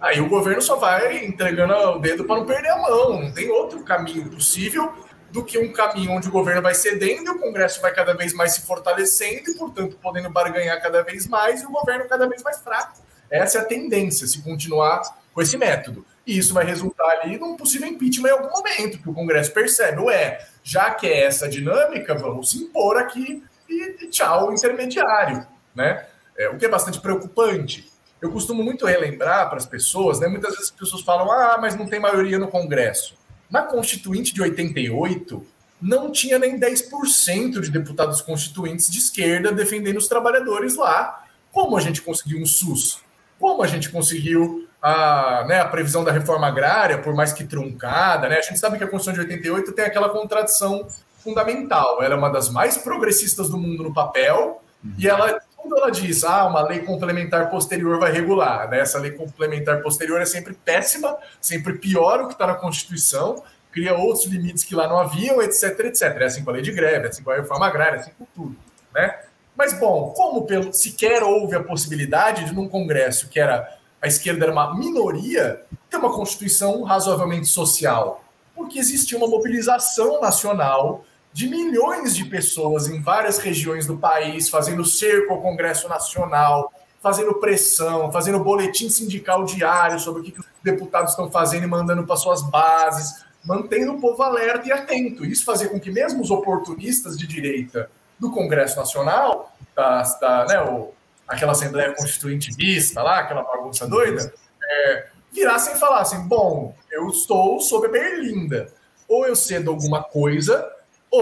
aí 0.06 0.20
o 0.20 0.28
governo 0.28 0.62
só 0.62 0.76
vai 0.76 1.24
entregando 1.24 1.74
o 1.74 1.98
dedo 1.98 2.24
para 2.24 2.36
não 2.36 2.46
perder 2.46 2.70
a 2.70 2.78
mão. 2.78 3.22
Não 3.22 3.32
tem 3.32 3.50
outro 3.50 3.82
caminho 3.82 4.30
possível 4.30 4.92
do 5.30 5.44
que 5.44 5.58
um 5.58 5.72
caminho 5.72 6.12
onde 6.12 6.28
o 6.28 6.30
governo 6.30 6.62
vai 6.62 6.74
cedendo 6.74 7.26
e 7.26 7.30
o 7.30 7.38
Congresso 7.38 7.80
vai 7.80 7.92
cada 7.92 8.14
vez 8.14 8.32
mais 8.32 8.54
se 8.54 8.62
fortalecendo 8.62 9.50
e, 9.50 9.54
portanto, 9.54 9.98
podendo 10.00 10.30
barganhar 10.30 10.80
cada 10.80 11.02
vez 11.02 11.26
mais 11.26 11.62
e 11.62 11.66
o 11.66 11.70
governo 11.70 12.08
cada 12.08 12.28
vez 12.28 12.42
mais 12.42 12.58
fraco. 12.58 13.02
Essa 13.30 13.58
é 13.58 13.60
a 13.60 13.64
tendência, 13.64 14.26
se 14.26 14.40
continuar 14.42 15.02
com 15.34 15.42
esse 15.42 15.58
método. 15.58 16.06
E 16.26 16.38
isso 16.38 16.54
vai 16.54 16.64
resultar 16.64 17.20
ali 17.20 17.38
num 17.38 17.56
possível 17.56 17.88
impeachment 17.88 18.28
em 18.28 18.32
algum 18.32 18.48
momento, 18.48 18.98
que 18.98 19.08
o 19.08 19.14
Congresso 19.14 19.52
percebe, 19.52 20.00
ué, 20.00 20.46
já 20.62 20.90
que 20.92 21.06
é 21.06 21.24
essa 21.24 21.48
dinâmica, 21.48 22.14
vamos 22.14 22.50
se 22.50 22.58
impor 22.58 22.96
aqui 22.96 23.44
e, 23.68 24.04
e 24.04 24.08
tchau, 24.08 24.52
intermediário, 24.52 25.46
né? 25.74 26.06
É, 26.36 26.48
o 26.48 26.56
que 26.56 26.66
é 26.66 26.68
bastante 26.68 27.00
preocupante. 27.00 27.90
Eu 28.20 28.30
costumo 28.30 28.62
muito 28.62 28.86
relembrar 28.86 29.48
para 29.48 29.58
as 29.58 29.66
pessoas, 29.66 30.20
né? 30.20 30.28
Muitas 30.28 30.52
vezes 30.52 30.70
as 30.70 30.78
pessoas 30.78 31.02
falam, 31.02 31.30
ah, 31.30 31.58
mas 31.60 31.76
não 31.76 31.86
tem 31.86 32.00
maioria 32.00 32.38
no 32.38 32.48
Congresso. 32.48 33.14
Na 33.50 33.62
Constituinte 33.62 34.34
de 34.34 34.42
88, 34.42 35.46
não 35.80 36.10
tinha 36.10 36.38
nem 36.38 36.58
10% 36.58 37.60
de 37.60 37.70
deputados 37.70 38.20
constituintes 38.20 38.90
de 38.90 38.98
esquerda 38.98 39.52
defendendo 39.52 39.98
os 39.98 40.08
trabalhadores 40.08 40.76
lá. 40.76 41.24
Como 41.52 41.76
a 41.76 41.80
gente 41.80 42.02
conseguiu 42.02 42.40
um 42.40 42.46
SUS? 42.46 43.00
Como 43.38 43.62
a 43.62 43.66
gente 43.66 43.90
conseguiu 43.90 44.66
a, 44.80 45.44
né, 45.46 45.60
a 45.60 45.68
previsão 45.68 46.02
da 46.02 46.12
reforma 46.12 46.46
agrária, 46.46 46.98
por 46.98 47.14
mais 47.14 47.32
que 47.32 47.44
truncada, 47.44 48.28
né? 48.28 48.38
A 48.38 48.42
gente 48.42 48.58
sabe 48.58 48.78
que 48.78 48.84
a 48.84 48.88
Constituição 48.88 49.24
de 49.24 49.32
88 49.32 49.72
tem 49.72 49.84
aquela 49.84 50.08
contradição 50.08 50.86
fundamental. 51.22 52.02
Ela 52.02 52.14
é 52.14 52.16
uma 52.16 52.30
das 52.30 52.48
mais 52.48 52.78
progressistas 52.78 53.50
do 53.50 53.58
mundo 53.58 53.82
no 53.82 53.92
papel, 53.92 54.62
e 54.98 55.08
ela, 55.08 55.40
quando 55.66 55.78
ela 55.82 55.90
diz, 55.90 56.22
ah, 56.22 56.46
uma 56.46 56.62
lei 56.62 56.80
complementar 56.80 57.50
posterior 57.50 57.98
vai 57.98 58.12
regular, 58.12 58.70
né? 58.70 58.80
Essa 58.80 58.98
lei 58.98 59.10
complementar 59.10 59.82
posterior 59.82 60.20
é 60.20 60.24
sempre 60.24 60.54
péssima, 60.54 61.16
sempre 61.40 61.74
pior 61.74 62.20
o 62.20 62.26
que 62.28 62.34
está 62.34 62.46
na 62.46 62.54
Constituição, 62.54 63.42
cria 63.72 63.94
outros 63.94 64.26
limites 64.26 64.62
que 64.62 64.74
lá 64.74 64.88
não 64.88 64.98
haviam, 64.98 65.42
etc, 65.42 65.80
etc. 65.80 66.02
É 66.02 66.24
assim 66.24 66.44
com 66.44 66.50
a 66.50 66.54
lei 66.54 66.62
de 66.62 66.72
greve, 66.72 67.06
é 67.06 67.08
assim 67.08 67.22
com 67.22 67.30
a 67.30 67.36
reforma 67.36 67.66
agrária, 67.66 67.96
é 67.96 68.00
assim 68.00 68.12
com 68.16 68.24
tudo, 68.34 68.56
né? 68.94 69.18
Mas, 69.56 69.72
bom, 69.72 70.12
como 70.14 70.46
pelo, 70.46 70.72
sequer 70.72 71.22
houve 71.22 71.56
a 71.56 71.62
possibilidade 71.62 72.44
de, 72.44 72.54
num 72.54 72.68
Congresso 72.68 73.28
que 73.28 73.40
era 73.40 73.76
a 74.00 74.06
esquerda 74.06 74.44
era 74.44 74.52
uma 74.52 74.78
minoria, 74.78 75.62
ter 75.90 75.96
uma 75.96 76.12
Constituição 76.12 76.82
razoavelmente 76.82 77.46
social. 77.46 78.22
Porque 78.54 78.78
existia 78.78 79.18
uma 79.18 79.26
mobilização 79.26 80.20
nacional 80.20 81.04
de 81.36 81.46
milhões 81.50 82.16
de 82.16 82.24
pessoas 82.24 82.88
em 82.88 83.02
várias 83.02 83.36
regiões 83.36 83.84
do 83.84 83.98
país, 83.98 84.48
fazendo 84.48 84.82
cerco 84.86 85.34
ao 85.34 85.42
Congresso 85.42 85.86
Nacional, 85.86 86.72
fazendo 87.02 87.34
pressão, 87.34 88.10
fazendo 88.10 88.42
boletim 88.42 88.88
sindical 88.88 89.44
diário 89.44 90.00
sobre 90.00 90.22
o 90.22 90.24
que 90.24 90.40
os 90.40 90.46
deputados 90.64 91.10
estão 91.10 91.30
fazendo 91.30 91.64
e 91.64 91.66
mandando 91.66 92.06
para 92.06 92.16
suas 92.16 92.40
bases, 92.40 93.22
mantendo 93.44 93.92
o 93.92 94.00
povo 94.00 94.22
alerta 94.22 94.66
e 94.66 94.72
atento. 94.72 95.26
Isso 95.26 95.44
fazia 95.44 95.68
com 95.68 95.78
que 95.78 95.90
mesmo 95.90 96.22
os 96.22 96.30
oportunistas 96.30 97.18
de 97.18 97.26
direita 97.26 97.90
do 98.18 98.30
Congresso 98.30 98.78
Nacional, 98.78 99.54
da, 99.74 100.04
da 100.18 100.46
né, 100.46 100.62
o, 100.62 100.94
aquela 101.28 101.52
Assembleia 101.52 101.94
Constituinte 101.94 102.50
vista 102.50 103.02
lá, 103.02 103.18
aquela 103.18 103.42
bagunça 103.42 103.86
doida, 103.86 104.32
é, 104.64 105.08
virassem 105.30 105.74
e 105.74 105.78
falassem: 105.78 106.20
bom, 106.20 106.74
eu 106.90 107.10
estou 107.10 107.60
sob 107.60 107.88
a 107.88 107.90
berlinda. 107.90 108.72
Ou 109.06 109.26
eu 109.26 109.36
cedo 109.36 109.70
alguma 109.70 110.02
coisa, 110.02 110.66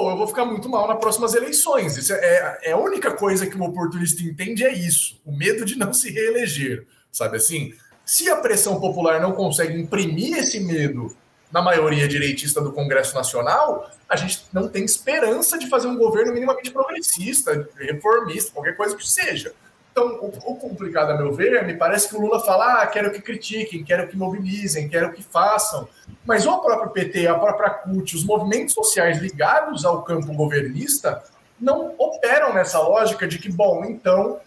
ou 0.00 0.10
eu 0.10 0.16
vou 0.16 0.26
ficar 0.26 0.44
muito 0.44 0.68
mal 0.68 0.86
nas 0.88 0.98
próximas 0.98 1.34
eleições. 1.34 1.96
Isso 1.96 2.12
é, 2.12 2.58
é 2.62 2.72
a 2.72 2.76
única 2.76 3.12
coisa 3.12 3.46
que 3.46 3.56
o 3.56 3.62
oportunista 3.62 4.22
entende 4.22 4.64
é 4.64 4.72
isso: 4.72 5.20
o 5.24 5.36
medo 5.36 5.64
de 5.64 5.76
não 5.76 5.92
se 5.92 6.10
reeleger. 6.10 6.86
Sabe 7.10 7.36
assim? 7.36 7.72
Se 8.04 8.28
a 8.28 8.36
pressão 8.36 8.80
popular 8.80 9.20
não 9.20 9.32
consegue 9.32 9.80
imprimir 9.80 10.36
esse 10.36 10.60
medo 10.60 11.16
na 11.50 11.62
maioria 11.62 12.08
direitista 12.08 12.60
do 12.60 12.72
Congresso 12.72 13.14
Nacional, 13.14 13.90
a 14.08 14.16
gente 14.16 14.44
não 14.52 14.68
tem 14.68 14.84
esperança 14.84 15.56
de 15.56 15.68
fazer 15.68 15.86
um 15.86 15.96
governo 15.96 16.32
minimamente 16.32 16.70
progressista, 16.70 17.68
reformista, 17.76 18.50
qualquer 18.52 18.76
coisa 18.76 18.96
que 18.96 19.08
seja. 19.08 19.52
Então, 19.94 20.08
o, 20.16 20.52
o, 20.52 20.56
complicado, 20.56 21.12
a 21.12 21.16
meu 21.16 21.32
ver, 21.32 21.64
me 21.64 21.74
parece 21.74 22.08
que 22.08 22.16
o 22.16 22.20
Lula 22.20 22.40
fala: 22.40 22.82
ah, 22.82 22.86
quero 22.88 23.12
que 23.12 23.22
critiquem, 23.22 23.84
quero 23.84 24.08
que 24.08 24.16
mobilizem, 24.16 24.88
quero 24.88 25.12
que 25.12 25.22
façam. 25.22 25.88
Mas 26.26 26.44
o 26.44 26.58
próprio 26.58 26.90
PT, 26.90 27.28
a 27.28 27.38
própria 27.38 27.70
CUT, 27.70 28.16
os 28.16 28.24
movimentos 28.24 28.74
sociais 28.74 29.18
ligados 29.18 29.84
ao 29.84 30.02
campo 30.02 30.34
governista 30.34 31.22
não 31.60 31.94
operam 31.96 32.52
nessa 32.52 32.80
lógica 32.80 33.28
de 33.28 33.38
que, 33.38 33.48
bom, 33.48 33.84
então 33.84 34.40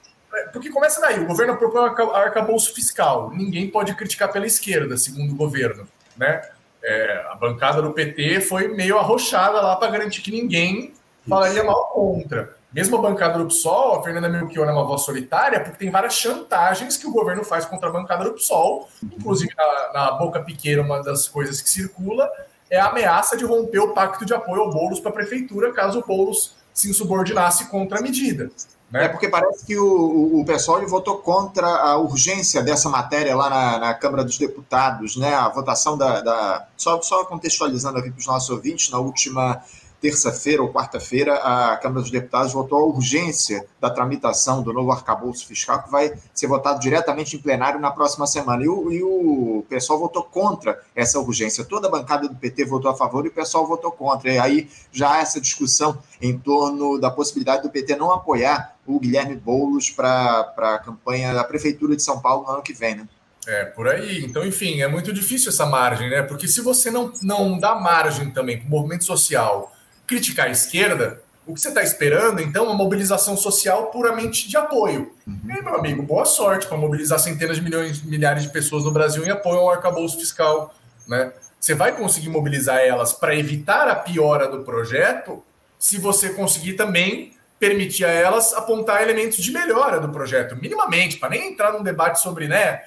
porque 0.51 0.69
começa 0.69 0.99
daí, 1.01 1.19
o 1.19 1.25
governo 1.25 1.57
propõe 1.57 1.89
arcabouço 2.13 2.73
fiscal. 2.73 3.31
Ninguém 3.33 3.69
pode 3.69 3.95
criticar 3.95 4.31
pela 4.31 4.45
esquerda, 4.45 4.97
segundo 4.97 5.31
o 5.31 5.35
governo. 5.35 5.87
Né? 6.15 6.41
É, 6.83 7.25
a 7.31 7.35
bancada 7.35 7.81
do 7.81 7.93
PT 7.93 8.41
foi 8.41 8.67
meio 8.67 8.97
arrochada 8.97 9.61
lá 9.61 9.75
para 9.75 9.91
garantir 9.91 10.21
que 10.21 10.31
ninguém 10.31 10.93
falaria 11.27 11.63
mal 11.63 11.87
contra. 11.87 12.56
Mesmo 12.77 12.95
a 12.95 13.01
bancada 13.01 13.39
do 13.39 13.47
PSOL, 13.47 13.95
a 13.95 14.03
Fernanda 14.03 14.29
Melchior 14.29 14.67
é 14.67 14.71
uma 14.71 14.85
voz 14.85 15.01
solitária, 15.01 15.59
porque 15.61 15.79
tem 15.79 15.89
várias 15.89 16.13
chantagens 16.13 16.95
que 16.95 17.07
o 17.07 17.11
governo 17.11 17.43
faz 17.43 17.65
contra 17.65 17.89
a 17.89 17.91
bancada 17.91 18.23
do 18.23 18.33
PSOL, 18.33 18.87
inclusive 19.01 19.51
na, 19.57 19.93
na 19.93 20.11
boca 20.11 20.39
pequena, 20.41 20.83
uma 20.83 21.01
das 21.01 21.27
coisas 21.27 21.59
que 21.59 21.67
circula 21.67 22.29
é 22.69 22.79
a 22.79 22.89
ameaça 22.89 23.35
de 23.35 23.43
romper 23.43 23.79
o 23.79 23.95
pacto 23.95 24.23
de 24.23 24.31
apoio 24.31 24.61
ao 24.61 24.69
Boulos 24.69 24.99
para 24.99 25.09
a 25.09 25.13
prefeitura, 25.13 25.73
caso 25.73 26.01
o 26.01 26.05
Boulos 26.05 26.53
se 26.71 26.87
insubordinasse 26.87 27.65
contra 27.65 27.97
a 27.97 28.01
medida. 28.01 28.51
Né? 28.91 29.05
É 29.05 29.09
porque 29.09 29.27
parece 29.27 29.65
que 29.65 29.75
o, 29.75 30.39
o 30.39 30.45
pessoal 30.45 30.85
votou 30.85 31.17
contra 31.17 31.65
a 31.65 31.97
urgência 31.97 32.61
dessa 32.61 32.89
matéria 32.89 33.35
lá 33.35 33.49
na, 33.49 33.79
na 33.79 33.93
Câmara 33.95 34.23
dos 34.23 34.37
Deputados, 34.37 35.17
né? 35.17 35.33
A 35.33 35.49
votação 35.49 35.97
da. 35.97 36.21
da... 36.21 36.67
Só, 36.77 37.01
só 37.01 37.25
contextualizando 37.25 37.97
aqui 37.97 38.11
para 38.11 38.19
os 38.19 38.27
nossos 38.27 38.49
ouvintes, 38.49 38.91
na 38.91 38.99
última 38.99 39.61
terça-feira 40.01 40.61
ou 40.61 40.71
quarta-feira, 40.71 41.35
a 41.35 41.77
Câmara 41.77 42.01
dos 42.01 42.11
Deputados 42.11 42.53
votou 42.53 42.79
a 42.79 42.85
urgência 42.85 43.65
da 43.79 43.89
tramitação 43.89 44.61
do 44.61 44.71
novo 44.71 44.91
arcabouço 44.91 45.47
fiscal, 45.47 45.83
que 45.83 45.91
vai 45.91 46.13
ser 46.33 46.47
votado 46.47 46.79
diretamente 46.79 47.35
em 47.35 47.39
plenário 47.39 47.79
na 47.79 47.91
próxima 47.91 48.27
semana. 48.27 48.63
E 48.63 48.67
o, 48.67 48.91
e 48.91 49.03
o 49.03 49.65
pessoal 49.67 49.99
votou 49.99 50.23
contra 50.23 50.79
essa 50.95 51.19
urgência. 51.19 51.65
Toda 51.65 51.87
a 51.87 51.91
bancada 51.91 52.27
do 52.27 52.35
PT 52.35 52.65
votou 52.65 52.91
a 52.91 52.95
favor 52.95 53.25
e 53.25 53.29
o 53.29 53.33
pessoal 53.33 53.65
votou 53.65 53.91
contra. 53.91 54.31
E 54.31 54.37
aí 54.37 54.69
já 54.91 55.13
há 55.13 55.17
essa 55.19 55.41
discussão 55.41 55.97
em 56.21 56.37
torno 56.37 56.99
da 56.99 57.09
possibilidade 57.09 57.63
do 57.63 57.69
PT 57.69 57.95
não 57.95 58.11
apoiar 58.11 58.75
o 58.85 58.99
Guilherme 58.99 59.35
Boulos 59.35 59.89
para 59.89 60.53
a 60.57 60.79
campanha 60.79 61.33
da 61.33 61.43
Prefeitura 61.43 61.95
de 61.95 62.03
São 62.03 62.19
Paulo 62.19 62.43
no 62.43 62.53
ano 62.53 62.61
que 62.61 62.73
vem, 62.73 62.95
né? 62.95 63.07
É, 63.47 63.63
por 63.63 63.87
aí. 63.87 64.25
Então, 64.25 64.45
enfim, 64.45 64.81
é 64.81 64.87
muito 64.89 65.13
difícil 65.13 65.49
essa 65.49 65.65
margem, 65.65 66.09
né? 66.09 66.21
Porque 66.21 66.47
se 66.47 66.59
você 66.59 66.91
não, 66.91 67.13
não 67.21 67.57
dá 67.57 67.75
margem 67.75 68.29
também 68.29 68.59
para 68.59 68.67
o 68.67 68.69
movimento 68.69 69.05
social 69.05 69.71
criticar 70.07 70.47
a 70.47 70.51
esquerda, 70.51 71.21
o 71.45 71.53
que 71.53 71.61
você 71.61 71.69
está 71.69 71.83
esperando, 71.83 72.41
então, 72.41 72.65
é 72.65 72.67
uma 72.67 72.75
mobilização 72.75 73.37
social 73.37 73.87
puramente 73.87 74.49
de 74.49 74.57
apoio. 74.57 75.13
Uhum. 75.25 75.39
E, 75.45 75.61
meu 75.61 75.75
amigo, 75.75 76.01
boa 76.01 76.25
sorte 76.25 76.67
para 76.67 76.77
mobilizar 76.77 77.19
centenas 77.19 77.57
de 77.57 77.63
milhões, 77.63 78.01
milhares 78.01 78.43
de 78.43 78.49
pessoas 78.49 78.83
no 78.83 78.91
Brasil 78.91 79.23
em 79.25 79.29
apoio 79.29 79.59
ao 79.59 79.69
arcabouço 79.69 80.17
fiscal. 80.17 80.73
Né? 81.07 81.31
Você 81.59 81.73
vai 81.73 81.95
conseguir 81.95 82.29
mobilizar 82.29 82.79
elas 82.79 83.13
para 83.13 83.35
evitar 83.35 83.87
a 83.87 83.95
piora 83.95 84.47
do 84.47 84.63
projeto 84.63 85.43
se 85.79 85.97
você 85.97 86.29
conseguir 86.29 86.73
também 86.73 87.33
permitir 87.59 88.05
a 88.05 88.11
elas 88.11 88.53
apontar 88.53 89.01
elementos 89.01 89.37
de 89.37 89.51
melhora 89.51 89.99
do 89.99 90.09
projeto, 90.09 90.55
minimamente, 90.55 91.17
para 91.17 91.29
nem 91.29 91.51
entrar 91.51 91.71
num 91.71 91.81
debate 91.81 92.19
sobre, 92.19 92.47
né? 92.47 92.83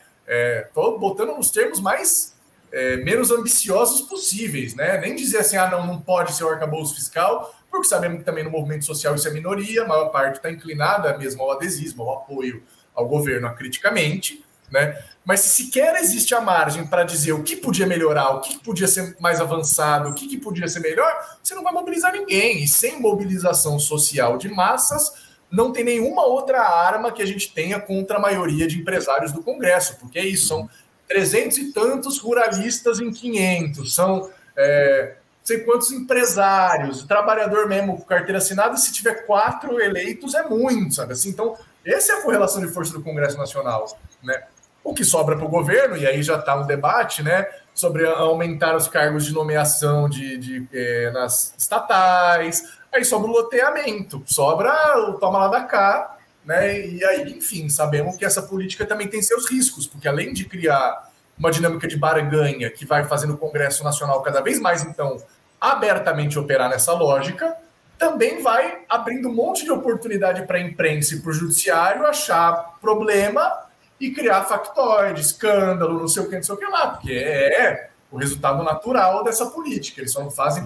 Estou 0.67 0.97
é, 0.97 0.99
botando 0.99 1.37
nos 1.37 1.51
termos 1.51 1.81
mais 1.81 2.30
é, 2.73 2.97
menos 2.99 3.31
ambiciosos 3.31 4.03
possíveis, 4.03 4.75
né? 4.75 4.99
Nem 4.99 5.15
dizer 5.15 5.39
assim, 5.39 5.57
ah, 5.57 5.69
não, 5.69 5.87
não 5.87 6.01
pode 6.01 6.33
ser 6.33 6.45
o 6.45 6.49
arcabouço 6.49 6.95
fiscal, 6.95 7.55
porque 7.71 7.89
sabemos 7.89 8.19
que 8.19 8.25
também 8.25 8.45
no 8.45 8.51
movimento 8.51 8.85
social 8.85 9.15
isso 9.15 9.29
é 9.29 9.31
minoria, 9.31 9.83
a 9.83 9.89
maior 9.89 10.11
parte 10.11 10.37
está 10.37 10.51
inclinada 10.51 11.17
mesmo 11.19 11.43
ao 11.43 11.53
adesismo, 11.53 12.03
ao 12.03 12.19
apoio 12.19 12.63
ao 12.95 13.07
governo 13.07 13.47
acriticamente, 13.47 14.45
né? 14.71 15.03
Mas 15.25 15.41
se 15.41 15.65
sequer 15.65 15.97
existe 15.97 16.35
a 16.35 16.41
margem 16.41 16.87
para 16.87 17.05
dizer 17.05 17.33
o 17.33 17.43
que 17.43 17.57
podia 17.57 17.87
melhorar, 17.87 18.31
o 18.31 18.41
que 18.41 18.59
podia 18.59 18.89
ser 18.89 19.17
mais 19.21 19.41
avançado, 19.41 20.09
o 20.09 20.15
que 20.15 20.39
podia 20.39 20.69
ser 20.69 20.81
melhor, 20.81 21.13
você 21.43 21.55
não 21.55 21.63
vai 21.63 21.73
mobilizar 21.73 22.13
ninguém. 22.13 22.63
E 22.63 22.69
sem 22.69 23.01
mobilização 23.01 23.79
social 23.79 24.39
de 24.39 24.49
massas, 24.49 25.31
não 25.51 25.73
tem 25.73 25.85
nenhuma 25.85 26.25
outra 26.25 26.61
arma 26.63 27.13
que 27.13 27.23
a 27.23 27.27
gente 27.27 27.53
tenha 27.53 27.81
contra 27.81 28.17
a 28.17 28.21
maioria 28.21 28.67
de 28.67 28.79
empresários 28.79 29.33
do 29.33 29.43
Congresso, 29.43 29.97
porque 29.99 30.19
é 30.19 30.25
isso, 30.25 30.47
são 30.47 30.71
trezentos 31.11 31.59
e 31.59 31.73
tantos 31.73 32.20
ruralistas 32.20 33.01
em 33.01 33.11
500, 33.11 33.92
são 33.92 34.31
é, 34.57 35.16
sei 35.42 35.59
quantos 35.59 35.90
empresários, 35.90 37.03
trabalhador 37.03 37.66
mesmo 37.66 37.96
com 37.96 38.05
carteira 38.05 38.38
assinada, 38.38 38.77
se 38.77 38.92
tiver 38.92 39.27
quatro 39.27 39.81
eleitos 39.81 40.37
é 40.37 40.44
muito, 40.44 40.94
sabe 40.94 41.14
assim? 41.14 41.31
Então, 41.31 41.57
essa 41.85 42.12
é 42.12 42.16
a 42.16 42.23
correlação 42.23 42.64
de 42.64 42.68
força 42.68 42.92
do 42.92 43.03
Congresso 43.03 43.37
Nacional, 43.37 43.99
né? 44.23 44.44
O 44.85 44.94
que 44.94 45.05
sobra 45.05 45.37
para 45.37 45.44
o 45.44 45.49
governo, 45.49 45.96
e 45.96 46.07
aí 46.07 46.23
já 46.23 46.38
está 46.38 46.55
um 46.55 46.64
debate, 46.64 47.25
né, 47.25 47.44
sobre 47.75 48.07
aumentar 48.07 48.77
os 48.77 48.87
cargos 48.87 49.27
de 49.27 49.35
nomeação 49.35 50.09
de, 50.09 50.38
de 50.38 50.68
é, 50.73 51.11
nas 51.11 51.53
estatais, 51.59 52.62
aí 52.92 53.05
sobra 53.05 53.29
o 53.29 53.33
loteamento, 53.33 54.23
sobra 54.27 54.73
o 55.09 55.14
toma 55.14 55.38
lá 55.38 55.49
da 55.49 55.64
cá, 55.64 56.16
né? 56.44 56.87
E 56.87 57.05
aí, 57.05 57.33
enfim, 57.33 57.68
sabemos 57.68 58.16
que 58.16 58.24
essa 58.24 58.42
política 58.42 58.87
também 58.87 59.09
tem 59.09 59.22
seus 59.22 59.48
riscos, 59.48 59.87
porque 59.87 60.09
além 60.09 60.33
de 60.33 60.44
criar 60.44 61.11
uma 61.38 61.50
dinâmica 61.50 61.88
de 61.88 61.96
barganha 61.96 62.70
que 62.70 62.85
vai 62.85 63.05
fazendo 63.05 63.35
o 63.35 63.38
Congresso 63.38 63.83
Nacional 63.83 64.22
cada 64.22 64.40
vez 64.40 64.61
mais, 64.61 64.83
então, 64.83 65.22
abertamente 65.61 66.38
operar 66.38 66.68
nessa 66.68 66.92
lógica, 66.92 67.57
também 67.98 68.42
vai 68.42 68.81
abrindo 68.88 69.29
um 69.29 69.35
monte 69.35 69.64
de 69.64 69.70
oportunidade 69.70 70.42
para 70.46 70.59
a 70.59 70.61
imprensa 70.61 71.14
e 71.14 71.20
para 71.20 71.31
o 71.31 71.35
judiciário 71.35 72.07
achar 72.07 72.79
problema 72.81 73.66
e 74.00 74.11
criar 74.11 74.44
factóide, 74.44 75.20
escândalo, 75.20 76.00
não 76.00 76.09
sei 76.09 76.22
o 76.22 76.29
que, 76.29 76.37
não 76.37 76.42
sei 76.42 76.55
o 76.55 76.59
que 76.59 76.66
lá, 76.66 76.88
porque 76.88 77.12
é 77.12 77.90
o 78.11 78.16
resultado 78.16 78.62
natural 78.62 79.22
dessa 79.22 79.46
política. 79.46 80.00
Eles 80.00 80.12
só 80.12 80.22
não, 80.22 80.31
fazem, 80.31 80.64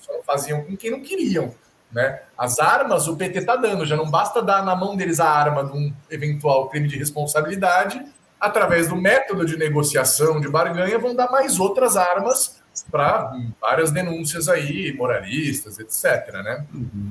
só 0.00 0.12
não 0.12 0.22
faziam 0.22 0.62
com 0.62 0.76
quem 0.76 0.90
não 0.90 1.00
queriam. 1.00 1.52
Né? 1.96 2.20
As 2.36 2.58
armas 2.58 3.08
o 3.08 3.16
PT 3.16 3.38
está 3.38 3.56
dando, 3.56 3.86
já 3.86 3.96
não 3.96 4.10
basta 4.10 4.42
dar 4.42 4.62
na 4.62 4.76
mão 4.76 4.94
deles 4.94 5.18
a 5.18 5.30
arma 5.30 5.64
de 5.64 5.72
um 5.72 5.90
eventual 6.10 6.68
crime 6.68 6.86
de 6.88 6.98
responsabilidade, 6.98 8.04
através 8.38 8.88
do 8.88 8.96
método 8.96 9.46
de 9.46 9.56
negociação, 9.56 10.38
de 10.38 10.46
barganha, 10.46 10.98
vão 10.98 11.14
dar 11.14 11.30
mais 11.30 11.58
outras 11.58 11.96
armas 11.96 12.60
para 12.90 13.34
várias 13.58 13.90
denúncias 13.90 14.46
aí, 14.46 14.94
moralistas, 14.94 15.78
etc. 15.78 16.34
Né? 16.34 16.66
Uhum. 16.74 17.10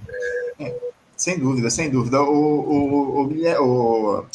É... 0.59 0.75
Sem 1.17 1.39
dúvida, 1.39 1.71
sem 1.71 1.89
dúvida. 1.89 2.21
O, 2.21 2.35
o, 2.35 3.23
o, 3.23 4.19
o, 4.19 4.25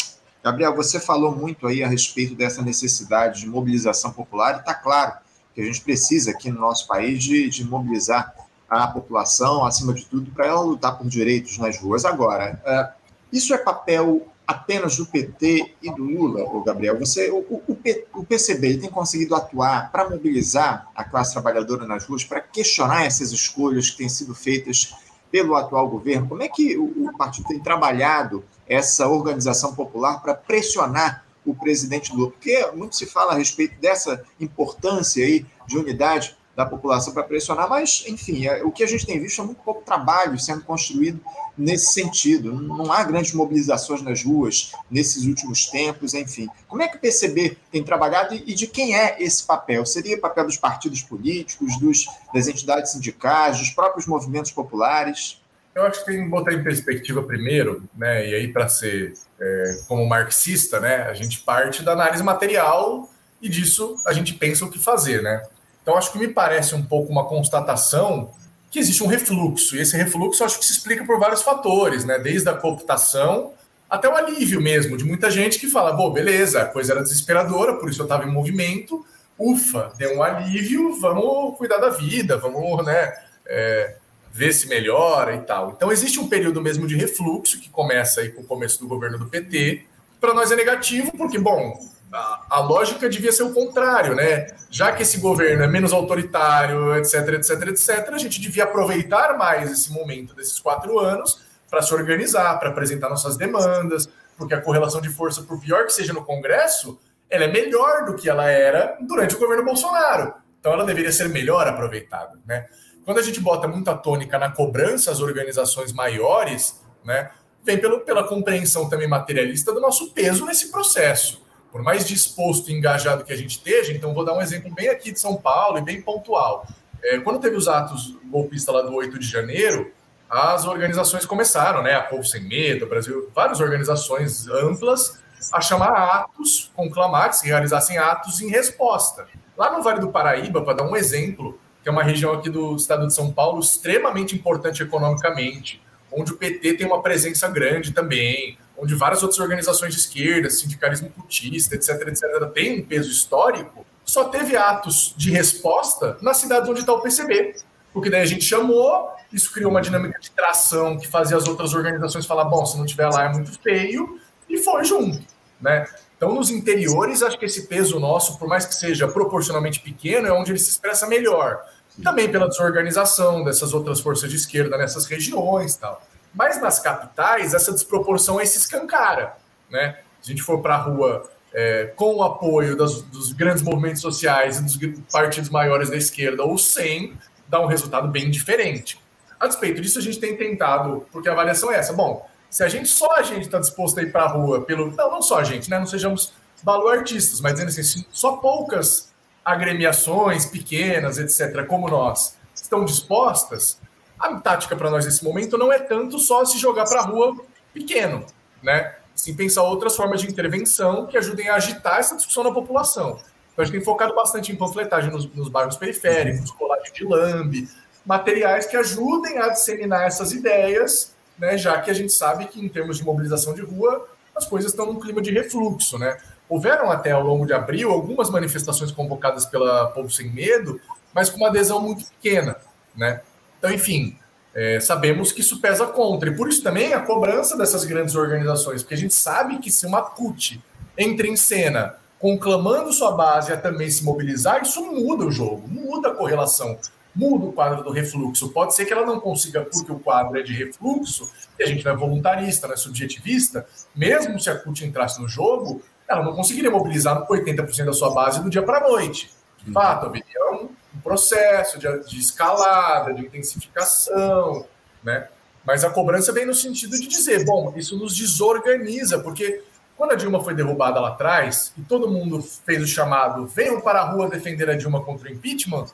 Gabriel, 0.42 0.74
você 0.74 0.98
falou 0.98 1.30
muito 1.30 1.64
aí 1.68 1.84
a 1.84 1.86
respeito 1.86 2.34
dessa 2.34 2.60
necessidade 2.60 3.42
de 3.42 3.46
mobilização 3.46 4.10
popular, 4.12 4.56
e 4.56 4.58
está 4.58 4.74
claro 4.74 5.12
que 5.54 5.60
a 5.60 5.64
gente 5.64 5.80
precisa 5.82 6.32
aqui 6.32 6.50
no 6.50 6.58
nosso 6.58 6.88
país 6.88 7.22
de, 7.22 7.48
de 7.48 7.62
mobilizar 7.62 8.34
a 8.70 8.86
população, 8.86 9.64
acima 9.64 9.92
de 9.92 10.06
tudo, 10.06 10.30
para 10.30 10.46
ela 10.46 10.60
lutar 10.60 10.96
por 10.96 11.08
direitos 11.08 11.58
nas 11.58 11.76
ruas. 11.78 12.04
Agora, 12.04 12.62
é, 12.64 12.90
isso 13.32 13.52
é 13.52 13.58
papel 13.58 14.26
apenas 14.46 14.96
do 14.96 15.06
PT 15.06 15.74
e 15.82 15.90
do 15.94 16.04
Lula, 16.04 16.64
Gabriel? 16.64 16.98
Você, 16.98 17.30
o, 17.30 17.38
o, 17.38 17.78
o 18.14 18.24
PCB 18.24 18.78
tem 18.78 18.90
conseguido 18.90 19.34
atuar 19.34 19.90
para 19.90 20.08
mobilizar 20.08 20.88
a 20.94 21.04
classe 21.04 21.32
trabalhadora 21.32 21.84
nas 21.86 22.04
ruas, 22.04 22.24
para 22.24 22.40
questionar 22.40 23.04
essas 23.04 23.32
escolhas 23.32 23.90
que 23.90 23.98
têm 23.98 24.08
sido 24.08 24.34
feitas 24.34 24.94
pelo 25.30 25.56
atual 25.56 25.88
governo? 25.88 26.28
Como 26.28 26.42
é 26.42 26.48
que 26.48 26.76
o 26.76 27.12
partido 27.16 27.48
tem 27.48 27.60
trabalhado 27.60 28.44
essa 28.68 29.08
organização 29.08 29.74
popular 29.74 30.20
para 30.20 30.34
pressionar 30.34 31.24
o 31.44 31.54
presidente 31.54 32.12
Lula? 32.12 32.30
Porque 32.30 32.66
muito 32.74 32.96
se 32.96 33.06
fala 33.06 33.32
a 33.32 33.36
respeito 33.36 33.80
dessa 33.80 34.22
importância 34.40 35.24
aí 35.24 35.46
de 35.66 35.78
unidade 35.78 36.36
da 36.56 36.66
população 36.66 37.14
para 37.14 37.22
pressionar, 37.22 37.68
mas, 37.68 38.04
enfim, 38.06 38.46
é, 38.46 38.62
o 38.64 38.70
que 38.70 38.82
a 38.82 38.86
gente 38.86 39.06
tem 39.06 39.20
visto 39.20 39.40
é 39.40 39.44
muito 39.44 39.62
pouco 39.62 39.82
trabalho 39.82 40.38
sendo 40.38 40.62
construído 40.62 41.20
nesse 41.56 41.92
sentido. 41.92 42.52
Não 42.52 42.92
há 42.92 43.02
grandes 43.04 43.32
mobilizações 43.32 44.02
nas 44.02 44.24
ruas 44.24 44.72
nesses 44.90 45.24
últimos 45.24 45.66
tempos, 45.66 46.12
enfim. 46.14 46.48
Como 46.68 46.82
é 46.82 46.88
que 46.88 46.96
o 46.96 47.00
PCB 47.00 47.56
tem 47.70 47.82
trabalhado 47.82 48.34
e 48.34 48.54
de 48.54 48.66
quem 48.66 48.96
é 48.96 49.22
esse 49.22 49.46
papel? 49.46 49.86
Seria 49.86 50.18
papel 50.18 50.46
dos 50.46 50.56
partidos 50.56 51.02
políticos, 51.02 51.78
dos, 51.78 52.06
das 52.34 52.48
entidades 52.48 52.92
sindicais, 52.92 53.58
dos 53.58 53.70
próprios 53.70 54.06
movimentos 54.06 54.50
populares? 54.50 55.40
Eu 55.74 55.84
acho 55.84 56.00
que 56.00 56.06
tem 56.06 56.24
que 56.24 56.28
botar 56.28 56.52
em 56.52 56.64
perspectiva 56.64 57.22
primeiro, 57.22 57.84
né? 57.96 58.28
E 58.28 58.34
aí, 58.34 58.52
para 58.52 58.68
ser 58.68 59.14
é, 59.40 59.80
como 59.86 60.06
marxista, 60.06 60.80
né? 60.80 61.04
A 61.04 61.14
gente 61.14 61.40
parte 61.40 61.82
da 61.82 61.92
análise 61.92 62.22
material 62.22 63.08
e 63.40 63.48
disso 63.48 63.94
a 64.06 64.12
gente 64.12 64.34
pensa 64.34 64.64
o 64.64 64.70
que 64.70 64.78
fazer, 64.78 65.22
né? 65.22 65.42
Então, 65.82 65.96
acho 65.96 66.12
que 66.12 66.18
me 66.18 66.28
parece 66.28 66.74
um 66.74 66.82
pouco 66.82 67.10
uma 67.10 67.24
constatação 67.24 68.30
que 68.70 68.78
existe 68.78 69.02
um 69.02 69.06
refluxo, 69.06 69.76
e 69.76 69.80
esse 69.80 69.96
refluxo 69.96 70.44
acho 70.44 70.58
que 70.58 70.64
se 70.64 70.72
explica 70.72 71.04
por 71.04 71.18
vários 71.18 71.42
fatores, 71.42 72.04
né? 72.04 72.18
Desde 72.18 72.48
a 72.48 72.54
cooptação 72.54 73.52
até 73.88 74.08
o 74.08 74.14
alívio 74.14 74.60
mesmo, 74.60 74.96
de 74.96 75.04
muita 75.04 75.30
gente 75.30 75.58
que 75.58 75.68
fala: 75.68 75.92
bom, 75.92 76.10
beleza, 76.12 76.62
a 76.62 76.66
coisa 76.66 76.92
era 76.92 77.02
desesperadora, 77.02 77.74
por 77.74 77.90
isso 77.90 78.00
eu 78.00 78.04
estava 78.04 78.24
em 78.24 78.30
movimento, 78.30 79.04
ufa, 79.36 79.92
deu 79.98 80.16
um 80.16 80.22
alívio, 80.22 81.00
vamos 81.00 81.58
cuidar 81.58 81.78
da 81.78 81.90
vida, 81.90 82.36
vamos, 82.36 82.84
né? 82.86 83.12
É, 83.46 83.96
ver 84.32 84.52
se 84.52 84.68
melhora 84.68 85.34
e 85.34 85.40
tal. 85.40 85.72
Então, 85.76 85.90
existe 85.90 86.20
um 86.20 86.28
período 86.28 86.62
mesmo 86.62 86.86
de 86.86 86.94
refluxo 86.94 87.60
que 87.60 87.68
começa 87.68 88.20
aí 88.20 88.28
com 88.28 88.42
o 88.42 88.46
começo 88.46 88.78
do 88.78 88.86
governo 88.86 89.18
do 89.18 89.26
PT. 89.26 89.84
Para 90.20 90.32
nós 90.32 90.52
é 90.52 90.56
negativo, 90.56 91.10
porque, 91.16 91.38
bom, 91.38 91.76
a, 92.12 92.46
a, 92.50 92.60
lógica 92.60 93.08
devia 93.08 93.30
ser 93.30 93.44
o 93.44 93.52
contrário, 93.52 94.14
né? 94.14 94.48
Já 94.70 94.92
que 94.92 95.02
esse 95.02 95.18
governo 95.18 95.62
é 95.62 95.66
menos 95.66 95.92
autoritário, 95.92 96.96
etc, 96.96 97.28
etc, 97.34 97.68
etc, 97.68 98.08
a 98.12 98.18
gente 98.18 98.40
devia 98.40 98.64
aproveitar 98.64 99.36
mais 99.36 99.70
esse 99.70 99.92
momento 99.92 100.34
desses 100.34 100.58
quatro 100.58 100.98
anos 100.98 101.40
para 101.70 101.82
se 101.82 101.94
organizar, 101.94 102.58
para 102.58 102.70
apresentar 102.70 103.08
nossas 103.08 103.36
demandas, 103.36 104.08
porque 104.36 104.54
a 104.54 104.60
correlação 104.60 105.00
de 105.00 105.08
força, 105.08 105.42
por 105.42 105.60
pior 105.60 105.86
que 105.86 105.92
seja 105.92 106.12
no 106.12 106.24
Congresso, 106.24 106.98
ela 107.28 107.44
é 107.44 107.48
melhor 107.48 108.04
do 108.04 108.14
que 108.14 108.28
ela 108.28 108.50
era 108.50 108.96
durante 109.00 109.36
o 109.36 109.38
governo 109.38 109.64
Bolsonaro. 109.64 110.34
Então 110.58 110.72
ela 110.72 110.84
deveria 110.84 111.12
ser 111.12 111.28
melhor 111.28 111.66
aproveitada, 111.66 112.38
né? 112.44 112.66
Quando 113.04 113.18
a 113.18 113.22
gente 113.22 113.40
bota 113.40 113.66
muita 113.66 113.94
tônica 113.94 114.38
na 114.38 114.50
cobrança 114.50 115.10
às 115.10 115.20
organizações 115.20 115.92
maiores, 115.92 116.80
né, 117.04 117.30
vem 117.64 117.78
pelo, 117.78 118.00
pela 118.00 118.24
compreensão 118.24 118.88
também 118.88 119.08
materialista 119.08 119.72
do 119.72 119.80
nosso 119.80 120.12
peso 120.12 120.44
nesse 120.44 120.70
processo. 120.70 121.39
Por 121.70 121.82
mais 121.82 122.06
disposto 122.06 122.70
e 122.70 122.74
engajado 122.74 123.24
que 123.24 123.32
a 123.32 123.36
gente 123.36 123.50
esteja, 123.50 123.92
então 123.92 124.12
vou 124.12 124.24
dar 124.24 124.34
um 124.34 124.42
exemplo 124.42 124.72
bem 124.74 124.88
aqui 124.88 125.12
de 125.12 125.20
São 125.20 125.36
Paulo 125.36 125.78
e 125.78 125.82
bem 125.82 126.02
pontual. 126.02 126.66
É, 127.02 127.18
quando 127.18 127.40
teve 127.40 127.56
os 127.56 127.68
atos 127.68 128.16
golpistas 128.30 128.74
lá 128.74 128.82
do 128.82 128.94
8 128.94 129.18
de 129.18 129.26
janeiro, 129.26 129.92
as 130.28 130.64
organizações 130.64 131.26
começaram, 131.26 131.82
né? 131.82 131.94
A 131.94 132.02
Povo 132.02 132.24
Sem 132.24 132.42
Medo, 132.42 132.86
Brasil, 132.86 133.30
várias 133.34 133.60
organizações 133.60 134.48
amplas, 134.48 135.20
a 135.52 135.60
chamar 135.60 135.90
atos, 135.90 136.70
conclamar 136.74 137.30
que 137.30 137.38
se 137.38 137.46
realizassem 137.46 137.98
atos 137.98 138.40
em 138.40 138.48
resposta. 138.48 139.26
Lá 139.56 139.76
no 139.76 139.82
Vale 139.82 140.00
do 140.00 140.08
Paraíba, 140.08 140.62
para 140.62 140.74
dar 140.74 140.84
um 140.84 140.94
exemplo, 140.94 141.58
que 141.82 141.88
é 141.88 141.92
uma 141.92 142.02
região 142.02 142.32
aqui 142.32 142.50
do 142.50 142.76
estado 142.76 143.06
de 143.06 143.14
São 143.14 143.32
Paulo 143.32 143.60
extremamente 143.60 144.34
importante 144.34 144.82
economicamente, 144.82 145.82
onde 146.12 146.32
o 146.32 146.36
PT 146.36 146.74
tem 146.74 146.86
uma 146.86 147.02
presença 147.02 147.48
grande 147.48 147.92
também, 147.92 148.58
onde 148.80 148.94
várias 148.94 149.22
outras 149.22 149.38
organizações 149.38 149.94
de 149.94 150.00
esquerda, 150.00 150.48
sindicalismo 150.48 151.10
putista, 151.10 151.74
etc, 151.74 152.08
etc, 152.08 152.50
tem 152.52 152.80
um 152.80 152.84
peso 152.84 153.10
histórico, 153.10 153.86
só 154.04 154.24
teve 154.24 154.56
atos 154.56 155.14
de 155.16 155.30
resposta 155.30 156.16
nas 156.20 156.38
cidades 156.38 156.68
onde 156.68 156.80
está 156.80 156.92
o 156.92 157.00
PCB. 157.00 157.54
Porque 157.92 158.08
daí 158.08 158.22
a 158.22 158.26
gente 158.26 158.44
chamou, 158.44 159.10
isso 159.32 159.52
criou 159.52 159.70
uma 159.70 159.82
dinâmica 159.82 160.18
de 160.18 160.30
tração 160.30 160.98
que 160.98 161.06
fazia 161.06 161.36
as 161.36 161.46
outras 161.46 161.74
organizações 161.74 162.24
falar, 162.24 162.44
bom, 162.44 162.64
se 162.64 162.78
não 162.78 162.86
tiver 162.86 163.08
lá 163.08 163.24
é 163.24 163.28
muito 163.28 163.52
feio, 163.60 164.18
e 164.48 164.58
foi 164.58 164.84
junto, 164.84 165.22
né? 165.60 165.86
Então, 166.16 166.34
nos 166.34 166.50
interiores, 166.50 167.22
acho 167.22 167.38
que 167.38 167.46
esse 167.46 167.66
peso 167.66 167.98
nosso, 167.98 168.38
por 168.38 168.46
mais 168.46 168.66
que 168.66 168.74
seja 168.74 169.08
proporcionalmente 169.08 169.80
pequeno, 169.80 170.26
é 170.26 170.32
onde 170.32 170.52
ele 170.52 170.58
se 170.58 170.70
expressa 170.70 171.06
melhor. 171.06 171.64
Também 172.02 172.30
pela 172.30 172.48
desorganização 172.48 173.42
dessas 173.42 173.72
outras 173.72 174.00
forças 174.00 174.28
de 174.30 174.36
esquerda 174.36 174.76
nessas 174.76 175.06
regiões 175.06 175.76
tal. 175.76 176.02
Mas 176.34 176.60
nas 176.60 176.78
capitais, 176.78 177.54
essa 177.54 177.72
desproporção 177.72 178.38
aí 178.38 178.46
se 178.46 178.58
escancara. 178.58 179.36
Né? 179.70 179.98
Se 180.20 180.30
a 180.30 180.34
gente 180.34 180.42
for 180.42 180.60
para 180.60 180.74
a 180.74 180.78
rua 180.78 181.30
é, 181.52 181.92
com 181.96 182.16
o 182.16 182.22
apoio 182.22 182.76
das, 182.76 183.02
dos 183.02 183.32
grandes 183.32 183.62
movimentos 183.62 184.00
sociais 184.00 184.58
e 184.58 184.62
dos 184.62 184.78
partidos 185.10 185.50
maiores 185.50 185.90
da 185.90 185.96
esquerda 185.96 186.44
ou 186.44 186.56
sem, 186.56 187.16
dá 187.48 187.60
um 187.60 187.66
resultado 187.66 188.08
bem 188.08 188.30
diferente. 188.30 189.00
A 189.38 189.46
despeito 189.46 189.80
disso, 189.80 189.98
a 189.98 190.02
gente 190.02 190.20
tem 190.20 190.36
tentado, 190.36 191.06
porque 191.10 191.28
a 191.28 191.32
avaliação 191.32 191.72
é 191.72 191.76
essa. 191.76 191.92
Bom, 191.92 192.28
se 192.50 192.62
a 192.62 192.68
gente, 192.68 192.88
só 192.88 193.16
a 193.16 193.22
gente 193.22 193.46
está 193.46 193.58
disposto 193.58 193.98
a 193.98 194.02
ir 194.02 194.12
para 194.12 194.24
a 194.24 194.28
rua 194.28 194.62
pelo. 194.62 194.90
Não, 194.90 195.10
não 195.10 195.22
só 195.22 195.38
a 195.38 195.44
gente, 195.44 195.70
né? 195.70 195.78
Não 195.78 195.86
sejamos 195.86 196.34
baluartistas, 196.62 197.40
mas 197.40 197.54
dizendo 197.54 197.68
assim, 197.68 198.04
só 198.10 198.36
poucas 198.36 199.10
agremiações 199.42 200.44
pequenas, 200.44 201.18
etc., 201.18 201.64
como 201.66 201.88
nós, 201.88 202.36
estão 202.54 202.84
dispostas, 202.84 203.79
a 204.20 204.34
tática 204.36 204.76
para 204.76 204.90
nós 204.90 205.04
nesse 205.04 205.24
momento 205.24 205.56
não 205.56 205.72
é 205.72 205.78
tanto 205.78 206.18
só 206.18 206.44
se 206.44 206.58
jogar 206.58 206.84
para 206.84 207.00
a 207.00 207.04
rua 207.04 207.36
pequeno, 207.72 208.24
né? 208.62 208.94
Sim, 209.14 209.34
pensar 209.34 209.62
outras 209.62 209.96
formas 209.96 210.20
de 210.20 210.28
intervenção 210.28 211.06
que 211.06 211.16
ajudem 211.16 211.48
a 211.48 211.54
agitar 211.54 211.98
essa 211.98 212.16
discussão 212.16 212.44
na 212.44 212.52
população. 212.52 213.18
Então, 213.52 213.62
a 213.62 213.64
gente 213.64 213.72
tem 213.72 213.84
focado 213.84 214.14
bastante 214.14 214.52
em 214.52 214.56
panfletagem 214.56 215.10
nos, 215.10 215.26
nos 215.34 215.48
bairros 215.48 215.76
periféricos, 215.76 216.50
colagem 216.52 216.92
de 216.92 217.04
lambe, 217.04 217.68
materiais 218.06 218.66
que 218.66 218.76
ajudem 218.76 219.38
a 219.38 219.48
disseminar 219.48 220.06
essas 220.06 220.32
ideias 220.32 221.14
né, 221.40 221.56
já 221.56 221.80
que 221.80 221.90
a 221.90 221.94
gente 221.94 222.12
sabe 222.12 222.44
que, 222.46 222.62
em 222.62 222.68
termos 222.68 222.98
de 222.98 223.04
mobilização 223.04 223.54
de 223.54 223.62
rua, 223.62 224.06
as 224.36 224.46
coisas 224.46 224.70
estão 224.70 224.86
num 224.86 225.00
clima 225.00 225.22
de 225.22 225.32
refluxo. 225.32 225.98
Né? 225.98 226.18
Houveram 226.48 226.90
até 226.90 227.12
ao 227.12 227.22
longo 227.22 227.46
de 227.46 227.54
abril 227.54 227.90
algumas 227.90 228.28
manifestações 228.28 228.92
convocadas 228.92 229.46
pela 229.46 229.86
Povo 229.86 230.10
Sem 230.10 230.30
Medo, 230.30 230.78
mas 231.14 231.30
com 231.30 231.38
uma 231.38 231.48
adesão 231.48 231.80
muito 231.80 232.04
pequena. 232.04 232.56
Né? 232.94 233.22
Então, 233.60 233.70
enfim, 233.70 234.16
é, 234.52 234.80
sabemos 234.80 235.30
que 235.30 235.42
isso 235.42 235.60
pesa 235.60 235.86
contra. 235.86 236.28
E 236.28 236.36
por 236.36 236.48
isso 236.48 236.62
também 236.62 236.92
a 236.92 237.00
cobrança 237.00 237.56
dessas 237.56 237.84
grandes 237.84 238.16
organizações, 238.16 238.82
porque 238.82 238.94
a 238.94 238.98
gente 238.98 239.14
sabe 239.14 239.58
que 239.58 239.70
se 239.70 239.86
uma 239.86 240.02
CUT 240.02 240.60
entra 240.98 241.28
em 241.28 241.36
cena 241.36 241.94
conclamando 242.18 242.92
sua 242.92 243.12
base 243.12 243.52
a 243.52 243.56
também 243.56 243.88
se 243.88 244.04
mobilizar, 244.04 244.60
isso 244.62 244.84
muda 244.84 245.24
o 245.24 245.30
jogo, 245.30 245.62
muda 245.68 246.08
a 246.08 246.14
correlação 246.14 246.76
muda 247.14 247.46
o 247.46 247.52
quadro 247.52 247.82
do 247.82 247.90
refluxo. 247.90 248.50
Pode 248.50 248.74
ser 248.74 248.84
que 248.84 248.92
ela 248.92 249.04
não 249.04 249.20
consiga, 249.20 249.62
porque 249.62 249.92
o 249.92 249.98
quadro 249.98 250.38
é 250.38 250.42
de 250.42 250.52
refluxo, 250.52 251.30
e 251.58 251.62
a 251.62 251.66
gente 251.66 251.84
não 251.84 251.92
é 251.92 251.96
voluntarista, 251.96 252.66
não 252.66 252.74
é 252.74 252.76
subjetivista, 252.76 253.66
mesmo 253.94 254.38
se 254.38 254.48
a 254.50 254.58
CUT 254.58 254.84
entrasse 254.84 255.20
no 255.20 255.28
jogo, 255.28 255.82
ela 256.08 256.22
não 256.22 256.34
conseguiria 256.34 256.70
mobilizar 256.70 257.26
80% 257.26 257.84
da 257.84 257.92
sua 257.92 258.12
base 258.12 258.42
do 258.42 258.50
dia 258.50 258.62
para 258.62 258.78
a 258.78 258.88
noite. 258.88 259.30
De 259.58 259.68
uhum. 259.68 259.74
fato, 259.74 260.06
haveria 260.06 260.52
um, 260.52 260.68
um 261.00 261.02
processo 261.02 261.78
de, 261.78 261.86
de, 262.04 262.20
escalada, 262.20 263.14
de 263.14 263.22
intensificação, 263.22 264.66
né? 265.02 265.28
Mas 265.64 265.82
a 265.82 265.90
cobrança 265.90 266.32
vem 266.32 266.46
no 266.46 266.54
sentido 266.54 266.98
de 266.98 267.06
dizer, 267.06 267.44
bom, 267.44 267.72
isso 267.76 267.96
nos 267.96 268.14
desorganiza, 268.16 269.18
porque 269.20 269.62
quando 269.96 270.12
a 270.12 270.14
Dilma 270.14 270.42
foi 270.42 270.54
derrubada 270.54 271.00
lá 271.00 271.08
atrás 271.08 271.72
e 271.76 271.82
todo 271.82 272.10
mundo 272.10 272.42
fez 272.42 272.82
o 272.82 272.86
chamado 272.86 273.46
venham 273.46 273.80
para 273.80 274.00
a 274.00 274.10
rua 274.10 274.28
defender 274.28 274.68
a 274.70 274.76
Dilma 274.76 275.02
contra 275.02 275.28
o 275.28 275.32
impeachment, 275.32 275.86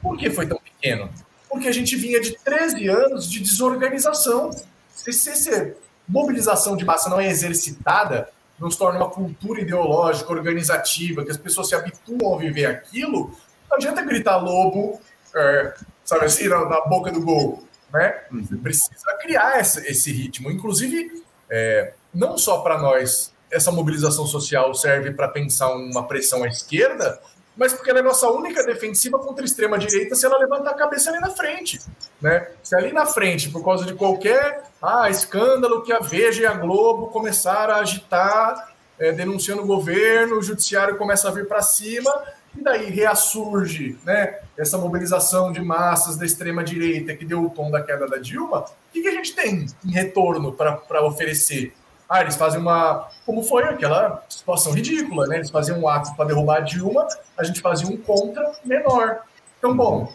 por 0.00 0.16
que 0.16 0.30
foi 0.30 0.46
tão 0.46 0.58
pequeno? 0.58 1.10
Porque 1.48 1.68
a 1.68 1.72
gente 1.72 1.96
vinha 1.96 2.20
de 2.20 2.38
13 2.38 2.88
anos 2.88 3.30
de 3.30 3.40
desorganização. 3.40 4.50
Se, 4.94 5.12
se, 5.12 5.36
se 5.36 5.74
mobilização 6.08 6.76
de 6.76 6.84
massa 6.84 7.10
não 7.10 7.20
é 7.20 7.28
exercitada, 7.28 8.28
não 8.58 8.70
se 8.70 8.78
torna 8.78 8.98
uma 8.98 9.10
cultura 9.10 9.60
ideológica, 9.60 10.30
organizativa, 10.32 11.24
que 11.24 11.30
as 11.30 11.36
pessoas 11.36 11.68
se 11.68 11.74
habituam 11.74 12.34
a 12.34 12.38
viver 12.38 12.66
aquilo, 12.66 13.34
não 13.70 13.76
adianta 13.76 14.02
gritar 14.02 14.36
lobo, 14.36 15.00
é, 15.34 15.74
sabe 16.04 16.24
assim, 16.24 16.48
na, 16.48 16.64
na, 16.64 16.80
boca 16.82 17.12
do 17.12 17.22
gol. 17.22 17.62
Né? 17.92 18.20
Você 18.32 18.56
precisa 18.56 19.16
criar 19.20 19.60
esse, 19.60 19.86
esse 19.86 20.12
ritmo. 20.12 20.50
Inclusive, 20.50 21.22
é, 21.48 21.94
não 22.12 22.36
só 22.36 22.58
para 22.58 22.78
nós, 22.78 23.32
essa 23.50 23.70
mobilização 23.70 24.26
social 24.26 24.74
serve 24.74 25.12
para 25.12 25.28
pensar 25.28 25.72
uma 25.72 26.06
pressão 26.06 26.42
à 26.42 26.48
esquerda, 26.48 27.20
mas 27.56 27.72
porque 27.72 27.90
ela 27.90 27.98
é 27.98 28.02
nossa 28.02 28.28
única 28.30 28.64
defensiva 28.64 29.18
contra 29.18 29.44
a 29.44 29.46
extrema-direita 29.46 30.14
se 30.14 30.24
ela 30.24 30.38
levantar 30.38 30.70
a 30.70 30.74
cabeça 30.74 31.10
ali 31.10 31.20
na 31.20 31.30
frente. 31.30 31.80
Né? 32.20 32.48
Se 32.62 32.74
ali 32.74 32.92
na 32.92 33.06
frente, 33.06 33.50
por 33.50 33.64
causa 33.64 33.84
de 33.84 33.94
qualquer 33.94 34.62
ah, 34.80 35.10
escândalo 35.10 35.82
que 35.82 35.92
a 35.92 35.98
Veja 35.98 36.42
e 36.42 36.46
a 36.46 36.54
Globo 36.54 37.08
começaram 37.08 37.74
a 37.74 37.78
agitar, 37.78 38.69
é, 39.00 39.10
denunciando 39.10 39.62
o 39.62 39.66
governo, 39.66 40.38
o 40.38 40.42
judiciário 40.42 40.96
começa 40.96 41.26
a 41.26 41.32
vir 41.32 41.48
para 41.48 41.62
cima, 41.62 42.12
e 42.56 42.62
daí 42.62 42.90
reassurge 42.90 43.98
né, 44.04 44.40
essa 44.56 44.76
mobilização 44.76 45.50
de 45.50 45.60
massas 45.62 46.16
da 46.16 46.26
extrema-direita 46.26 47.16
que 47.16 47.24
deu 47.24 47.42
o 47.42 47.50
tom 47.50 47.70
da 47.70 47.82
queda 47.82 48.06
da 48.06 48.18
Dilma, 48.18 48.60
o 48.60 48.92
que, 48.92 49.00
que 49.00 49.08
a 49.08 49.12
gente 49.12 49.34
tem 49.34 49.66
em 49.84 49.90
retorno 49.90 50.52
para 50.52 51.02
oferecer? 51.04 51.72
Ah, 52.08 52.22
eles 52.22 52.34
fazem 52.34 52.60
uma. 52.60 53.08
Como 53.24 53.40
foi 53.44 53.62
aquela 53.62 54.24
situação 54.28 54.72
ridícula, 54.72 55.28
né? 55.28 55.36
Eles 55.36 55.48
faziam 55.48 55.78
um 55.78 55.86
ato 55.86 56.12
para 56.16 56.24
derrubar 56.24 56.56
a 56.56 56.60
Dilma, 56.60 57.06
a 57.38 57.44
gente 57.44 57.60
fazia 57.60 57.86
um 57.88 57.96
contra 57.96 58.50
menor. 58.64 59.20
Então, 59.56 59.76
bom, 59.76 60.12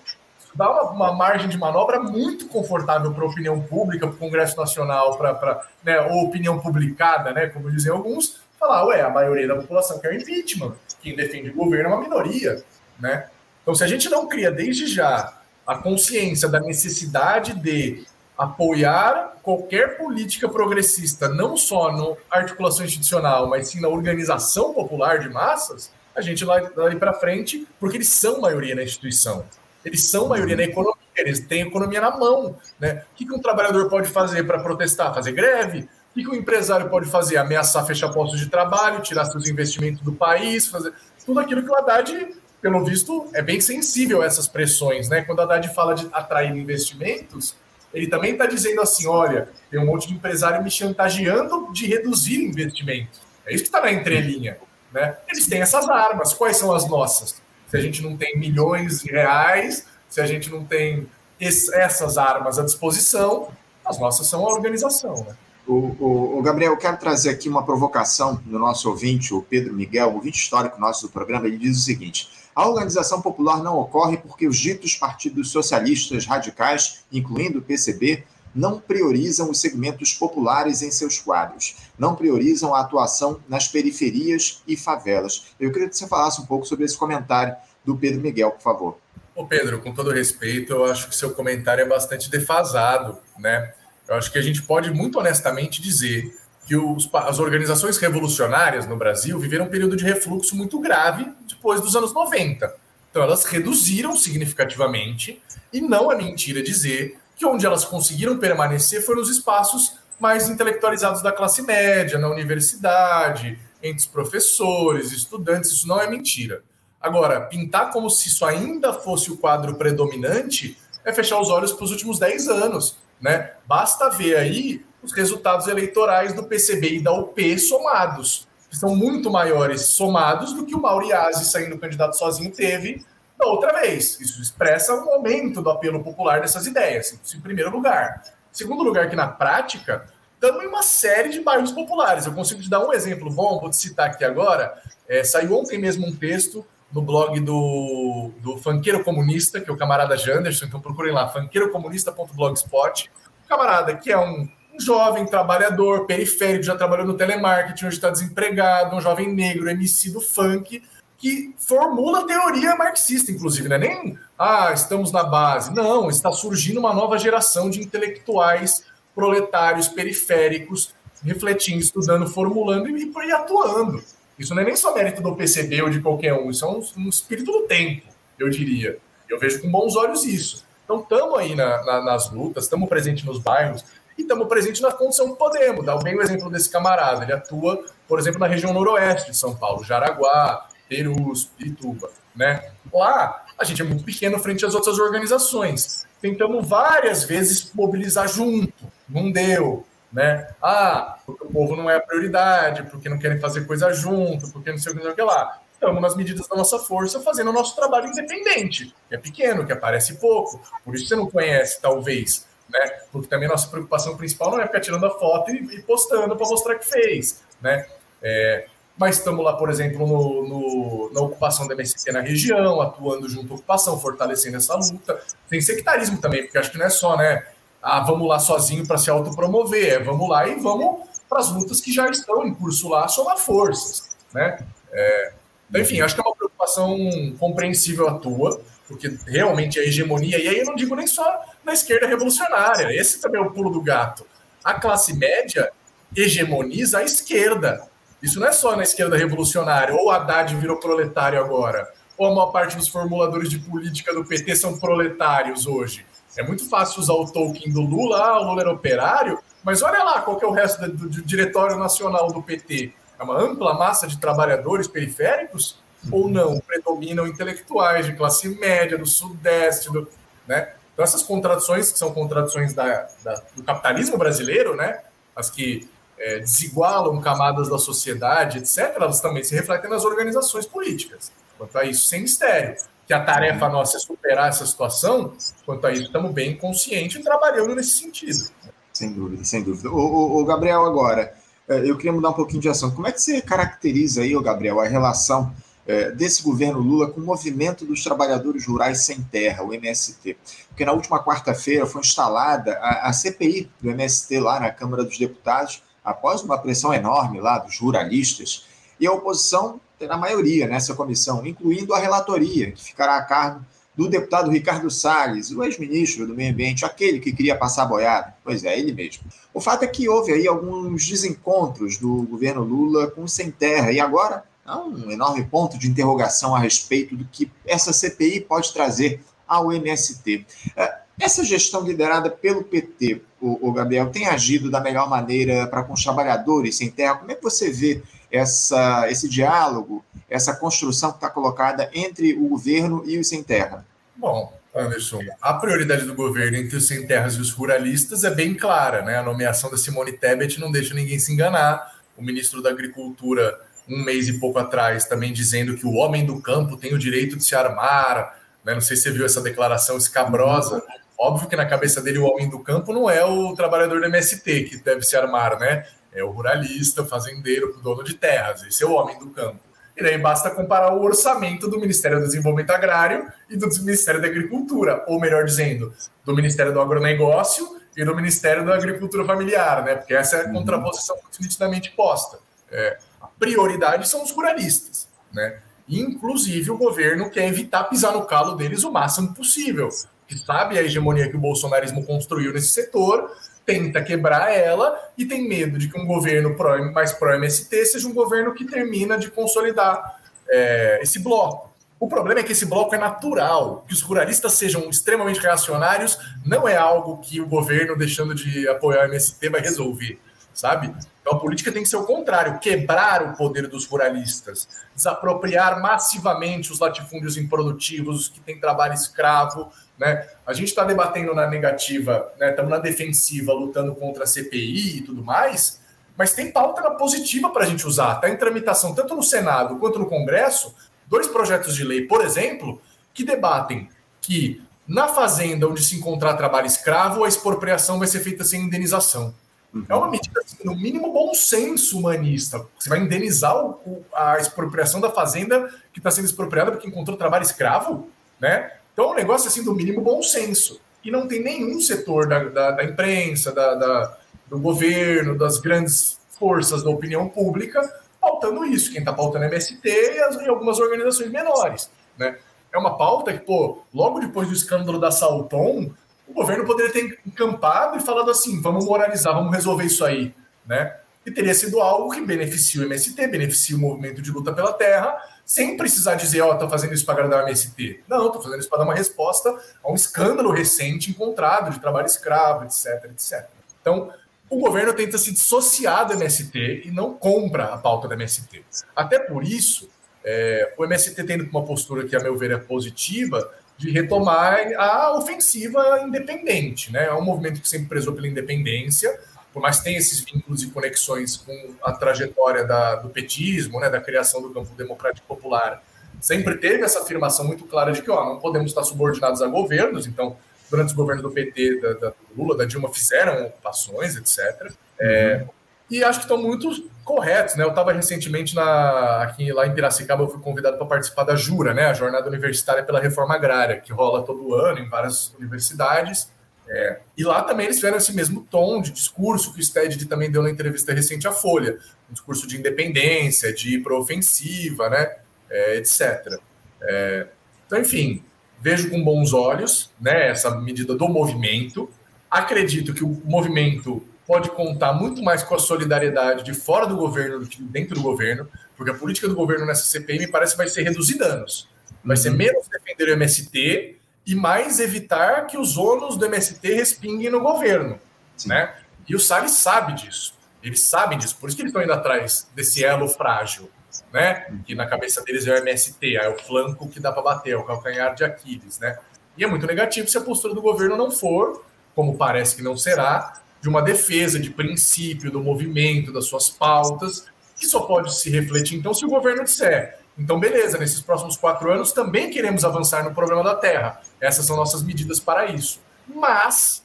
dá 0.53 0.69
uma, 0.69 0.91
uma 0.91 1.13
margem 1.13 1.47
de 1.47 1.57
manobra 1.57 2.01
muito 2.01 2.49
confortável 2.49 3.13
para 3.13 3.23
a 3.23 3.27
opinião 3.27 3.61
pública, 3.61 4.07
para 4.07 4.15
o 4.15 4.19
Congresso 4.19 4.57
Nacional, 4.57 5.17
para 5.17 5.65
né, 5.85 6.01
ou 6.01 6.25
opinião 6.25 6.59
publicada, 6.59 7.31
né? 7.31 7.47
Como 7.47 7.71
dizem 7.71 7.93
alguns, 7.93 8.41
falar, 8.65 8.85
ué, 8.87 9.01
a 9.01 9.09
maioria 9.09 9.47
da 9.47 9.55
população 9.55 9.99
quer 9.99 10.09
o 10.09 10.13
impeachment. 10.15 10.73
Quem 11.01 11.15
defende 11.15 11.49
o 11.51 11.53
governo 11.53 11.89
é 11.89 11.93
uma 11.93 12.01
minoria, 12.01 12.63
né? 12.99 13.27
Então, 13.61 13.75
se 13.75 13.83
a 13.83 13.87
gente 13.87 14.09
não 14.09 14.27
cria 14.27 14.51
desde 14.51 14.87
já 14.87 15.39
a 15.65 15.75
consciência 15.77 16.47
da 16.49 16.59
necessidade 16.59 17.53
de 17.53 18.05
apoiar 18.37 19.37
qualquer 19.41 19.97
política 19.97 20.49
progressista, 20.49 21.29
não 21.29 21.55
só 21.55 21.91
na 21.91 22.15
articulação 22.29 22.85
institucional, 22.85 23.47
mas 23.47 23.69
sim 23.69 23.79
na 23.79 23.87
organização 23.87 24.73
popular 24.73 25.19
de 25.19 25.29
massas, 25.29 25.91
a 26.15 26.21
gente 26.21 26.43
vai 26.43 26.69
daí 26.75 26.95
para 26.95 27.13
frente, 27.13 27.67
porque 27.79 27.97
eles 27.97 28.09
são 28.09 28.41
maioria 28.41 28.75
na 28.75 28.83
instituição. 28.83 29.45
Eles 29.83 30.03
são 30.03 30.27
maioria 30.27 30.55
na 30.55 30.63
economia, 30.63 30.95
eles 31.15 31.41
têm 31.41 31.61
economia 31.61 32.01
na 32.01 32.17
mão. 32.17 32.57
Né? 32.79 33.03
O 33.11 33.15
que, 33.15 33.31
um 33.31 33.39
trabalhador 33.39 33.89
pode 33.89 34.09
fazer 34.09 34.43
para 34.43 34.59
protestar? 34.59 35.13
Fazer 35.13 35.31
greve? 35.31 35.87
O 36.15 36.17
que, 36.17 36.29
um 36.29 36.33
empresário 36.33 36.89
pode 36.89 37.09
fazer? 37.09 37.35
Ameaçar 37.35 37.85
fechar 37.85 38.09
postos 38.09 38.39
de 38.39 38.47
trabalho, 38.47 39.01
tirar 39.01 39.25
seus 39.25 39.49
investimentos 39.49 40.01
do 40.01 40.13
país, 40.13 40.65
fazer 40.65 40.93
tudo 41.25 41.41
aquilo 41.41 41.61
que 41.61 41.69
o 41.69 41.75
Haddad, 41.75 42.35
pelo 42.61 42.85
visto, 42.85 43.27
é 43.33 43.41
bem 43.41 43.59
sensível 43.59 44.21
a 44.21 44.25
essas 44.25 44.47
pressões. 44.47 45.09
Né? 45.09 45.23
Quando 45.23 45.39
o 45.39 45.41
Haddad 45.41 45.67
fala 45.75 45.93
de 45.93 46.07
atrair 46.13 46.55
investimentos, 46.55 47.53
ele 47.93 48.07
também 48.07 48.31
está 48.31 48.45
dizendo 48.45 48.79
assim: 48.81 49.07
olha, 49.07 49.49
tem 49.69 49.77
um 49.77 49.85
monte 49.85 50.07
de 50.07 50.13
empresário 50.13 50.63
me 50.63 50.71
chantageando 50.71 51.71
de 51.73 51.85
reduzir 51.85 52.45
investimento. 52.45 53.19
É 53.45 53.53
isso 53.53 53.63
que 53.63 53.69
está 53.69 53.81
na 53.81 53.91
entrelinha. 53.91 54.57
Né? 54.93 55.17
Eles 55.27 55.45
têm 55.47 55.61
essas 55.61 55.89
armas. 55.89 56.33
Quais 56.33 56.55
são 56.55 56.73
as 56.73 56.89
nossas? 56.89 57.41
Se 57.67 57.75
a 57.75 57.81
gente 57.81 58.01
não 58.01 58.15
tem 58.15 58.39
milhões 58.39 59.01
de 59.01 59.11
reais, 59.11 59.85
se 60.07 60.21
a 60.21 60.25
gente 60.25 60.49
não 60.49 60.63
tem 60.63 61.09
essas 61.39 62.17
armas 62.17 62.57
à 62.57 62.63
disposição, 62.63 63.49
as 63.83 63.99
nossas 63.99 64.27
são 64.27 64.45
a 64.45 64.53
organização. 64.53 65.13
Né? 65.25 65.35
O, 65.67 65.95
o, 65.99 66.39
o, 66.39 66.41
Gabriel, 66.41 66.73
eu 66.73 66.77
quero 66.77 66.97
trazer 66.97 67.29
aqui 67.29 67.49
uma 67.49 67.65
provocação 67.65 68.35
do 68.45 68.59
nosso 68.59 68.89
ouvinte, 68.89 69.33
o 69.33 69.41
Pedro 69.41 69.73
Miguel, 69.73 70.13
ouvinte 70.13 70.39
histórico 70.39 70.79
nosso 70.79 71.07
do 71.07 71.11
programa. 71.11 71.47
Ele 71.47 71.57
diz 71.57 71.77
o 71.77 71.81
seguinte: 71.81 72.29
a 72.53 72.67
organização 72.67 73.21
popular 73.21 73.63
não 73.63 73.77
ocorre 73.79 74.17
porque 74.17 74.47
os 74.47 74.57
ditos 74.57 74.95
partidos 74.95 75.49
socialistas 75.49 76.25
radicais, 76.25 77.03
incluindo 77.11 77.59
o 77.59 77.61
PCB, 77.61 78.23
não 78.53 78.79
priorizam 78.79 79.49
os 79.49 79.59
segmentos 79.59 80.13
populares 80.13 80.81
em 80.81 80.89
seus 80.89 81.19
quadros, 81.19 81.75
não 81.97 82.15
priorizam 82.15 82.73
a 82.73 82.79
atuação 82.79 83.41
nas 83.49 83.67
periferias 83.67 84.61
e 84.65 84.77
favelas. 84.77 85.47
Eu 85.59 85.71
queria 85.71 85.89
que 85.89 85.97
você 85.97 86.07
falasse 86.07 86.39
um 86.39 86.45
pouco 86.45 86.65
sobre 86.65 86.85
esse 86.85 86.97
comentário 86.97 87.55
do 87.83 87.97
Pedro 87.97 88.21
Miguel, 88.21 88.51
por 88.51 88.61
favor. 88.61 88.97
Ô 89.35 89.45
Pedro, 89.45 89.81
com 89.81 89.93
todo 89.93 90.11
respeito, 90.11 90.71
eu 90.71 90.85
acho 90.85 91.09
que 91.09 91.15
seu 91.15 91.31
comentário 91.31 91.81
é 91.81 91.87
bastante 91.87 92.29
defasado, 92.31 93.17
né? 93.37 93.73
Eu 94.07 94.15
acho 94.15 94.31
que 94.31 94.37
a 94.37 94.41
gente 94.41 94.61
pode 94.61 94.91
muito 94.91 95.19
honestamente 95.19 95.81
dizer 95.81 96.35
que 96.65 96.75
os, 96.75 97.09
as 97.13 97.39
organizações 97.39 97.97
revolucionárias 97.97 98.87
no 98.87 98.97
Brasil 98.97 99.37
viveram 99.39 99.65
um 99.65 99.69
período 99.69 99.95
de 99.95 100.03
refluxo 100.03 100.55
muito 100.55 100.79
grave 100.79 101.27
depois 101.47 101.81
dos 101.81 101.95
anos 101.95 102.13
90. 102.13 102.73
Então 103.09 103.23
elas 103.23 103.45
reduziram 103.45 104.15
significativamente, 104.15 105.41
e 105.71 105.79
não 105.79 106.11
é 106.11 106.15
mentira 106.17 106.61
dizer 106.61 107.17
que 107.35 107.45
onde 107.45 107.65
elas 107.65 107.85
conseguiram 107.85 108.37
permanecer 108.37 109.05
foi 109.05 109.15
nos 109.15 109.29
espaços 109.29 109.97
mais 110.19 110.49
intelectualizados 110.49 111.21
da 111.21 111.31
classe 111.31 111.61
média, 111.61 112.17
na 112.17 112.29
universidade, 112.29 113.59
entre 113.81 113.99
os 113.99 114.05
professores, 114.05 115.11
estudantes, 115.11 115.71
isso 115.71 115.87
não 115.87 115.99
é 115.99 116.09
mentira. 116.09 116.63
Agora, 116.99 117.41
pintar 117.41 117.91
como 117.91 118.09
se 118.09 118.29
isso 118.29 118.43
ainda 118.45 118.93
fosse 118.93 119.31
o 119.31 119.37
quadro 119.37 119.75
predominante 119.75 120.77
é 121.03 121.13
fechar 121.13 121.39
os 121.39 121.49
olhos 121.49 121.71
para 121.71 121.85
os 121.85 121.91
últimos 121.91 122.17
10 122.17 122.47
anos. 122.47 122.97
Né? 123.25 123.53
Basta 123.65 124.07
ver 124.07 124.37
aí 124.37 124.85
os 125.01 125.11
resultados 125.11 125.67
eleitorais 125.67 126.31
do 126.31 126.43
PCB 126.43 126.97
e 126.97 127.01
da 127.01 127.11
UP 127.11 127.57
somados, 127.57 128.47
que 128.69 128.77
são 128.77 128.95
muito 128.95 129.31
maiores 129.31 129.81
somados 129.87 130.53
do 130.53 130.63
que 130.63 130.75
o 130.75 130.79
Mauriase 130.79 131.43
saindo 131.45 131.79
candidato 131.79 132.15
sozinho 132.15 132.51
teve 132.51 133.03
da 133.35 133.47
outra 133.47 133.81
vez. 133.81 134.19
Isso 134.21 134.39
expressa 134.39 134.93
um 134.93 135.09
aumento 135.09 135.59
do 135.59 135.71
apelo 135.71 136.03
popular 136.03 136.39
dessas 136.39 136.67
ideias, 136.67 137.19
isso 137.23 137.35
em 137.35 137.41
primeiro 137.41 137.71
lugar. 137.71 138.21
Segundo 138.51 138.83
lugar, 138.83 139.09
que 139.09 139.15
na 139.15 139.27
prática, 139.27 140.05
estamos 140.35 140.63
em 140.63 140.67
uma 140.67 140.83
série 140.83 141.29
de 141.29 141.41
bairros 141.41 141.71
populares. 141.71 142.27
Eu 142.27 142.33
consigo 142.33 142.61
te 142.61 142.69
dar 142.69 142.85
um 142.85 142.93
exemplo 142.93 143.31
bom, 143.31 143.59
vou 143.59 143.71
te 143.71 143.77
citar 143.77 144.11
aqui 144.11 144.23
agora. 144.23 144.79
É, 145.07 145.23
saiu 145.23 145.57
ontem 145.57 145.79
mesmo 145.79 146.05
um 146.05 146.15
texto 146.15 146.63
no 146.95 147.01
blog 147.01 147.37
do, 147.41 148.31
do 148.39 149.03
Comunista, 149.03 149.59
que 149.59 149.69
é 149.69 149.73
o 149.73 149.75
camarada 149.75 150.15
Janderson, 150.15 150.65
então 150.65 150.79
procurem 150.79 151.11
lá, 151.11 151.27
fanqueirocomunista.blogspot. 151.27 153.11
Camarada 153.49 153.97
que 153.97 154.13
é 154.13 154.17
um, 154.17 154.47
um 154.73 154.79
jovem 154.79 155.25
trabalhador, 155.25 156.05
periférico, 156.05 156.63
já 156.63 156.77
trabalhou 156.77 157.05
no 157.05 157.15
telemarketing, 157.15 157.87
hoje 157.87 157.97
está 157.97 158.09
desempregado, 158.09 158.95
um 158.95 159.01
jovem 159.01 159.27
negro, 159.33 159.69
MC 159.69 160.09
do 160.11 160.21
funk, 160.21 160.81
que 161.17 161.53
formula 161.57 162.25
teoria 162.25 162.77
marxista, 162.77 163.29
inclusive, 163.29 163.67
não 163.67 163.75
é 163.75 163.79
nem, 163.79 164.17
ah, 164.39 164.71
estamos 164.73 165.11
na 165.11 165.25
base. 165.25 165.73
Não, 165.73 166.09
está 166.09 166.31
surgindo 166.31 166.79
uma 166.79 166.93
nova 166.93 167.17
geração 167.17 167.69
de 167.69 167.81
intelectuais 167.81 168.85
proletários 169.13 169.89
periféricos, 169.89 170.95
refletindo, 171.21 171.79
estudando, 171.79 172.25
formulando 172.25 172.87
e, 172.87 173.11
e 173.11 173.31
atuando. 173.33 174.01
Isso 174.37 174.53
não 174.53 174.61
é 174.61 174.65
nem 174.65 174.75
só 174.75 174.93
mérito 174.93 175.21
do 175.21 175.35
PCB 175.35 175.81
ou 175.81 175.89
de 175.89 176.01
qualquer 176.01 176.33
um, 176.33 176.49
isso 176.49 176.65
é 176.65 176.67
um, 176.67 176.81
um 176.97 177.09
espírito 177.09 177.51
do 177.51 177.61
tempo, 177.67 178.07
eu 178.37 178.49
diria. 178.49 178.97
Eu 179.29 179.39
vejo 179.39 179.61
com 179.61 179.71
bons 179.71 179.95
olhos 179.95 180.25
isso. 180.25 180.65
Então, 180.83 180.99
estamos 180.99 181.39
aí 181.39 181.55
na, 181.55 181.83
na, 181.83 182.01
nas 182.03 182.31
lutas, 182.31 182.65
estamos 182.65 182.87
presentes 182.87 183.23
nos 183.23 183.39
bairros 183.39 183.83
e 184.17 184.21
estamos 184.21 184.47
presentes 184.47 184.81
na 184.81 184.91
condição 184.91 185.31
que 185.31 185.37
podemos. 185.37 185.85
Dá 185.85 185.97
bem 185.97 186.15
o 186.15 186.21
exemplo 186.21 186.49
desse 186.49 186.69
camarada. 186.69 187.23
Ele 187.23 187.33
atua, 187.33 187.83
por 188.07 188.19
exemplo, 188.19 188.39
na 188.39 188.47
região 188.47 188.71
noroeste 188.71 189.31
de 189.31 189.37
São 189.37 189.55
Paulo, 189.55 189.83
Jaraguá, 189.83 190.67
Perus, 190.87 191.45
Pirituba. 191.45 192.11
Né? 192.35 192.71
Lá, 192.93 193.45
a 193.57 193.63
gente 193.63 193.81
é 193.81 193.85
muito 193.85 194.03
pequeno 194.03 194.37
frente 194.37 194.65
às 194.65 194.75
outras 194.75 194.99
organizações. 194.99 196.05
Tentamos 196.21 196.67
várias 196.67 197.23
vezes 197.23 197.71
mobilizar 197.73 198.27
junto, 198.27 198.73
não 199.09 199.31
deu 199.31 199.85
né? 200.11 200.47
Ah, 200.61 201.17
porque 201.25 201.45
o 201.45 201.49
povo 201.49 201.75
não 201.75 201.89
é 201.89 201.97
a 201.97 201.99
prioridade, 201.99 202.83
porque 202.83 203.09
não 203.09 203.19
querem 203.19 203.39
fazer 203.39 203.65
coisa 203.65 203.91
junto, 203.93 204.51
porque 204.51 204.71
não 204.71 204.77
sei 204.77 204.91
o 204.91 204.95
que, 204.95 204.99
não 204.99 205.05
sei 205.05 205.13
o 205.13 205.15
que 205.15 205.21
lá. 205.21 205.59
Estamos 205.73 206.01
nas 206.01 206.15
medidas 206.15 206.47
da 206.47 206.55
nossa 206.55 206.79
força 206.79 207.19
fazendo 207.19 207.49
o 207.49 207.53
nosso 207.53 207.75
trabalho 207.75 208.07
independente, 208.07 208.95
que 209.09 209.15
é 209.15 209.17
pequeno, 209.17 209.65
que 209.65 209.73
aparece 209.73 210.15
pouco, 210.15 210.61
por 210.83 210.95
isso 210.95 211.07
você 211.07 211.15
não 211.15 211.29
conhece, 211.29 211.81
talvez, 211.81 212.47
né? 212.69 212.79
Porque 213.11 213.27
também 213.27 213.47
nossa 213.47 213.67
preocupação 213.67 214.15
principal 214.15 214.51
não 214.51 214.61
é 214.61 214.65
ficar 214.65 214.79
tirando 214.79 215.05
a 215.05 215.11
foto 215.11 215.51
e, 215.51 215.75
e 215.75 215.81
postando 215.81 216.35
para 216.35 216.47
mostrar 216.47 216.75
que 216.75 216.85
fez, 216.85 217.43
né? 217.61 217.85
É, 218.21 218.67
mas 218.97 219.17
estamos 219.17 219.43
lá, 219.43 219.53
por 219.53 219.69
exemplo, 219.69 220.07
no, 220.07 220.47
no, 220.47 221.11
na 221.13 221.21
ocupação 221.21 221.67
da 221.67 221.73
MST 221.73 222.11
na 222.13 222.21
região, 222.21 222.79
atuando 222.79 223.27
junto 223.27 223.51
à 223.51 223.55
ocupação, 223.55 223.99
fortalecendo 223.99 224.55
essa 224.55 224.73
luta. 224.75 225.21
Tem 225.49 225.59
sectarismo 225.59 226.17
também, 226.19 226.43
porque 226.43 226.57
acho 226.57 226.71
que 226.71 226.77
não 226.77 226.85
é 226.85 226.89
só, 226.89 227.17
né? 227.17 227.45
Ah, 227.87 227.99
vamos 227.99 228.27
lá 228.27 228.39
sozinho 228.39 228.83
para 228.87 228.97
se 228.97 229.11
autopromover, 229.11 229.93
é, 229.93 229.99
vamos 229.99 230.27
lá 230.27 230.47
e 230.47 230.55
vamos 230.55 231.07
para 231.29 231.39
as 231.39 231.51
lutas 231.51 231.79
que 231.79 231.93
já 231.93 232.09
estão 232.09 232.43
em 232.43 232.51
curso 232.51 232.89
lá, 232.89 233.07
somar 233.07 233.37
forças, 233.37 234.17
né? 234.33 234.57
É, 234.91 235.33
enfim, 235.75 236.01
acho 236.01 236.15
que 236.15 236.21
é 236.21 236.23
uma 236.23 236.35
preocupação 236.35 236.97
compreensível 237.37 238.09
a 238.09 238.17
tua, 238.17 238.59
porque 238.87 239.15
realmente 239.27 239.79
a 239.79 239.83
hegemonia, 239.83 240.41
e 240.41 240.47
aí 240.47 240.57
eu 240.57 240.65
não 240.65 240.73
digo 240.73 240.95
nem 240.95 241.05
só 241.05 241.41
na 241.63 241.73
esquerda 241.73 242.07
revolucionária, 242.07 242.91
esse 242.91 243.21
também 243.21 243.39
é 243.39 243.43
o 243.43 243.51
pulo 243.51 243.69
do 243.69 243.83
gato. 243.83 244.25
A 244.63 244.73
classe 244.73 245.15
média 245.15 245.71
hegemoniza 246.15 246.97
a 246.97 247.03
esquerda. 247.03 247.87
Isso 248.19 248.39
não 248.39 248.47
é 248.47 248.51
só 248.51 248.75
na 248.75 248.81
esquerda 248.81 249.15
revolucionária, 249.15 249.93
ou 249.93 250.09
Haddad 250.09 250.55
virou 250.55 250.77
proletário 250.77 251.39
agora, 251.39 251.93
ou 252.17 252.25
a 252.25 252.31
maior 252.31 252.47
parte 252.47 252.75
dos 252.75 252.87
formuladores 252.87 253.47
de 253.47 253.59
política 253.59 254.11
do 254.11 254.25
PT 254.25 254.55
são 254.55 254.79
proletários 254.79 255.67
hoje. 255.67 256.03
É 256.37 256.43
muito 256.43 256.67
fácil 256.69 256.99
usar 256.99 257.13
o 257.13 257.25
token 257.31 257.71
do 257.71 257.81
Lula, 257.81 258.17
ah, 258.17 258.41
o 258.41 258.49
Lula 258.49 258.61
era 258.61 258.71
operário, 258.71 259.39
mas 259.63 259.81
olha 259.81 260.03
lá 260.03 260.21
qual 260.21 260.37
que 260.37 260.45
é 260.45 260.47
o 260.47 260.51
resto 260.51 260.81
do, 260.87 261.09
do 261.09 261.21
Diretório 261.21 261.77
Nacional 261.77 262.27
do 262.27 262.41
PT. 262.41 262.93
É 263.17 263.23
uma 263.23 263.39
ampla 263.39 263.73
massa 263.73 264.05
de 264.07 264.17
trabalhadores 264.17 264.87
periféricos 264.87 265.79
ou 266.11 266.29
não? 266.29 266.59
Predominam 266.59 267.25
intelectuais 267.25 268.05
de 268.05 268.13
classe 268.13 268.49
média, 268.59 268.97
do 268.97 269.05
Sudeste, 269.05 269.91
do, 269.91 270.07
né? 270.45 270.73
Então, 270.93 271.03
essas 271.03 271.23
contradições, 271.23 271.91
que 271.91 271.99
são 271.99 272.13
contradições 272.13 272.73
da, 272.73 273.07
da, 273.23 273.41
do 273.55 273.63
capitalismo 273.63 274.17
brasileiro, 274.17 274.75
né? 274.75 275.01
as 275.35 275.49
que 275.49 275.89
é, 276.17 276.39
desigualam 276.39 277.19
camadas 277.19 277.67
da 277.67 277.77
sociedade, 277.77 278.59
etc., 278.59 278.93
elas 278.95 279.19
também 279.19 279.43
se 279.43 279.53
refletem 279.53 279.89
nas 279.89 280.05
organizações 280.05 280.65
políticas. 280.65 281.31
Quanto 281.57 281.77
a 281.77 281.83
isso, 281.83 282.07
sem 282.07 282.21
mistério 282.21 282.75
que 283.05 283.13
a 283.13 283.23
tarefa 283.23 283.69
nossa 283.69 283.97
é 283.97 283.99
superar 283.99 284.49
essa 284.49 284.65
situação, 284.65 285.33
quanto 285.65 285.85
a 285.85 285.91
isso, 285.91 286.03
estamos 286.03 286.31
bem 286.31 286.55
conscientes 286.57 287.17
e 287.17 287.23
trabalhando 287.23 287.75
nesse 287.75 287.91
sentido. 287.91 288.49
Sem 288.91 289.11
dúvida, 289.11 289.43
sem 289.43 289.61
dúvida. 289.61 289.89
O, 289.89 290.39
o, 290.39 290.45
Gabriel, 290.45 290.85
agora, 290.85 291.33
é, 291.67 291.89
eu 291.89 291.97
queria 291.97 292.13
mudar 292.13 292.29
um 292.29 292.33
pouquinho 292.33 292.61
de 292.61 292.69
ação. 292.69 292.91
Como 292.91 293.07
é 293.07 293.11
que 293.11 293.21
você 293.21 293.41
caracteriza 293.41 294.21
aí, 294.21 294.35
o 294.35 294.41
Gabriel, 294.41 294.79
a 294.79 294.87
relação 294.87 295.53
é, 295.85 296.09
desse 296.11 296.41
governo 296.41 296.79
Lula 296.79 297.11
com 297.11 297.21
o 297.21 297.25
movimento 297.25 297.85
dos 297.85 298.03
trabalhadores 298.03 298.65
rurais 298.65 299.05
sem 299.05 299.21
terra, 299.21 299.63
o 299.63 299.73
MST? 299.73 300.37
Porque 300.69 300.85
na 300.85 300.93
última 300.93 301.23
quarta-feira 301.23 301.85
foi 301.85 302.01
instalada 302.01 302.77
a, 302.77 303.09
a 303.09 303.13
CPI 303.13 303.69
do 303.81 303.89
MST 303.91 304.39
lá 304.39 304.59
na 304.59 304.71
Câmara 304.71 305.03
dos 305.03 305.17
Deputados, 305.17 305.83
após 306.03 306.41
uma 306.41 306.57
pressão 306.57 306.93
enorme 306.93 307.39
lá 307.39 307.59
dos 307.59 307.77
ruralistas, 307.79 308.65
e 308.99 309.05
a 309.05 309.11
oposição 309.11 309.79
terá 309.97 310.17
maioria 310.17 310.67
nessa 310.67 310.93
comissão, 310.93 311.45
incluindo 311.45 311.93
a 311.93 311.99
relatoria, 311.99 312.71
que 312.71 312.83
ficará 312.83 313.17
a 313.17 313.21
cargo 313.21 313.65
do 313.95 314.09
deputado 314.09 314.51
Ricardo 314.51 314.89
Salles, 314.89 315.51
o 315.51 315.63
ex-ministro 315.63 316.27
do 316.27 316.35
Meio 316.35 316.51
Ambiente, 316.51 316.83
aquele 316.83 317.19
que 317.19 317.31
queria 317.31 317.55
passar 317.55 317.85
boiada. 317.85 318.35
Pois 318.43 318.63
é, 318.65 318.77
ele 318.77 318.93
mesmo. 318.93 319.23
O 319.53 319.61
fato 319.61 319.83
é 319.83 319.87
que 319.87 320.09
houve 320.09 320.33
aí 320.33 320.47
alguns 320.47 321.07
desencontros 321.07 321.97
do 321.97 322.23
governo 322.23 322.61
Lula 322.61 323.07
com 323.07 323.23
o 323.23 323.27
Sem 323.27 323.49
Terra, 323.49 323.91
e 323.91 323.99
agora 323.99 324.43
há 324.65 324.79
um 324.79 325.09
enorme 325.09 325.45
ponto 325.45 325.77
de 325.77 325.87
interrogação 325.87 326.53
a 326.53 326.59
respeito 326.59 327.15
do 327.15 327.25
que 327.25 327.49
essa 327.65 327.93
CPI 327.93 328.41
pode 328.41 328.73
trazer 328.73 329.21
ao 329.47 329.71
MST. 329.71 330.45
É, 330.75 330.95
essa 331.17 331.43
gestão 331.45 331.81
liderada 331.81 332.29
pelo 332.29 332.63
PT, 332.63 333.21
o, 333.39 333.71
Gabriel, 333.71 334.09
tem 334.09 334.27
agido 334.27 334.69
da 334.69 334.81
melhor 334.81 335.09
maneira 335.09 335.67
para 335.67 335.83
com 335.83 335.93
os 335.93 336.03
trabalhadores 336.03 336.75
sem 336.75 336.89
terra? 336.89 337.15
Como 337.15 337.31
é 337.31 337.35
que 337.35 337.43
você 337.43 337.69
vê 337.69 338.01
essa, 338.35 339.09
esse 339.09 339.29
diálogo, 339.29 340.03
essa 340.29 340.55
construção 340.55 341.11
que 341.11 341.17
está 341.17 341.29
colocada 341.29 341.89
entre 341.93 342.33
o 342.33 342.47
governo 342.49 343.03
e 343.05 343.17
os 343.17 343.27
sem 343.27 343.43
terra? 343.43 343.85
Bom, 344.15 344.53
Anderson, 344.75 345.21
a 345.41 345.53
prioridade 345.53 346.05
do 346.05 346.13
governo 346.13 346.57
entre 346.57 346.75
os 346.75 346.87
sem 346.87 347.05
terras 347.05 347.35
e 347.35 347.41
os 347.41 347.51
ruralistas 347.51 348.23
é 348.23 348.29
bem 348.29 348.53
clara, 348.53 349.01
né? 349.03 349.17
A 349.17 349.23
nomeação 349.23 349.69
da 349.69 349.77
Simone 349.77 350.13
Tebet 350.13 350.59
não 350.59 350.71
deixa 350.71 350.93
ninguém 350.93 351.19
se 351.19 351.31
enganar. 351.31 351.95
O 352.17 352.23
ministro 352.23 352.61
da 352.61 352.69
Agricultura, 352.69 353.59
um 353.87 354.03
mês 354.03 354.27
e 354.27 354.39
pouco 354.39 354.59
atrás, 354.59 355.05
também 355.05 355.31
dizendo 355.31 355.75
que 355.75 355.85
o 355.85 355.93
homem 355.93 356.25
do 356.25 356.41
campo 356.41 356.77
tem 356.77 356.93
o 356.93 356.99
direito 356.99 357.37
de 357.37 357.45
se 357.45 357.55
armar. 357.55 358.37
Né? 358.63 358.73
Não 358.73 358.81
sei 358.81 358.97
se 358.97 359.03
você 359.03 359.11
viu 359.11 359.25
essa 359.25 359.41
declaração 359.41 359.97
escabrosa 359.97 360.83
Óbvio 361.17 361.47
que 361.47 361.55
na 361.55 361.65
cabeça 361.65 362.01
dele 362.01 362.19
o 362.19 362.25
homem 362.25 362.49
do 362.49 362.59
campo 362.59 362.93
não 362.93 363.09
é 363.09 363.23
o 363.23 363.55
trabalhador 363.55 363.99
do 363.99 364.05
MST 364.05 364.63
que 364.63 364.77
deve 364.77 365.01
se 365.03 365.15
armar, 365.15 365.57
né? 365.57 365.85
É 366.15 366.23
o 366.23 366.31
ruralista, 366.31 367.05
fazendeiro, 367.05 367.77
dono 367.83 368.03
de 368.03 368.15
terras. 368.15 368.63
Esse 368.63 368.83
é 368.83 368.87
o 368.87 368.93
homem 368.93 369.19
do 369.19 369.29
campo. 369.29 369.59
E 369.97 370.03
daí 370.03 370.17
basta 370.17 370.49
comparar 370.49 370.93
o 370.93 371.03
orçamento 371.03 371.69
do 371.69 371.79
Ministério 371.79 372.19
do 372.19 372.25
Desenvolvimento 372.25 372.71
Agrário 372.71 373.31
e 373.49 373.55
do 373.55 373.67
Ministério 373.81 374.21
da 374.21 374.27
Agricultura, 374.27 375.05
ou 375.07 375.19
melhor 375.19 375.45
dizendo, 375.45 375.93
do 376.23 376.35
Ministério 376.35 376.73
do 376.73 376.81
Agronegócio 376.81 377.79
e 377.95 378.03
do 378.03 378.15
Ministério 378.15 378.65
da 378.65 378.75
Agricultura 378.75 379.23
Familiar, 379.23 379.83
né? 379.83 379.95
Porque 379.95 380.13
essa 380.13 380.37
é 380.37 380.41
a 380.43 380.47
uhum. 380.47 380.53
contraposição 380.53 381.15
muito 381.21 381.41
nitidamente 381.41 381.91
posta. 381.91 382.39
É, 382.69 382.97
a 383.21 383.27
prioridade 383.27 384.07
são 384.07 384.23
os 384.23 384.31
ruralistas, 384.31 385.07
né? 385.31 385.59
Inclusive, 385.87 386.71
o 386.71 386.77
governo 386.77 387.29
quer 387.29 387.47
evitar 387.47 387.83
pisar 387.85 388.11
no 388.11 388.25
calo 388.25 388.55
deles 388.55 388.83
o 388.83 388.91
máximo 388.91 389.33
possível. 389.33 389.89
Que 390.27 390.37
sabe 390.37 390.77
a 390.77 390.81
hegemonia 390.81 391.29
que 391.29 391.37
o 391.37 391.39
bolsonarismo 391.39 392.03
construiu 392.03 392.51
nesse 392.51 392.69
setor, 392.69 393.31
tenta 393.65 394.01
quebrar 394.01 394.51
ela 394.53 394.97
e 395.17 395.25
tem 395.25 395.47
medo 395.47 395.77
de 395.77 395.87
que 395.87 395.99
um 395.99 396.05
governo 396.05 396.55
pró, 396.55 396.77
mais 396.91 397.11
pró-MST 397.11 397.85
seja 397.85 398.07
um 398.07 398.13
governo 398.13 398.53
que 398.53 398.65
termina 398.65 399.17
de 399.17 399.31
consolidar 399.31 400.19
é, 400.47 400.99
esse 401.01 401.19
bloco. 401.19 401.73
O 401.99 402.07
problema 402.07 402.41
é 402.41 402.43
que 402.43 402.51
esse 402.51 402.65
bloco 402.65 402.93
é 402.93 402.97
natural, 402.97 403.83
que 403.87 403.93
os 403.93 404.01
ruralistas 404.01 404.53
sejam 404.53 404.89
extremamente 404.89 405.39
reacionários 405.39 406.19
não 406.45 406.67
é 406.67 406.75
algo 406.75 407.17
que 407.17 407.41
o 407.41 407.47
governo, 407.47 407.97
deixando 407.97 408.35
de 408.35 408.67
apoiar 408.67 409.03
o 409.03 409.05
MST, 409.05 409.49
vai 409.49 409.61
resolver, 409.61 410.19
sabe? 410.53 410.93
Então 411.25 411.39
a 411.39 411.39
política 411.39 411.71
tem 411.71 411.81
que 411.81 411.89
ser 411.89 411.95
o 411.95 412.03
contrário, 412.03 412.59
quebrar 412.59 413.23
o 413.23 413.35
poder 413.35 413.67
dos 413.67 413.87
ruralistas, 413.87 414.67
desapropriar 414.95 415.81
massivamente 415.81 416.71
os 416.71 416.79
latifúndios 416.79 417.35
improdutivos, 417.35 418.19
os 418.19 418.29
que 418.29 418.39
têm 418.39 418.59
trabalho 418.59 418.93
escravo, 418.93 419.71
né? 419.97 420.29
A 420.45 420.53
gente 420.53 420.67
está 420.67 420.83
debatendo 420.83 421.33
na 421.33 421.47
negativa, 421.47 422.31
estamos 422.39 422.69
né? 422.69 422.77
na 422.77 422.79
defensiva, 422.79 423.53
lutando 423.53 423.95
contra 423.95 424.23
a 424.23 424.27
CPI 424.27 424.97
e 424.97 425.01
tudo 425.01 425.23
mais, 425.23 425.81
mas 426.15 426.33
tem 426.33 426.51
pauta 426.51 426.83
na 426.83 426.91
positiva 426.91 427.49
para 427.49 427.63
a 427.63 427.67
gente 427.67 427.87
usar. 427.87 428.17
Está 428.17 428.29
em 428.29 428.37
tramitação 428.37 428.93
tanto 428.93 429.15
no 429.15 429.23
Senado 429.23 429.77
quanto 429.77 429.97
no 429.97 430.05
Congresso 430.05 430.75
dois 431.07 431.25
projetos 431.25 431.75
de 431.75 431.83
lei, 431.83 432.03
por 432.03 432.23
exemplo, 432.23 432.79
que 433.15 433.23
debatem 433.23 433.89
que 434.21 434.61
na 434.87 435.07
fazenda 435.07 435.67
onde 435.67 435.83
se 435.83 435.95
encontrar 435.95 436.35
trabalho 436.35 436.67
escravo, 436.67 437.23
a 437.23 437.27
expropriação 437.27 437.97
vai 437.97 438.07
ser 438.07 438.19
feita 438.19 438.43
sem 438.43 438.61
indenização. 438.61 439.33
Uhum. 439.75 439.85
É 439.89 439.95
uma 439.95 440.09
medida, 440.09 440.39
assim, 440.39 440.57
no 440.63 440.73
mínimo, 440.73 441.11
bom 441.11 441.33
senso 441.33 441.99
humanista. 441.99 442.65
Você 442.79 442.89
vai 442.89 442.99
indenizar 442.99 443.55
o, 443.57 444.05
a 444.13 444.37
expropriação 444.37 445.01
da 445.01 445.11
fazenda 445.11 445.69
que 445.91 445.99
está 445.99 446.09
sendo 446.09 446.25
expropriada 446.25 446.71
porque 446.71 446.87
encontrou 446.87 447.17
trabalho 447.17 447.43
escravo, 447.43 448.09
né? 448.39 448.71
Então, 448.93 449.09
é 449.09 449.11
um 449.11 449.15
negócio 449.15 449.49
assim 449.49 449.63
do 449.63 449.75
mínimo 449.75 449.99
bom 449.99 450.23
senso. 450.23 450.79
E 451.03 451.11
não 451.11 451.27
tem 451.27 451.43
nenhum 451.43 451.81
setor 451.81 452.25
da, 452.27 452.45
da, 452.45 452.71
da 452.71 452.83
imprensa, 452.85 453.51
da, 453.51 453.75
da, 453.75 454.17
do 454.47 454.57
governo, 454.57 455.37
das 455.37 455.59
grandes 455.59 456.17
forças 456.39 456.81
da 456.81 456.89
opinião 456.89 457.27
pública 457.27 457.81
pautando 458.25 458.65
isso. 458.65 458.91
Quem 458.91 458.99
está 458.99 459.13
pautando 459.13 459.43
é 459.43 459.47
MST 459.47 459.87
e, 459.87 460.19
as, 460.19 460.35
e, 460.37 460.47
algumas 460.47 460.79
organizações 460.79 461.29
menores. 461.29 461.91
Né? 462.17 462.37
É 462.73 462.77
uma 462.77 462.97
pauta 462.97 463.33
que, 463.33 463.39
pô, 463.39 463.79
logo 463.93 464.19
depois 464.19 464.47
do 464.47 464.53
escândalo 464.53 464.99
da 464.99 465.11
Salton, 465.11 465.91
o 466.27 466.33
governo 466.33 466.65
poderia 466.65 466.91
ter 466.91 467.19
encampado 467.25 467.97
e 467.97 468.01
falado 468.01 468.31
assim: 468.31 468.61
vamos 468.61 468.85
moralizar, 468.85 469.33
vamos 469.33 469.53
resolver 469.53 469.85
isso 469.85 470.03
aí. 470.03 470.33
Né? 470.65 470.95
E 471.25 471.31
teria 471.31 471.53
sido 471.53 471.79
algo 471.79 472.11
que 472.11 472.21
beneficia 472.21 472.81
o 472.81 472.85
MST, 472.85 473.27
beneficia 473.27 473.75
o 473.75 473.79
movimento 473.79 474.21
de 474.21 474.31
luta 474.31 474.53
pela 474.53 474.73
terra, 474.73 475.17
sem 475.45 475.75
precisar 475.75 476.15
dizer, 476.15 476.41
ó, 476.41 476.51
oh, 476.51 476.57
tô 476.57 476.69
fazendo 476.69 476.93
isso 476.93 477.05
para 477.05 477.15
agradar 477.15 477.43
o 477.43 477.47
MST. 477.47 478.03
Não, 478.07 478.31
tô 478.31 478.41
fazendo 478.41 478.59
isso 478.59 478.69
para 478.69 478.79
dar 478.79 478.83
uma 478.85 478.93
resposta 478.93 479.55
a 479.83 479.91
um 479.91 479.95
escândalo 479.95 480.51
recente 480.51 481.09
encontrado 481.09 481.71
de 481.71 481.79
trabalho 481.79 482.05
escravo, 482.05 482.65
etc, 482.65 483.05
etc. 483.05 483.47
Então, 483.81 484.11
o 484.49 484.59
governo 484.59 484.93
tenta 484.93 485.17
se 485.17 485.31
dissociar 485.31 486.07
do 486.07 486.13
MST 486.13 486.83
e 486.85 486.91
não 486.91 487.13
compra 487.13 487.65
a 487.65 487.77
pauta 487.77 488.07
do 488.07 488.13
MST. 488.13 488.63
Até 488.95 489.17
por 489.19 489.43
isso, 489.43 489.89
é, 490.23 490.73
o 490.77 490.83
MST 490.83 491.23
tendo 491.23 491.49
uma 491.49 491.63
postura 491.63 492.07
que, 492.07 492.15
a 492.15 492.19
meu 492.19 492.37
ver, 492.37 492.51
é 492.51 492.57
positiva, 492.57 493.51
de 493.77 493.91
retomar 493.91 494.71
a 494.77 495.17
ofensiva 495.17 496.01
independente. 496.05 496.91
Né? 496.91 497.05
É 497.05 497.13
um 497.13 497.21
movimento 497.21 497.61
que 497.61 497.67
sempre 497.67 497.87
prezou 497.87 498.13
pela 498.13 498.27
independência, 498.27 499.19
por 499.53 499.61
mais 499.61 499.77
que 499.77 499.85
tenha 499.85 499.97
esses 499.97 500.19
vínculos 500.19 500.63
e 500.63 500.67
conexões 500.67 501.37
com 501.37 501.73
a 501.83 501.93
trajetória 501.93 502.65
da, 502.65 502.95
do 502.95 503.09
petismo, 503.09 503.79
né, 503.79 503.89
da 503.89 504.01
criação 504.01 504.41
do 504.41 504.49
campo 504.49 504.73
democrático 504.75 505.25
popular, 505.27 505.81
sempre 506.19 506.57
teve 506.57 506.83
essa 506.83 507.01
afirmação 507.01 507.45
muito 507.45 507.65
clara 507.65 507.91
de 507.91 508.01
que 508.01 508.11
ó, 508.11 508.25
não 508.25 508.39
podemos 508.39 508.71
estar 508.71 508.83
subordinados 508.83 509.41
a 509.41 509.47
governos, 509.47 510.07
então, 510.07 510.35
durante 510.69 510.87
os 510.87 510.93
governos 510.93 511.23
do 511.23 511.31
PT, 511.31 511.79
da, 511.79 511.93
da 511.93 512.13
Lula, 512.35 512.57
da 512.57 512.65
Dilma, 512.65 512.91
fizeram 512.93 513.45
ocupações, 513.45 514.15
etc. 514.17 514.73
É. 514.99 515.45
E 515.89 516.03
acho 516.03 516.19
que 516.19 516.25
estão 516.25 516.41
muito 516.41 516.89
corretos, 517.03 517.55
né? 517.55 517.63
Eu 517.63 517.69
estava 517.69 517.93
recentemente 517.93 518.55
na, 518.55 519.21
aqui 519.21 519.51
lá 519.51 519.67
em 519.67 519.73
Piracicaba, 519.73 520.23
eu 520.23 520.27
fui 520.27 520.41
convidado 520.41 520.77
para 520.77 520.87
participar 520.87 521.23
da 521.23 521.35
Jura, 521.35 521.73
né? 521.73 521.85
A 521.85 521.93
Jornada 521.93 522.27
Universitária 522.27 522.83
pela 522.83 522.99
Reforma 522.99 523.35
Agrária, 523.35 523.79
que 523.79 523.93
rola 523.93 524.23
todo 524.23 524.55
ano 524.55 524.79
em 524.79 524.89
várias 524.89 525.33
universidades. 525.35 526.33
É, 526.67 526.99
e 527.15 527.23
lá 527.23 527.43
também 527.43 527.67
eles 527.67 527.77
tiveram 527.77 527.97
esse 527.97 528.11
mesmo 528.13 528.41
tom 528.49 528.81
de 528.81 528.91
discurso 528.91 529.53
que 529.53 529.59
o 529.59 529.63
Sted 529.63 530.03
também 530.07 530.31
deu 530.31 530.41
na 530.41 530.49
entrevista 530.49 530.93
recente 530.93 531.27
à 531.27 531.31
Folha, 531.31 531.77
um 532.09 532.13
discurso 532.13 532.47
de 532.47 532.57
independência, 532.57 533.53
de 533.53 533.75
ir 533.75 533.83
para 533.83 533.95
ofensiva, 533.95 534.89
né, 534.89 535.15
é, 535.47 535.77
etc. 535.77 536.39
É, 536.81 537.27
então, 537.67 537.79
enfim, 537.79 538.23
vejo 538.59 538.89
com 538.89 539.03
bons 539.03 539.31
olhos 539.31 539.91
né, 540.01 540.29
essa 540.29 540.59
medida 540.59 540.95
do 540.95 541.07
movimento. 541.07 541.87
Acredito 542.31 542.95
que 542.95 543.03
o 543.03 543.21
movimento 543.25 544.03
pode 544.25 544.49
contar 544.51 544.93
muito 544.93 545.23
mais 545.23 545.43
com 545.43 545.55
a 545.55 545.59
solidariedade 545.59 546.43
de 546.43 546.53
fora 546.53 546.87
do 546.87 546.95
governo 546.95 547.39
do 547.39 547.47
que 547.47 547.61
dentro 547.61 547.95
do 547.95 548.01
governo, 548.01 548.49
porque 548.75 548.91
a 548.91 548.95
política 548.95 549.27
do 549.27 549.35
governo 549.35 549.65
nessa 549.65 549.85
CPI 549.85 550.19
me 550.19 550.27
parece 550.27 550.53
que 550.53 550.57
vai 550.57 550.67
ser 550.67 550.83
reduzir 550.83 551.17
danos. 551.17 551.69
Vai 552.03 552.17
ser 552.17 552.29
uhum. 552.29 552.37
menos 552.37 552.67
defender 552.67 553.09
o 553.09 553.13
MST 553.13 553.97
e 554.25 554.35
mais 554.35 554.79
evitar 554.79 555.45
que 555.47 555.57
os 555.57 555.77
ônus 555.77 556.17
do 556.17 556.25
MST 556.25 556.73
respinguem 556.73 557.29
no 557.29 557.39
governo. 557.39 557.99
Né? 558.45 558.75
E 559.07 559.15
o 559.15 559.19
Salles 559.19 559.51
sabe 559.51 559.93
disso. 559.93 560.35
Eles 560.65 560.81
sabem 560.81 561.19
disso, 561.19 561.37
por 561.39 561.47
isso 561.47 561.55
que 561.55 561.61
eles 561.61 561.69
estão 561.69 561.83
indo 561.83 561.93
atrás 561.93 562.49
desse 562.55 562.83
elo 562.83 563.07
frágil, 563.07 563.69
né? 564.11 564.47
Que 564.65 564.73
na 564.73 564.87
cabeça 564.87 565.21
deles 565.23 565.45
é 565.45 565.53
o 565.53 565.57
MST, 565.57 566.17
é 566.17 566.27
o 566.27 566.39
flanco 566.39 566.89
que 566.89 566.99
dá 566.99 567.11
para 567.11 567.21
bater, 567.21 567.51
é 567.51 567.55
o 567.55 567.63
calcanhar 567.63 568.15
de 568.15 568.23
Aquiles, 568.23 568.79
né? 568.79 568.97
E 569.37 569.43
é 569.43 569.47
muito 569.47 569.67
negativo 569.67 570.07
se 570.09 570.17
a 570.17 570.21
postura 570.21 570.55
do 570.55 570.63
governo 570.63 570.97
não 570.97 571.11
for, 571.11 571.63
como 571.93 572.17
parece 572.17 572.55
que 572.55 572.63
não 572.63 572.75
será, 572.75 573.39
de 573.65 573.69
uma 573.69 573.81
defesa 573.81 574.39
de 574.39 574.51
princípio, 574.51 575.31
do 575.31 575.41
movimento, 575.41 576.13
das 576.13 576.25
suas 576.25 576.51
pautas, 576.51 577.25
que 577.57 577.65
só 577.65 577.79
pode 577.79 578.13
se 578.15 578.29
refletir 578.29 578.77
então 578.77 578.93
se 578.93 579.03
o 579.03 579.09
governo 579.09 579.43
disser 579.43 579.97
então, 580.17 580.39
beleza, 580.39 580.77
nesses 580.77 581.01
próximos 581.01 581.35
quatro 581.35 581.71
anos 581.71 581.91
também 581.91 582.29
queremos 582.29 582.63
avançar 582.63 583.03
no 583.03 583.13
problema 583.13 583.43
da 583.43 583.55
terra. 583.55 584.01
Essas 584.19 584.45
são 584.45 584.55
nossas 584.55 584.81
medidas 584.81 585.19
para 585.19 585.47
isso. 585.47 585.81
Mas, 586.07 586.83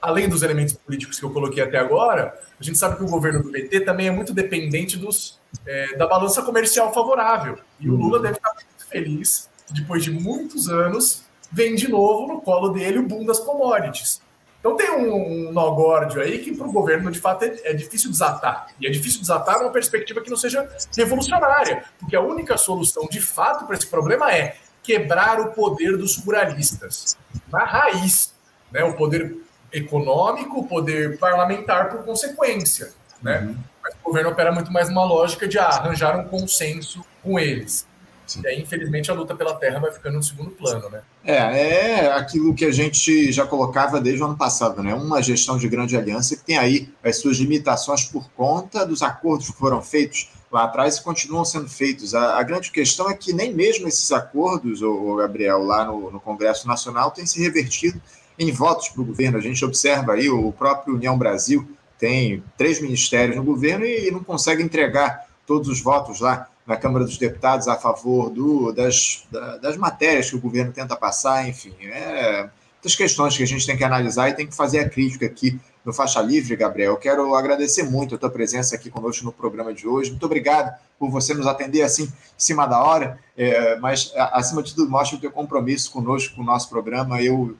além 0.00 0.28
dos 0.28 0.42
elementos 0.42 0.74
políticos 0.74 1.18
que 1.18 1.24
eu 1.24 1.30
coloquei 1.30 1.62
até 1.62 1.78
agora, 1.78 2.38
a 2.60 2.62
gente 2.62 2.76
sabe 2.76 2.96
que 2.96 3.02
o 3.02 3.08
governo 3.08 3.42
do 3.42 3.50
PT 3.50 3.80
também 3.80 4.08
é 4.08 4.10
muito 4.10 4.34
dependente 4.34 4.98
dos, 4.98 5.40
é, 5.64 5.96
da 5.96 6.06
balança 6.06 6.42
comercial 6.42 6.92
favorável. 6.92 7.58
E 7.80 7.88
o 7.88 7.96
Lula 7.96 8.20
deve 8.20 8.36
estar 8.36 8.52
muito 8.52 8.86
feliz, 8.86 9.48
depois 9.70 10.04
de 10.04 10.10
muitos 10.10 10.68
anos, 10.68 11.24
vem 11.50 11.74
de 11.74 11.88
novo 11.88 12.26
no 12.26 12.40
colo 12.42 12.68
dele 12.68 12.98
o 12.98 13.06
boom 13.06 13.24
das 13.24 13.38
commodities. 13.40 14.20
Então 14.60 14.76
tem 14.76 14.90
um, 14.90 15.48
um 15.48 15.52
nó 15.52 15.70
górdio 15.70 16.20
aí 16.20 16.38
que 16.38 16.54
para 16.54 16.66
o 16.66 16.72
governo, 16.72 17.10
de 17.10 17.20
fato, 17.20 17.44
é, 17.44 17.60
é, 17.64 17.72
difícil 17.72 18.10
desatar. 18.10 18.68
E 18.80 18.86
é 18.86 18.90
difícil 18.90 19.20
desatar 19.20 19.58
numa 19.58 19.70
perspectiva 19.70 20.20
que 20.20 20.30
não 20.30 20.36
seja 20.36 20.68
revolucionária, 20.96 21.84
porque 21.98 22.16
a 22.16 22.20
única 22.20 22.56
solução, 22.56 23.06
de 23.08 23.20
fato, 23.20 23.66
para 23.66 23.76
esse 23.76 23.86
problema 23.86 24.32
é 24.32 24.56
quebrar 24.82 25.40
o 25.40 25.52
poder 25.52 25.96
dos 25.96 26.16
ruralistas, 26.16 27.16
na 27.52 27.64
raiz. 27.64 28.34
Né? 28.72 28.82
O 28.82 28.94
poder 28.94 29.36
econômico, 29.72 30.60
o 30.60 30.66
poder 30.66 31.18
parlamentar, 31.18 31.90
por 31.90 32.02
consequência. 32.04 32.92
Né? 33.22 33.40
Uhum. 33.40 33.56
Mas 33.82 33.94
o 33.94 34.04
governo 34.04 34.30
opera 34.30 34.50
muito 34.52 34.72
mais 34.72 34.88
numa 34.88 35.04
lógica 35.04 35.46
de 35.46 35.58
ah, 35.58 35.66
arranjar 35.66 36.18
um 36.18 36.24
consenso 36.24 37.04
com 37.22 37.38
eles. 37.38 37.86
Sim. 38.28 38.42
E 38.44 38.46
aí, 38.46 38.60
infelizmente, 38.60 39.10
a 39.10 39.14
luta 39.14 39.34
pela 39.34 39.54
terra 39.54 39.78
vai 39.78 39.90
ficando 39.90 40.16
no 40.16 40.22
segundo 40.22 40.50
plano, 40.50 40.88
né? 40.90 41.00
É, 41.24 41.34
é 41.34 42.12
aquilo 42.12 42.54
que 42.54 42.64
a 42.64 42.70
gente 42.70 43.32
já 43.32 43.46
colocava 43.46 44.00
desde 44.00 44.22
o 44.22 44.26
ano 44.26 44.36
passado, 44.36 44.82
né? 44.82 44.94
Uma 44.94 45.22
gestão 45.22 45.56
de 45.56 45.68
grande 45.68 45.96
aliança 45.96 46.36
que 46.36 46.44
tem 46.44 46.58
aí 46.58 46.92
as 47.02 47.16
suas 47.16 47.38
limitações 47.38 48.04
por 48.04 48.30
conta 48.32 48.84
dos 48.84 49.02
acordos 49.02 49.50
que 49.50 49.56
foram 49.56 49.82
feitos 49.82 50.28
lá 50.52 50.64
atrás 50.64 50.96
e 50.96 51.02
continuam 51.02 51.44
sendo 51.44 51.68
feitos. 51.68 52.14
A, 52.14 52.38
a 52.38 52.42
grande 52.42 52.70
questão 52.70 53.10
é 53.10 53.14
que 53.14 53.32
nem 53.32 53.52
mesmo 53.52 53.88
esses 53.88 54.12
acordos, 54.12 54.82
o, 54.82 55.16
Gabriel, 55.16 55.64
lá 55.64 55.86
no, 55.86 56.10
no 56.10 56.20
Congresso 56.20 56.68
Nacional, 56.68 57.10
têm 57.10 57.26
se 57.26 57.40
revertido 57.40 58.00
em 58.38 58.52
votos 58.52 58.88
para 58.88 59.02
o 59.02 59.06
governo. 59.06 59.38
A 59.38 59.42
gente 59.42 59.64
observa 59.64 60.12
aí 60.12 60.28
o 60.28 60.52
próprio 60.52 60.94
União 60.94 61.16
Brasil 61.16 61.68
tem 61.98 62.42
três 62.56 62.80
ministérios 62.80 63.36
no 63.36 63.42
governo 63.42 63.84
e 63.84 64.10
não 64.10 64.22
consegue 64.22 64.62
entregar 64.62 65.26
todos 65.46 65.68
os 65.68 65.80
votos 65.80 66.20
lá 66.20 66.48
na 66.68 66.76
Câmara 66.76 67.06
dos 67.06 67.16
Deputados 67.16 67.66
a 67.66 67.76
favor 67.76 68.28
do, 68.28 68.70
das, 68.72 69.26
das 69.62 69.78
matérias 69.78 70.28
que 70.28 70.36
o 70.36 70.40
governo 70.40 70.70
tenta 70.70 70.94
passar, 70.94 71.48
enfim. 71.48 71.74
É, 71.80 72.50
muitas 72.74 72.94
questões 72.94 73.34
que 73.34 73.42
a 73.42 73.46
gente 73.46 73.66
tem 73.66 73.74
que 73.74 73.82
analisar 73.82 74.28
e 74.28 74.34
tem 74.34 74.46
que 74.46 74.54
fazer 74.54 74.80
a 74.80 74.88
crítica 74.88 75.24
aqui 75.24 75.58
no 75.82 75.94
Faixa 75.94 76.20
Livre, 76.20 76.54
Gabriel. 76.54 76.92
Eu 76.92 76.98
quero 76.98 77.34
agradecer 77.34 77.84
muito 77.84 78.14
a 78.14 78.18
tua 78.18 78.28
presença 78.28 78.76
aqui 78.76 78.90
conosco 78.90 79.24
no 79.24 79.32
programa 79.32 79.72
de 79.72 79.88
hoje. 79.88 80.10
Muito 80.10 80.26
obrigado 80.26 80.78
por 80.98 81.10
você 81.10 81.32
nos 81.32 81.46
atender 81.46 81.80
assim 81.80 82.04
em 82.04 82.12
cima 82.36 82.66
da 82.66 82.84
hora, 82.84 83.18
é, 83.34 83.76
mas 83.76 84.12
acima 84.14 84.62
de 84.62 84.74
tudo 84.74 84.90
mostra 84.90 85.16
o 85.16 85.20
teu 85.20 85.32
compromisso 85.32 85.90
conosco, 85.90 86.36
com 86.36 86.42
o 86.42 86.44
nosso 86.44 86.68
programa. 86.68 87.22
Eu 87.22 87.56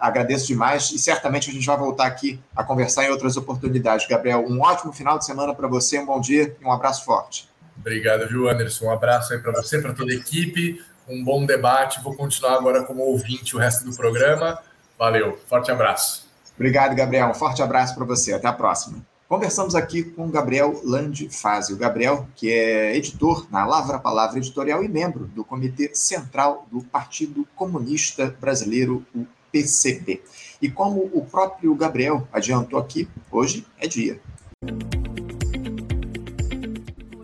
agradeço 0.00 0.46
demais 0.46 0.92
e 0.92 0.98
certamente 0.98 1.50
a 1.50 1.52
gente 1.52 1.66
vai 1.66 1.76
voltar 1.76 2.06
aqui 2.06 2.40
a 2.54 2.62
conversar 2.62 3.04
em 3.04 3.10
outras 3.10 3.36
oportunidades. 3.36 4.06
Gabriel, 4.06 4.46
um 4.48 4.60
ótimo 4.62 4.92
final 4.92 5.18
de 5.18 5.26
semana 5.26 5.52
para 5.52 5.66
você, 5.66 5.98
um 5.98 6.06
bom 6.06 6.20
dia 6.20 6.56
e 6.60 6.64
um 6.64 6.70
abraço 6.70 7.04
forte. 7.04 7.52
Obrigado, 7.78 8.28
viu, 8.28 8.48
Anderson? 8.48 8.86
Um 8.86 8.90
abraço 8.90 9.32
aí 9.32 9.38
para 9.38 9.52
você, 9.52 9.80
para 9.80 9.92
toda 9.92 10.12
a 10.12 10.14
equipe. 10.14 10.82
Um 11.08 11.22
bom 11.22 11.44
debate. 11.44 12.02
Vou 12.02 12.14
continuar 12.14 12.54
agora 12.54 12.82
como 12.84 13.02
ouvinte 13.02 13.56
o 13.56 13.58
resto 13.58 13.84
do 13.84 13.94
programa. 13.96 14.58
Valeu, 14.98 15.38
forte 15.48 15.70
abraço. 15.70 16.26
Obrigado, 16.56 16.94
Gabriel. 16.94 17.28
Um 17.28 17.34
forte 17.34 17.62
abraço 17.62 17.94
para 17.94 18.04
você. 18.04 18.32
Até 18.32 18.46
a 18.46 18.52
próxima. 18.52 19.04
Conversamos 19.28 19.74
aqui 19.74 20.02
com 20.02 20.30
Gabriel 20.30 20.80
Landfase. 20.84 21.72
O 21.72 21.76
Gabriel, 21.76 22.28
que 22.36 22.52
é 22.52 22.96
editor 22.96 23.46
na 23.50 23.66
Lavra 23.66 23.98
Palavra 23.98 24.38
Editorial 24.38 24.84
e 24.84 24.88
membro 24.88 25.26
do 25.26 25.44
Comitê 25.44 25.90
Central 25.94 26.66
do 26.70 26.82
Partido 26.84 27.46
Comunista 27.56 28.36
Brasileiro, 28.40 29.04
o 29.14 29.26
PCB. 29.50 30.22
E 30.60 30.70
como 30.70 31.10
o 31.12 31.24
próprio 31.24 31.74
Gabriel 31.74 32.28
adiantou 32.32 32.78
aqui, 32.78 33.08
hoje 33.30 33.66
é 33.78 33.86
dia. 33.86 34.20